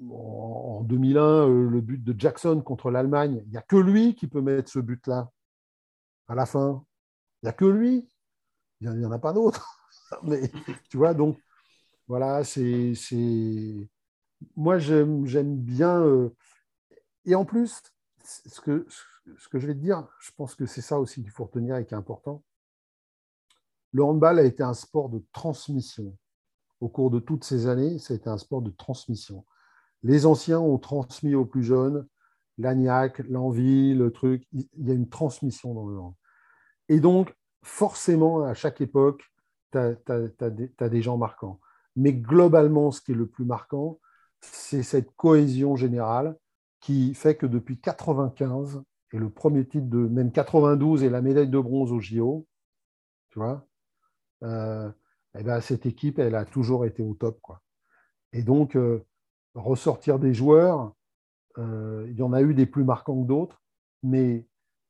en 0.00 0.82
2001, 0.82 1.48
euh, 1.48 1.68
le 1.68 1.80
but 1.80 2.02
de 2.02 2.18
Jackson 2.18 2.60
contre 2.60 2.90
l'Allemagne, 2.90 3.42
il 3.46 3.50
n'y 3.50 3.56
a 3.56 3.62
que 3.62 3.76
lui 3.76 4.14
qui 4.14 4.26
peut 4.26 4.40
mettre 4.40 4.70
ce 4.70 4.78
but-là 4.78 5.30
à 6.28 6.34
la 6.34 6.46
fin. 6.46 6.84
Il 7.42 7.46
n'y 7.46 7.50
a 7.50 7.52
que 7.52 7.64
lui. 7.64 8.08
Il 8.80 8.90
n'y 8.90 9.04
en 9.04 9.12
a 9.12 9.18
pas 9.18 9.32
d'autres. 9.32 9.80
Mais 10.22 10.50
tu 10.88 10.96
vois, 10.96 11.14
donc, 11.14 11.38
voilà, 12.08 12.44
c'est. 12.44 12.94
Moi, 14.56 14.78
j'aime 14.78 15.56
bien. 15.56 16.00
Euh, 16.02 16.30
et 17.24 17.34
en 17.34 17.44
plus, 17.44 17.82
ce 18.22 18.60
que, 18.60 18.86
ce 19.38 19.48
que 19.48 19.58
je 19.58 19.66
vais 19.66 19.74
te 19.74 19.80
dire, 19.80 20.06
je 20.20 20.30
pense 20.36 20.54
que 20.54 20.66
c'est 20.66 20.82
ça 20.82 21.00
aussi 21.00 21.22
qu'il 21.22 21.30
faut 21.30 21.44
retenir 21.44 21.76
et 21.76 21.86
qui 21.86 21.94
est 21.94 21.96
important. 21.96 22.42
Le 23.92 24.04
handball 24.04 24.38
a 24.38 24.44
été 24.44 24.62
un 24.62 24.74
sport 24.74 25.08
de 25.08 25.24
transmission. 25.32 26.16
Au 26.80 26.88
cours 26.88 27.10
de 27.10 27.18
toutes 27.18 27.44
ces 27.44 27.66
années, 27.66 27.98
ça 27.98 28.12
a 28.12 28.16
été 28.16 28.28
un 28.28 28.36
sport 28.36 28.60
de 28.60 28.70
transmission 28.70 29.44
les 30.06 30.24
anciens 30.24 30.60
ont 30.60 30.78
transmis 30.78 31.34
aux 31.34 31.44
plus 31.44 31.64
jeunes 31.64 32.06
l'agnac, 32.58 33.18
l'envie, 33.28 33.92
le 33.94 34.10
truc. 34.10 34.46
Il 34.52 34.86
y 34.86 34.90
a 34.90 34.94
une 34.94 35.08
transmission 35.08 35.74
dans 35.74 35.86
le 35.86 35.96
land. 35.96 36.16
Et 36.88 37.00
donc, 37.00 37.34
forcément, 37.66 38.42
à 38.42 38.54
chaque 38.54 38.80
époque, 38.80 39.24
tu 39.72 39.78
as, 39.78 40.88
des 40.88 41.02
gens 41.02 41.18
marquants. 41.18 41.60
Mais 41.96 42.12
globalement, 42.12 42.90
ce 42.90 43.00
qui 43.00 43.12
est 43.12 43.16
le 43.16 43.26
plus 43.26 43.44
marquant, 43.44 43.98
c'est 44.40 44.82
cette 44.82 45.14
cohésion 45.16 45.76
générale 45.76 46.36
qui 46.80 47.14
fait 47.14 47.36
que 47.36 47.46
depuis 47.46 47.80
95, 47.80 48.82
et 49.12 49.18
le 49.18 49.30
premier 49.30 49.66
titre 49.66 49.88
de 49.88 49.98
même 49.98 50.30
92 50.30 51.02
et 51.02 51.10
la 51.10 51.22
médaille 51.22 51.48
de 51.48 51.58
bronze 51.58 51.92
au 51.92 52.00
JO, 52.00 52.46
tu 53.30 53.38
vois, 53.38 53.66
euh, 54.42 54.90
eh 55.38 55.42
ben, 55.42 55.60
cette 55.60 55.86
équipe, 55.86 56.18
elle 56.18 56.34
a 56.34 56.44
toujours 56.44 56.84
été 56.86 57.02
au 57.02 57.14
top. 57.14 57.40
Quoi. 57.40 57.62
Et 58.32 58.42
donc, 58.42 58.76
euh, 58.76 59.04
ressortir 59.54 60.18
des 60.18 60.34
joueurs. 60.34 60.92
Euh, 61.58 62.06
il 62.10 62.16
y 62.16 62.22
en 62.22 62.32
a 62.32 62.42
eu 62.42 62.54
des 62.54 62.66
plus 62.66 62.84
marquants 62.84 63.22
que 63.22 63.26
d'autres, 63.26 63.62
mais, 64.02 64.46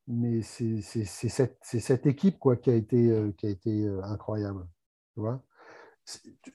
mais 0.09 0.43
c'est 0.43 0.81
cette, 0.83 2.07
équipe 2.07 2.39
quoi, 2.39 2.57
qui 2.57 2.71
a 2.71 2.75
été, 2.75 3.11
euh, 3.11 3.33
euh, 3.67 4.03
incroyable. 4.05 4.67
Tu 5.15 5.21
vois 5.21 5.43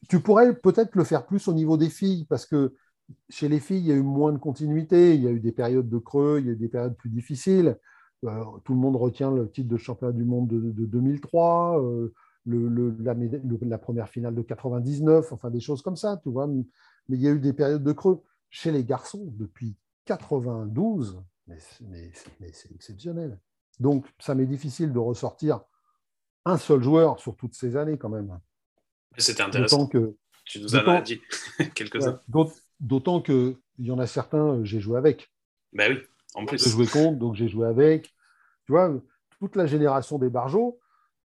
tu 0.07 0.21
pourrais 0.21 0.55
peut-être 0.55 0.95
le 0.95 1.03
faire 1.03 1.25
plus 1.25 1.47
au 1.47 1.53
niveau 1.53 1.77
des 1.77 1.89
filles, 1.89 2.25
parce 2.25 2.45
que 2.45 2.73
chez 3.29 3.49
les 3.49 3.59
filles, 3.59 3.79
il 3.79 3.87
y 3.87 3.91
a 3.91 3.95
eu 3.95 4.01
moins 4.01 4.31
de 4.31 4.37
continuité, 4.37 5.15
il 5.15 5.21
y 5.21 5.27
a 5.27 5.31
eu 5.31 5.39
des 5.39 5.51
périodes 5.51 5.89
de 5.89 5.97
creux, 5.97 6.39
il 6.39 6.47
y 6.47 6.49
a 6.49 6.53
eu 6.53 6.57
des 6.57 6.69
périodes 6.69 6.95
plus 6.95 7.09
difficiles. 7.09 7.77
Euh, 8.23 8.43
tout 8.63 8.73
le 8.73 8.79
monde 8.79 8.95
retient 8.95 9.31
le 9.31 9.49
titre 9.49 9.67
de 9.67 9.77
championnat 9.77 10.13
du 10.13 10.23
monde 10.23 10.47
de, 10.47 10.85
2003, 10.85 11.81
euh, 11.83 12.13
le, 12.45 12.95
la, 13.01 13.77
première 13.77 14.09
finale 14.09 14.35
de 14.35 14.41
99, 14.41 15.31
enfin 15.33 15.49
des 15.49 15.59
choses 15.59 15.81
comme 15.81 15.97
ça, 15.97 16.19
tu 16.23 16.29
vois. 16.29 16.47
Mais 16.47 16.63
il 17.09 17.21
y 17.21 17.27
a 17.27 17.31
eu 17.31 17.39
des 17.39 17.53
périodes 17.53 17.83
de 17.83 17.91
creux. 17.91 18.21
Chez 18.49 18.71
les 18.71 18.83
garçons, 18.83 19.33
depuis 19.37 19.75
92, 20.05 21.21
mais, 21.47 21.57
mais 22.39 22.51
c'est 22.53 22.71
exceptionnel. 22.73 23.39
Donc, 23.79 24.05
ça 24.19 24.35
m'est 24.35 24.45
difficile 24.45 24.93
de 24.93 24.99
ressortir 24.99 25.61
un 26.45 26.57
seul 26.57 26.81
joueur 26.81 27.19
sur 27.19 27.35
toutes 27.35 27.53
ces 27.53 27.75
années 27.75 27.97
quand 27.97 28.09
même. 28.09 28.39
C'était 29.17 29.43
intéressant. 29.43 29.87
Que, 29.87 30.15
tu 30.45 30.59
nous 30.61 30.75
en 30.75 30.87
as 30.87 31.01
dit 31.01 31.21
quelques-uns. 31.75 32.21
D'autant 32.79 33.21
qu'il 33.21 33.57
y 33.77 33.91
en 33.91 33.99
a 33.99 34.07
certains, 34.07 34.55
euh, 34.55 34.63
j'ai 34.63 34.79
joué 34.79 34.97
avec. 34.97 35.31
Ben 35.73 35.91
oui, 35.91 36.01
en 36.33 36.45
plus. 36.45 36.63
J'ai 36.63 36.69
joué 36.69 36.87
contre, 36.87 37.19
donc 37.19 37.35
j'ai 37.35 37.47
joué 37.47 37.67
avec. 37.67 38.13
Tu 38.65 38.71
vois, 38.71 38.91
toute 39.39 39.55
la 39.55 39.65
génération 39.65 40.17
des 40.17 40.29
Barjots, 40.29 40.79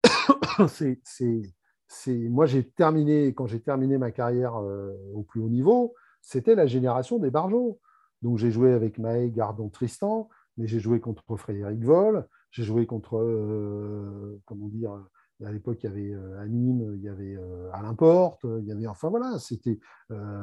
c'est, 0.68 2.30
moi 2.30 2.45
j'ai 2.45 2.68
terminé, 2.68 3.34
quand 3.34 3.47
j'ai 3.47 3.60
terminé 3.60 3.97
ma 3.97 4.12
carrière 4.12 4.58
euh, 4.58 4.91
au 5.14 5.24
plus 5.24 5.41
haut 5.41 5.49
niveau, 5.49 5.93
c'était 6.22 6.56
la 6.56 6.66
génération 6.66 7.20
des 7.20 7.30
Barjots. 7.30 7.80
Donc 8.22 8.38
j'ai 8.38 8.51
joué 8.51 8.72
avec 8.74 8.97
Maë 8.97 9.30
Gardon 9.30 9.70
Tristan, 9.70 10.30
mais 10.57 10.68
j'ai 10.68 10.80
joué 10.80 10.99
contre 10.99 11.36
Frédéric 11.36 11.84
Vol, 11.84 12.28
j'ai 12.51 12.63
joué 12.63 12.86
contre, 12.86 13.18
euh, 13.18 14.41
comment 14.45 14.70
dire, 14.70 14.91
à 15.43 15.51
l'époque, 15.51 15.80
il 15.84 15.88
y 15.88 15.89
avait 15.89 16.13
euh, 16.13 16.39
Anime, 16.39 16.95
il 16.95 17.03
y 17.03 17.09
avait 17.09 17.36
euh, 17.36 17.70
Alain 17.74 17.93
Porte, 17.93 18.45
il 18.45 18.66
y 18.66 18.72
avait, 18.72 18.88
enfin 18.88 19.09
voilà, 19.09 19.38
c'était 19.39 19.80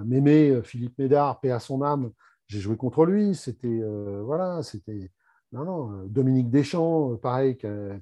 Mémé, 0.04 0.60
Philippe 0.62 0.98
Médard, 0.98 1.40
paix 1.40 1.50
à 1.50 1.58
son 1.58 1.82
âme, 1.82 2.10
j'ai 2.48 2.60
joué 2.60 2.76
contre 2.76 3.06
lui, 3.06 3.34
c'était, 3.34 3.82
voilà, 4.22 4.62
c'était, 4.62 5.10
non, 5.52 5.64
non, 5.64 6.04
Dominique 6.06 6.50
Deschamps, 6.50 7.16
pareil, 7.16 7.56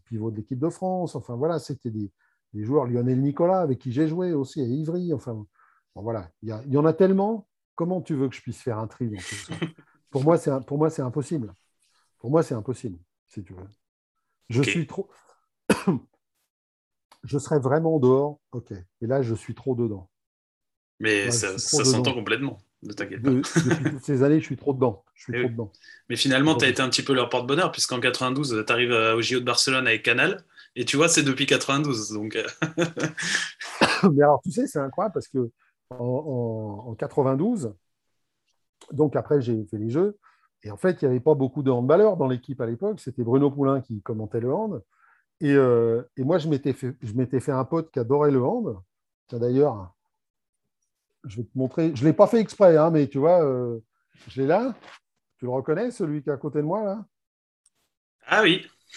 pivot 0.06 0.32
de 0.32 0.36
l'équipe 0.38 0.58
de 0.58 0.70
France, 0.70 1.14
enfin 1.14 1.36
voilà, 1.36 1.60
c'était 1.60 1.90
des, 1.90 2.10
joueurs, 2.54 2.86
Lionel 2.86 3.20
Nicolas, 3.20 3.60
avec 3.60 3.78
qui 3.78 3.92
j'ai 3.92 4.08
joué 4.08 4.32
aussi 4.32 4.60
à 4.60 4.64
Ivry, 4.64 5.14
enfin, 5.14 5.46
voilà, 5.94 6.30
il 6.42 6.48
y, 6.66 6.76
en 6.76 6.84
a 6.84 6.92
tellement, 6.92 7.46
comment 7.80 8.02
tu 8.02 8.14
veux 8.14 8.28
que 8.28 8.36
je 8.36 8.42
puisse 8.42 8.60
faire 8.60 8.78
un 8.78 8.86
tri 8.86 9.08
dans 9.08 9.16
tout 9.16 9.34
ça? 9.34 9.54
Pour 10.10 10.22
moi, 10.22 10.36
c'est 10.36 11.00
impossible. 11.00 11.54
Pour 12.18 12.30
moi, 12.30 12.42
c'est 12.42 12.54
impossible, 12.54 12.98
si 13.26 13.42
tu 13.42 13.54
veux. 13.54 13.64
Je 14.50 14.62
suis 14.62 14.86
trop. 14.86 15.08
je 17.24 17.38
serais 17.38 17.58
vraiment 17.58 17.98
dehors, 17.98 18.38
ok. 18.52 18.72
Et 18.72 19.06
là, 19.06 19.22
je 19.22 19.34
suis 19.34 19.54
trop 19.54 19.74
dedans. 19.74 20.10
Mais 20.98 21.30
ça, 21.30 21.56
s'entend 21.56 22.12
complètement, 22.12 22.58
ne 22.82 22.92
t'inquiète 22.92 23.22
pas. 23.22 23.30
depuis 23.30 23.84
toutes 23.92 24.04
ces 24.04 24.22
années, 24.22 24.40
je 24.40 24.44
suis 24.44 24.58
trop 24.58 24.74
dedans. 24.74 25.02
Je 25.14 25.22
suis 25.22 25.32
trop 25.32 25.48
dedans. 25.48 25.72
Mais 26.10 26.16
finalement, 26.16 26.56
tu 26.56 26.66
as 26.66 26.68
été 26.68 26.82
un 26.82 26.90
petit 26.90 27.02
peu 27.02 27.14
leur 27.14 27.30
porte-bonheur, 27.30 27.72
puisqu'en 27.72 27.98
92, 27.98 28.62
tu 28.66 28.72
arrives 28.72 28.92
au 28.92 29.22
JO 29.22 29.40
de 29.40 29.44
Barcelone 29.46 29.86
avec 29.86 30.02
Canal. 30.02 30.44
Et 30.76 30.84
tu 30.84 30.98
vois, 30.98 31.08
c'est 31.08 31.22
depuis 31.22 31.46
92. 31.46 32.10
Donc... 32.10 32.36
Euh. 32.36 32.46
Mais 34.12 34.22
alors, 34.22 34.42
tu 34.42 34.50
sais, 34.50 34.66
c'est 34.66 34.80
incroyable 34.80 35.14
parce 35.14 35.28
que 35.28 35.50
en, 35.90 36.84
en 36.86 36.94
92, 36.94 37.74
donc 38.92 39.16
après, 39.16 39.40
j'ai 39.40 39.64
fait 39.66 39.78
les 39.78 39.90
Jeux. 39.90 40.18
Et 40.62 40.70
en 40.70 40.76
fait, 40.76 41.00
il 41.00 41.06
n'y 41.06 41.10
avait 41.10 41.20
pas 41.20 41.34
beaucoup 41.34 41.62
de 41.62 41.70
handballeurs 41.70 42.16
dans 42.16 42.28
l'équipe 42.28 42.60
à 42.60 42.66
l'époque. 42.66 43.00
C'était 43.00 43.22
Bruno 43.22 43.50
Poulain 43.50 43.80
qui 43.80 44.02
commentait 44.02 44.40
le 44.40 44.52
hand. 44.52 44.82
Et, 45.40 45.52
euh, 45.52 46.02
moi, 46.18 46.38
je 46.38 46.48
m'étais 46.48 46.74
fait, 46.74 46.94
fait, 47.40 47.52
un 47.52 47.64
pote 47.64 47.90
qui 47.90 47.98
adorait 47.98 48.30
le 48.30 48.42
hand. 48.42 48.78
D'ailleurs, 49.32 49.94
je 51.24 51.38
vais 51.38 51.44
te 51.44 51.56
montrer. 51.56 51.92
Je 51.94 52.02
ne 52.02 52.08
l'ai 52.08 52.12
pas 52.12 52.26
fait 52.26 52.40
exprès, 52.40 52.76
hein, 52.76 52.90
mais 52.90 53.06
tu 53.06 53.18
vois, 53.18 53.42
euh, 53.44 53.78
je 54.28 54.42
l'ai 54.42 54.46
là. 54.46 54.74
Tu 55.38 55.46
le 55.46 55.50
reconnais, 55.50 55.90
celui 55.90 56.22
qui 56.22 56.28
est 56.28 56.32
à 56.32 56.36
côté 56.36 56.58
de 56.58 56.64
moi, 56.64 56.84
là? 56.84 57.04
Ah 58.26 58.42
oui, 58.42 58.66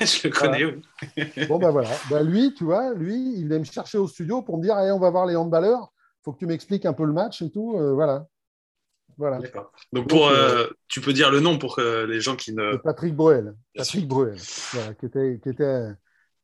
je 0.00 0.28
le 0.28 0.30
connais, 0.30 0.64
oui. 0.64 1.46
bon, 1.48 1.58
ben 1.58 1.70
voilà. 1.70 1.90
Ben, 2.08 2.22
lui, 2.22 2.54
tu 2.54 2.64
vois, 2.64 2.94
lui, 2.94 3.34
il 3.38 3.48
vient 3.48 3.58
me 3.58 3.64
chercher 3.64 3.98
au 3.98 4.06
studio 4.06 4.40
pour 4.42 4.58
me 4.58 4.62
dire 4.62 4.76
on 4.76 5.00
va 5.00 5.10
voir 5.10 5.26
les 5.26 5.34
handballeurs. 5.34 5.92
Faut 6.28 6.34
que 6.34 6.40
tu 6.40 6.46
m'expliques 6.46 6.84
un 6.84 6.92
peu 6.92 7.06
le 7.06 7.14
match 7.14 7.40
et 7.40 7.50
tout. 7.50 7.78
Euh, 7.78 7.94
voilà. 7.94 8.28
Voilà. 9.16 9.40
Donc, 9.94 10.10
pour, 10.10 10.28
euh, 10.28 10.66
euh, 10.66 10.70
tu 10.86 11.00
peux 11.00 11.14
dire 11.14 11.30
le 11.30 11.40
nom 11.40 11.56
pour 11.56 11.80
les 11.80 12.20
gens 12.20 12.36
qui 12.36 12.52
ne. 12.52 12.76
Patrick 12.76 13.16
Bruel. 13.16 13.54
Patrick 13.74 14.06
Bruel, 14.06 14.36
qui, 14.36 15.06
était, 15.06 15.40
qui, 15.42 15.48
était, 15.48 15.88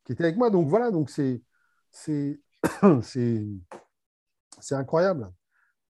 qui 0.03 0.13
était 0.13 0.23
avec 0.23 0.37
moi. 0.37 0.49
Donc 0.49 0.69
voilà, 0.69 0.89
donc 0.89 1.11
c'est, 1.11 1.39
c'est, 1.91 2.39
c'est, 3.03 3.45
incroyable. 4.71 5.31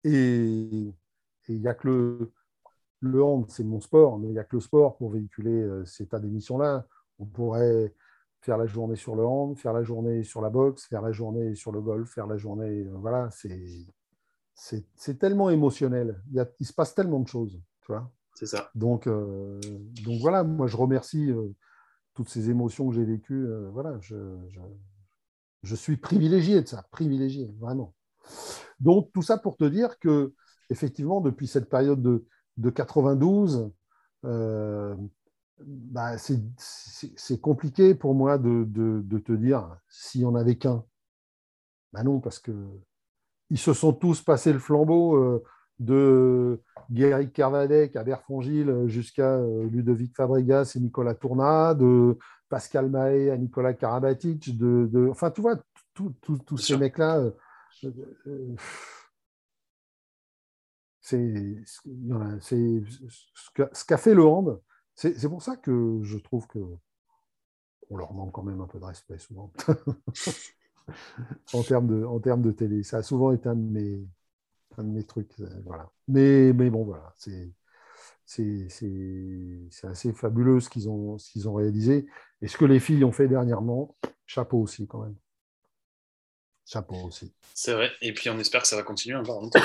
Et 0.03 0.11
il 0.11 1.61
n'y 1.61 1.68
a 1.68 1.74
que 1.74 1.86
le, 1.86 2.32
le 2.99 3.22
hand, 3.22 3.49
c'est 3.49 3.62
mon 3.62 3.80
sport, 3.80 4.18
mais 4.18 4.26
il 4.26 4.32
n'y 4.32 4.40
a 4.40 4.45
que 4.45 4.57
le 4.57 4.61
sport 4.61 4.97
pour 4.97 5.12
véhiculer 5.12 5.64
cet 5.84 6.09
état 6.09 6.18
d'émission-là. 6.18 6.84
On 7.20 7.26
pourrait 7.26 7.95
faire 8.45 8.59
la 8.59 8.66
journée 8.66 8.97
sur 8.97 9.16
le 9.16 9.24
hand, 9.24 9.59
faire 9.59 9.72
la 9.72 9.82
journée 9.82 10.22
sur 10.22 10.42
la 10.42 10.51
boxe, 10.51 10.86
faire 10.86 11.01
la 11.01 11.12
journée 11.12 11.55
sur 11.55 11.72
le 11.72 11.80
golf, 11.80 12.11
faire 12.11 12.26
la 12.26 12.36
journée. 12.36 12.84
voilà, 12.92 13.30
c'est 14.55 15.18
tellement 15.18 15.49
émotionnel. 15.49 16.20
Il, 16.30 16.47
il, 16.61 16.66
se 16.66 16.72
passe 16.72 16.95
tellement 16.95 17.20
de 17.20 17.28
choses. 17.28 17.61
Tu 17.80 17.92
vois 17.92 18.11
c'est 18.34 18.47
ça. 18.47 18.70
Donc, 18.74 19.07
euh, 19.07 19.61
donc 20.05 20.20
voilà, 20.20 20.42
moi 20.45 20.66
je 20.66 20.76
remercie 20.76 21.30
euh, 21.30 21.55
toutes 22.14 22.28
ces 22.28 22.51
émotions 22.51 22.88
que 22.88 22.95
j'ai 22.95 23.05
vécues. 23.05 23.47
Euh, 23.47 23.70
voilà, 23.72 23.97
je, 24.01 24.16
je, 25.62 25.74
suis 25.74 25.97
privilégié 25.97 26.61
de 26.61 26.66
ça, 26.66 26.84
privilégié, 26.90 27.55
vraiment. 27.61 27.95
Donc 28.80 29.11
tout 29.14 29.22
ça 29.22 29.38
pour 29.38 29.57
te 29.57 29.64
dire 29.64 29.99
que 30.01 30.34
effectivement, 30.68 31.20
depuis 31.20 31.47
cette 31.47 31.70
période 31.70 32.03
de, 32.03 32.26
de 32.57 32.70
92, 32.70 33.70
bah, 35.61 36.16
c'est 36.18 37.40
compliqué 37.40 37.94
pour 37.94 38.14
moi 38.14 38.38
de, 38.38 38.64
de, 38.64 39.00
de 39.05 39.18
te 39.18 39.32
dire 39.32 39.76
s'il 39.88 40.22
n'y 40.22 40.26
en 40.26 40.34
avait 40.34 40.57
qu'un. 40.57 40.84
Ben 41.92 42.02
non, 42.02 42.20
parce 42.20 42.38
que 42.38 42.52
ils 43.50 43.59
se 43.59 43.72
sont 43.72 43.92
tous 43.92 44.22
passés 44.22 44.52
le 44.52 44.59
flambeau 44.59 45.16
euh, 45.16 45.44
de 45.78 46.61
Guéric 46.90 47.32
Kervadec 47.32 47.94
à 47.94 48.02
Berfongil 48.02 48.88
jusqu'à 48.88 49.36
euh, 49.36 49.68
Ludovic 49.68 50.14
Fabregas 50.16 50.72
et 50.74 50.80
Nicolas 50.80 51.14
Tourna, 51.14 51.74
de 51.74 52.18
Pascal 52.48 52.90
Mahé 52.90 53.30
à 53.30 53.36
Nicolas 53.36 53.74
Karabatic, 53.74 54.57
de, 54.57 55.09
enfin, 55.11 55.30
tu 55.30 55.40
vois, 55.40 55.57
tous 55.94 56.59
ces 56.59 56.76
mecs-là. 56.76 57.30
Euh, 58.26 58.57
c'est 61.00 61.57
ce 61.94 63.84
qu'a 63.84 63.96
fait 63.96 64.14
le 64.14 64.24
hand. 64.24 64.61
C'est 64.95 65.28
pour 65.28 65.42
ça 65.42 65.57
que 65.57 66.01
je 66.03 66.18
trouve 66.18 66.47
que 66.47 66.59
on 67.90 67.97
leur 67.97 68.12
manque 68.12 68.32
quand 68.32 68.42
même 68.42 68.61
un 68.61 68.66
peu 68.66 68.78
de 68.78 68.84
respect 68.84 69.18
souvent. 69.18 69.53
en, 71.53 71.62
termes 71.62 71.86
de, 71.86 72.05
en 72.05 72.20
termes 72.20 72.42
de 72.42 72.53
télé. 72.53 72.82
Ça 72.82 72.99
a 72.99 73.03
souvent 73.03 73.32
été 73.32 73.49
un 73.49 73.57
de 73.57 73.70
mes, 73.70 74.07
un 74.78 74.84
de 74.84 74.90
mes 74.90 75.05
trucs. 75.05 75.38
Euh, 75.40 75.49
voilà. 75.64 75.90
Mais, 76.09 76.53
mais 76.53 76.70
bon, 76.70 76.84
voilà, 76.84 77.12
c'est 77.16 77.53
c'est 78.26 78.68
assez 79.82 80.12
fabuleux 80.12 80.61
ce 80.61 80.70
qu'ils 80.70 80.88
ont, 80.88 81.16
qu'ils 81.16 81.49
ont 81.49 81.55
réalisé. 81.55 82.07
Et 82.40 82.49
ce 82.49 82.57
que 82.57 82.64
les 82.64 82.80
filles 82.80 83.05
ont 83.05 83.12
fait 83.12 83.28
dernièrement, 83.28 83.97
chapeau 84.26 84.59
aussi 84.59 84.86
quand 84.86 85.01
même. 85.03 85.16
Chapeau 86.66 86.97
aussi. 87.07 87.34
C'est 87.53 87.74
vrai. 87.74 87.90
Et 88.01 88.14
puis 88.14 88.30
on 88.30 88.38
espère 88.38 88.62
que 88.62 88.68
ça 88.68 88.76
va 88.76 88.82
continuer 88.82 89.16
encore 89.16 89.42
longtemps. 89.42 89.61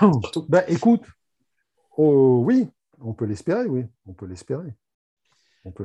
bah, 0.48 0.64
écoute, 0.68 1.02
oh, 1.98 2.42
oui, 2.46 2.68
on 3.04 3.14
peut 3.14 3.24
l'espérer, 3.24 3.66
oui, 3.66 3.84
on 4.06 4.12
peut 4.12 4.26
l'espérer. 4.26 4.74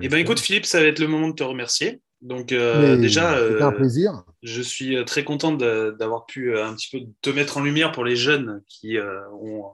Eh 0.02 0.10
ben 0.10 0.18
écoute 0.18 0.40
Philippe, 0.40 0.66
ça 0.66 0.80
va 0.80 0.88
être 0.88 1.00
le 1.00 1.08
moment 1.08 1.30
de 1.30 1.36
te 1.36 1.44
remercier. 1.44 2.02
Donc 2.22 2.52
euh, 2.52 2.98
déjà, 2.98 3.34
un 3.34 3.38
euh, 3.38 3.72
plaisir. 3.72 4.24
je 4.42 4.62
suis 4.62 4.98
euh, 4.98 5.04
très 5.04 5.24
content 5.24 5.52
d'avoir 5.52 6.26
pu 6.26 6.58
un 6.58 6.74
petit 6.74 6.90
peu 6.92 7.06
te 7.22 7.30
mettre 7.30 7.58
en 7.58 7.62
lumière 7.62 7.92
pour 7.92 8.04
les 8.04 8.16
jeunes 8.16 8.64
qui, 8.68 8.98
ont, 9.32 9.66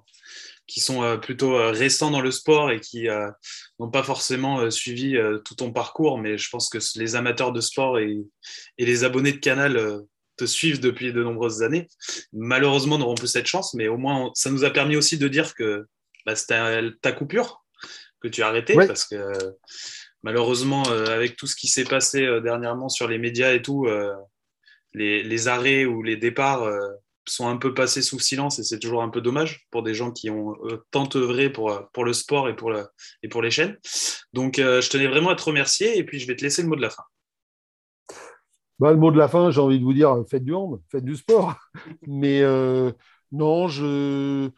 qui 0.68 0.82
sont 0.82 1.18
plutôt 1.22 1.56
récents 1.72 2.12
dans 2.12 2.20
le 2.20 2.32
sport 2.32 2.70
et 2.70 2.82
qui 2.82 3.08
n'ont 3.80 3.90
pas 3.90 4.04
forcément 4.04 4.70
suivi 4.70 5.18
tout 5.46 5.56
ton 5.56 5.72
parcours, 5.72 6.18
mais 6.18 6.38
je 6.38 6.50
pense 6.50 6.70
que 6.70 6.80
les 7.00 7.16
amateurs 7.16 7.54
de 7.54 7.62
sport 7.62 7.98
et, 7.98 8.20
et 8.78 8.86
les 8.86 9.06
abonnés 9.06 9.32
de 9.32 9.38
Canal 9.38 10.02
te 10.36 10.46
suivent 10.46 10.82
depuis 10.82 11.14
de 11.14 11.24
nombreuses 11.24 11.62
années. 11.62 11.88
Malheureusement, 12.34 12.98
n'auront 12.98 13.16
plus 13.16 13.28
cette 13.28 13.46
chance, 13.46 13.74
mais 13.74 13.88
au 13.88 13.98
moins, 13.98 14.32
ça 14.34 14.50
nous 14.50 14.66
a 14.66 14.72
permis 14.72 14.98
aussi 14.98 15.18
de 15.18 15.28
dire 15.28 15.54
que 15.54 15.86
bah, 16.26 16.36
c'était 16.36 16.92
ta 17.02 17.12
coupure 17.12 17.64
que 18.22 18.28
tu 18.28 18.44
as 18.44 18.48
arrêté 18.48 18.76
parce 18.76 19.06
que 19.06 19.18
malheureusement, 20.24 20.84
euh, 20.90 21.06
avec 21.08 21.36
tout 21.36 21.48
ce 21.48 21.56
qui 21.56 21.68
s'est 21.68 21.84
passé 21.84 22.26
euh, 22.26 22.42
dernièrement 22.42 22.90
sur 22.90 23.08
les 23.08 23.20
médias 23.20 23.54
et 23.54 23.62
tout, 23.62 23.86
euh, 23.86 24.14
les, 24.94 25.48
arrêts 25.48 25.86
ou 25.86 26.02
les 26.02 26.18
départs 26.18 26.70
sont 27.26 27.48
un 27.48 27.58
peu 27.58 27.74
passés 27.74 28.04
sous 28.04 28.20
silence 28.20 28.60
et 28.60 28.64
c'est 28.64 28.78
toujours 28.78 29.02
un 29.02 29.10
peu 29.10 29.22
dommage 29.22 29.66
pour 29.72 29.82
des 29.82 29.96
gens 29.96 30.12
qui 30.12 30.30
ont 30.30 30.56
tant 30.92 31.10
œuvré 31.16 31.50
pour, 31.50 31.90
pour 31.94 32.06
le 32.06 32.14
sport 32.14 32.48
et 32.48 32.56
pour, 32.56 32.72
et 33.24 33.28
pour 33.28 33.42
les 33.42 33.50
chaînes. 33.50 33.76
Donc, 34.34 34.58
je 34.58 34.88
tenais 34.90 35.08
vraiment 35.08 35.32
à 35.32 35.36
te 35.36 35.44
remercier 35.44 35.98
et 35.98 36.04
puis 36.04 36.20
je 36.20 36.28
vais 36.28 36.36
te 36.36 36.44
laisser 36.44 36.62
le 36.62 36.68
mot 36.68 36.76
de 36.76 36.82
la 36.82 36.92
fin. 36.92 37.02
bah, 38.78 38.92
le 38.92 39.00
mot 39.00 39.10
de 39.10 39.18
la 39.18 39.28
fin, 39.28 39.50
j'ai 39.50 39.62
envie 39.62 39.80
de 39.80 39.84
vous 39.84 39.94
dire, 39.94 40.16
faites 40.30 40.44
du 40.44 40.54
hand, 40.54 40.80
faites 40.92 41.06
du 41.06 41.16
sport. 41.16 41.56
Mais 42.08 42.42
euh, 42.44 42.92
non, 43.32 43.68
je, 43.68 44.52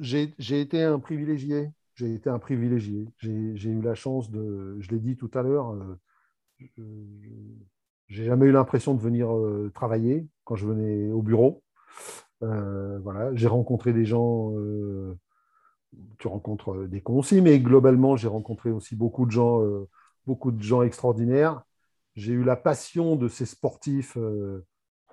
j'ai 0.00 0.60
été 0.60 0.82
un 0.82 0.98
privilégié. 0.98 1.70
J'ai 1.94 2.14
été 2.14 2.30
un 2.30 2.38
privilégié. 2.38 3.06
J'ai 3.18 3.68
eu 3.68 3.82
la 3.82 3.94
chance 3.94 4.30
de, 4.30 4.76
je 4.80 4.90
l'ai 4.90 4.98
dit 4.98 5.16
tout 5.16 5.30
à 5.34 5.42
l'heure, 5.42 5.72
euh, 6.78 6.84
j'ai 8.08 8.24
jamais 8.24 8.46
eu 8.46 8.52
l'impression 8.52 8.94
de 8.94 9.00
venir 9.00 9.34
euh, 9.34 9.70
travailler 9.74 10.26
quand 10.44 10.54
je 10.54 10.66
venais 10.66 11.10
au 11.10 11.22
bureau. 11.22 11.62
Euh, 12.42 12.98
voilà, 13.00 13.34
j'ai 13.34 13.46
rencontré 13.46 13.92
des 13.92 14.04
gens, 14.04 14.52
tu 16.18 16.28
rencontres 16.28 16.86
des 16.86 17.00
cons 17.00 17.18
aussi, 17.18 17.40
mais 17.40 17.60
globalement, 17.60 18.16
j'ai 18.16 18.28
rencontré 18.28 18.70
aussi 18.70 18.96
beaucoup 18.96 19.26
de 19.26 19.30
gens, 19.30 19.60
beaucoup 20.26 20.50
de 20.50 20.62
gens 20.62 20.82
extraordinaires. 20.82 21.62
J'ai 22.14 22.32
eu 22.32 22.42
la 22.42 22.56
passion 22.56 23.16
de 23.16 23.28
ces 23.28 23.46
sportifs 23.46 24.18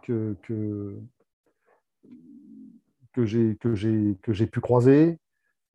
que, 0.02 0.36
que 3.14 3.26
j'ai 3.26 4.48
pu 4.48 4.62
croiser. 4.62 5.20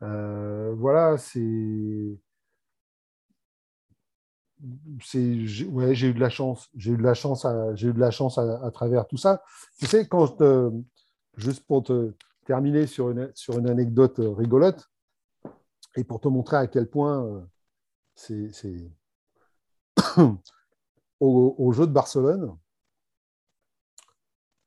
voilà, 0.00 1.16
c'est 1.18 2.18
ouais, 5.70 5.94
j'ai 5.94 6.08
eu 6.08 6.14
de 6.14 6.20
la 6.20 6.30
chance. 6.30 6.68
J'ai 6.74 6.92
eu 6.92 6.96
de 6.96 7.02
la 7.02 7.14
chance, 7.14 7.44
à, 7.44 7.74
j'ai 7.74 7.88
eu 7.88 7.92
de 7.92 8.00
la 8.00 8.10
chance 8.10 8.38
à, 8.38 8.70
travers 8.70 9.06
tout 9.06 9.16
ça. 9.16 9.42
Tu 9.78 9.86
sais, 9.86 10.06
quand 10.06 10.42
juste 11.36 11.66
pour 11.66 11.82
te 11.82 12.12
terminer 12.46 12.86
sur 12.86 13.10
une, 13.10 13.30
sur 13.34 13.58
une 13.58 13.68
anecdote 13.68 14.16
rigolote 14.18 14.88
et 15.96 16.04
pour 16.04 16.20
te 16.20 16.28
montrer 16.28 16.56
à 16.56 16.66
quel 16.66 16.88
point 16.88 17.24
euh, 17.24 17.40
c'est, 18.14 18.90
au, 21.20 21.72
jeu 21.72 21.86
de 21.86 21.92
Barcelone, 21.92 22.56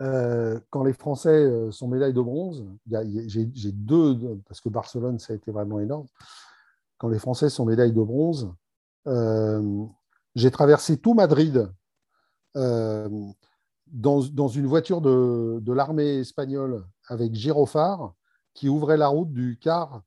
euh, 0.02 0.60
quand 0.70 0.84
les 0.84 0.94
Français 0.94 1.30
euh, 1.30 1.72
sont 1.72 1.88
médailles 1.88 2.14
de 2.14 2.22
bronze, 2.22 2.68
j'ai, 2.86 3.72
deux, 3.72 4.40
parce 4.48 4.62
que 4.62 4.70
Barcelone, 4.70 5.18
ça 5.18 5.34
a 5.34 5.36
été 5.36 5.52
vraiment 5.52 5.80
énorme. 5.80 6.08
Quand 6.98 7.10
les 7.10 7.20
Français 7.20 7.50
sont 7.50 7.66
médailles 7.66 7.94
de 7.94 8.02
bronze, 8.02 8.52
euh, 9.08 9.86
j'ai 10.36 10.52
traversé 10.52 10.98
tout 10.98 11.14
Madrid 11.14 11.72
dans, 12.56 14.48
une 14.50 14.66
voiture 14.66 15.02
de, 15.02 15.72
l'armée 15.72 16.20
espagnole 16.20 16.86
avec 17.08 17.34
gyrophare 17.34 18.14
qui 18.54 18.70
ouvrait 18.70 18.98
la 18.98 19.08
route 19.08 19.32
du 19.32 19.58
quart 19.60 20.02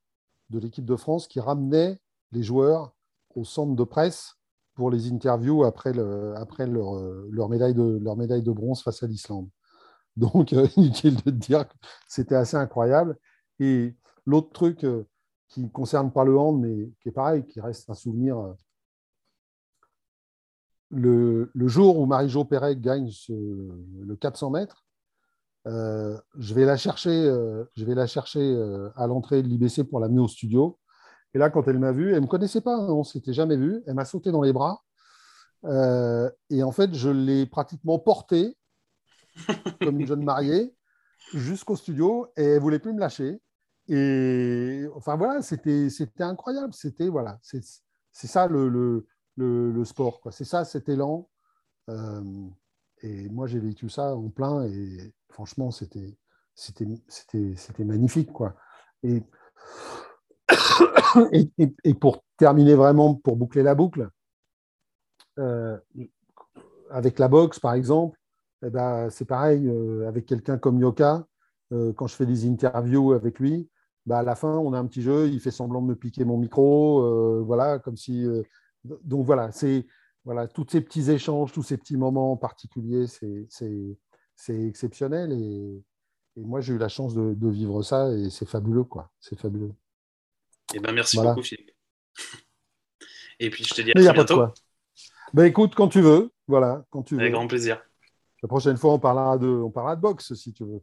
de 0.51 0.59
l'équipe 0.59 0.85
de 0.85 0.97
France 0.97 1.29
qui 1.29 1.39
ramenait 1.39 2.01
les 2.33 2.43
joueurs 2.43 2.93
au 3.37 3.45
centre 3.45 3.77
de 3.77 3.85
presse 3.85 4.35
pour 4.75 4.91
les 4.91 5.13
interviews 5.13 5.63
après, 5.65 5.93
leur 5.93 7.49
médaille 7.49 7.75
de 7.75 8.53
bronze 8.53 8.83
face 8.83 9.03
à 9.05 9.07
l'Islande. 9.07 9.49
Donc, 10.17 10.53
euh, 10.53 10.67
inutile 10.77 11.17
de 11.25 11.31
dire 11.31 11.69
que 11.69 11.75
c'était 12.09 12.37
assez 12.37 12.57
incroyable. 12.57 13.17
Et 13.59 13.97
l'autre 14.27 14.51
truc 14.53 14.87
qui 15.49 15.63
ne 15.63 15.69
concerne 15.69 16.13
pas 16.13 16.25
le 16.25 16.39
hand, 16.39 16.61
mais 16.61 16.91
qui 17.01 17.09
est 17.09 17.13
pareil, 17.13 17.45
qui 17.47 17.61
reste 17.61 17.91
un 17.91 17.95
souvenir 17.95 18.55
le, 20.91 21.51
jour 21.69 21.99
où 21.99 22.07
Marie-Jo 22.07 22.45
Pérec 22.45 22.81
gagne 22.81 23.11
le 23.29 24.17
400 24.17 24.51
mètres, 24.51 24.85
euh, 25.67 26.19
je 26.39 26.55
vais 26.55 26.65
la 26.65 26.77
chercher, 26.77 27.11
euh, 27.11 27.65
je 27.77 27.85
vais 27.85 27.95
la 27.95 28.07
chercher 28.07 28.41
euh, 28.41 28.91
à 28.97 29.07
l'entrée 29.07 29.43
de 29.43 29.49
l'IBC 29.49 29.85
pour 29.85 30.01
l'amener 30.01 30.21
au 30.21 30.29
studio. 30.29 30.79
Et 31.35 31.39
là, 31.39 31.51
quand 31.51 31.69
elle 31.69 31.79
m'a 31.79 31.93
vu, 31.93 32.11
elle 32.11 32.17
ne 32.17 32.21
me 32.23 32.27
connaissait 32.27 32.61
pas, 32.61 32.77
on 32.79 33.01
ne 33.01 33.05
s'était 33.05 33.33
jamais 33.33 33.57
vu. 33.57 33.83
Elle 33.87 33.95
m'a 33.95 34.05
sauté 34.05 34.33
dans 34.33 34.43
les 34.43 34.53
bras. 34.53 34.83
et 36.51 36.63
en 36.63 36.73
fait, 36.73 36.95
je 36.95 37.11
l'ai 37.11 37.47
pratiquement 37.47 37.99
portée 37.99 38.57
comme 39.81 40.01
une 40.01 40.07
jeune 40.07 40.25
mariée 40.25 40.75
jusqu'au 41.35 41.77
studio 41.77 42.27
et 42.37 42.43
elle 42.43 42.55
ne 42.57 42.61
voulait 42.61 42.79
plus 42.79 42.93
me 42.93 43.01
lâcher. 43.01 43.41
Et 43.89 44.87
enfin 44.95 45.17
voilà, 45.17 45.43
c'était 45.43 45.89
incroyable. 46.21 46.73
C'était 46.73 47.09
voilà, 47.09 47.39
c'est 47.43 47.63
ça 48.13 48.47
le, 48.47 48.69
le, 49.37 49.85
sport. 49.85 50.21
C'est 50.31 50.45
ça, 50.45 50.65
cet 50.65 50.89
élan. 50.89 51.29
Euh, 51.89 52.49
et 53.03 53.29
moi, 53.29 53.47
j'ai 53.47 53.59
vécu 53.59 53.89
ça 53.89 54.15
en 54.15 54.29
plein 54.29 54.65
et 54.65 55.15
franchement, 55.29 55.71
c'était 55.71 56.17
magnifique. 57.81 58.33
Quoi. 58.33 58.55
Et, 61.33 61.51
et, 61.85 61.95
pour 61.95 62.23
terminer 62.37 62.75
vraiment, 62.75 63.17
pour 63.17 63.37
boucler 63.37 63.65
la 63.65 63.75
boucle, 63.75 64.09
euh, 65.39 65.77
avec 66.89 67.19
la 67.19 67.27
boxe, 67.27 67.59
par 67.59 67.75
exemple, 67.75 68.20
eh 68.65 68.71
ben, 68.71 69.09
c'est 69.11 69.25
pareil, 69.25 69.67
euh, 69.67 70.07
avec 70.09 70.27
quelqu'un 70.27 70.59
comme 70.59 70.79
Yoka, 70.81 71.27
quand 71.95 72.09
je 72.09 72.17
fais 72.17 72.27
des 72.27 72.49
interviews 72.49 73.13
avec 73.13 73.39
lui, 73.39 73.71
bah, 74.05 74.19
à 74.19 74.23
la 74.25 74.35
fin, 74.35 74.57
on 74.57 74.73
a 74.73 74.79
un 74.79 74.87
petit 74.87 75.03
jeu, 75.03 75.29
il 75.29 75.39
fait 75.39 75.53
semblant 75.53 75.81
de 75.81 75.87
me 75.87 75.95
piquer 75.95 76.25
mon 76.25 76.37
micro, 76.37 77.45
voilà, 77.45 77.79
comme 77.79 77.97
si 77.97 78.27
donc 78.85 79.25
voilà, 79.25 79.53
c'est 79.53 79.87
voilà, 80.25 80.47
tous 80.47 80.67
ces 80.69 80.81
petits 80.81 81.11
échanges, 81.11 81.53
tous 81.53 81.63
ces 81.63 81.77
petits 81.77 81.97
moments 81.97 82.37
particuliers, 82.37 83.07
c'est 83.07 84.67
exceptionnel. 84.67 85.33
Et, 85.33 85.83
moi, 86.37 86.61
j'ai 86.61 86.73
eu 86.73 86.79
la 86.79 86.89
chance 86.89 87.15
de, 87.15 87.49
vivre 87.49 87.83
ça 87.83 88.11
et 88.13 88.31
c'est 88.31 88.49
fabuleux, 88.49 88.85
quoi. 88.85 89.11
C'est 89.21 89.39
fabuleux. 89.39 89.73
Eh 90.75 90.79
ben, 90.79 90.93
merci 90.93 91.17
beaucoup, 91.19 91.43
Philippe. 91.43 91.73
Et 93.39 93.51
puis, 93.51 93.65
je 93.65 93.75
te 93.75 93.83
dis 93.83 93.91
à 93.91 93.95
très 93.95 94.13
bientôt. 94.13 94.47
Ben, 95.35 95.45
écoute, 95.45 95.75
quand 95.75 95.89
tu 95.89 96.01
veux, 96.01 96.31
voilà, 96.47 96.85
quand 96.91 97.03
tu 97.03 97.19
Avec 97.19 97.33
grand 97.33 97.47
plaisir. 97.47 97.83
La 98.43 98.49
prochaine 98.49 98.77
fois, 98.77 98.95
on 98.95 98.99
parlera 98.99 99.37
de, 99.39 99.49
on 99.49 99.71
parlera 99.71 99.97
de 99.97 100.01
boxe, 100.01 100.35
si 100.35 100.53
tu 100.53 100.65
veux. 100.65 100.81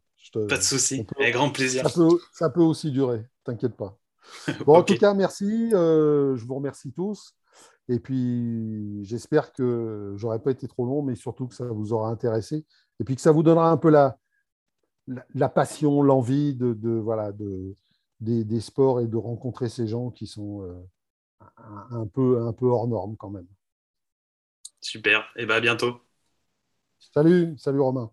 Pas 0.47 0.57
de 0.57 0.61
souci, 0.61 1.05
avec 1.17 1.33
grand 1.33 1.49
plaisir. 1.49 1.87
Ça 1.87 1.93
peut, 1.93 2.19
ça 2.33 2.49
peut 2.49 2.61
aussi 2.61 2.91
durer, 2.91 3.25
t'inquiète 3.43 3.75
pas. 3.75 3.97
Bon, 4.65 4.77
en 4.77 4.83
tout 4.83 4.97
cas, 4.97 5.13
merci. 5.13 5.69
Euh, 5.73 6.35
je 6.35 6.45
vous 6.45 6.55
remercie 6.55 6.91
tous. 6.91 7.33
Et 7.89 7.99
puis, 7.99 9.03
j'espère 9.05 9.53
que 9.53 10.13
j'aurais 10.17 10.39
pas 10.39 10.51
été 10.51 10.67
trop 10.67 10.85
long, 10.85 11.01
mais 11.01 11.15
surtout 11.15 11.47
que 11.47 11.55
ça 11.55 11.65
vous 11.65 11.93
aura 11.93 12.09
intéressé. 12.09 12.65
Et 12.99 13.03
puis 13.03 13.15
que 13.15 13.21
ça 13.21 13.31
vous 13.31 13.43
donnera 13.43 13.71
un 13.71 13.77
peu 13.77 13.89
la, 13.89 14.17
la, 15.33 15.49
passion, 15.49 16.01
l'envie 16.01 16.53
de, 16.53 16.73
de, 16.73 16.89
voilà, 16.89 17.31
de, 17.31 17.73
des, 18.19 18.43
des, 18.43 18.59
sports 18.59 18.99
et 18.99 19.07
de 19.07 19.15
rencontrer 19.15 19.69
ces 19.69 19.87
gens 19.87 20.11
qui 20.11 20.27
sont 20.27 20.63
euh, 20.63 20.73
un, 21.91 22.07
peu, 22.07 22.41
un 22.41 22.51
peu 22.51 22.65
hors 22.65 22.87
normes 22.87 23.15
quand 23.15 23.29
même. 23.29 23.47
Super. 24.81 25.25
Et 25.37 25.45
bien 25.45 25.55
à 25.55 25.61
bientôt. 25.61 26.01
Salut, 26.99 27.55
salut 27.57 27.79
Romain. 27.81 28.11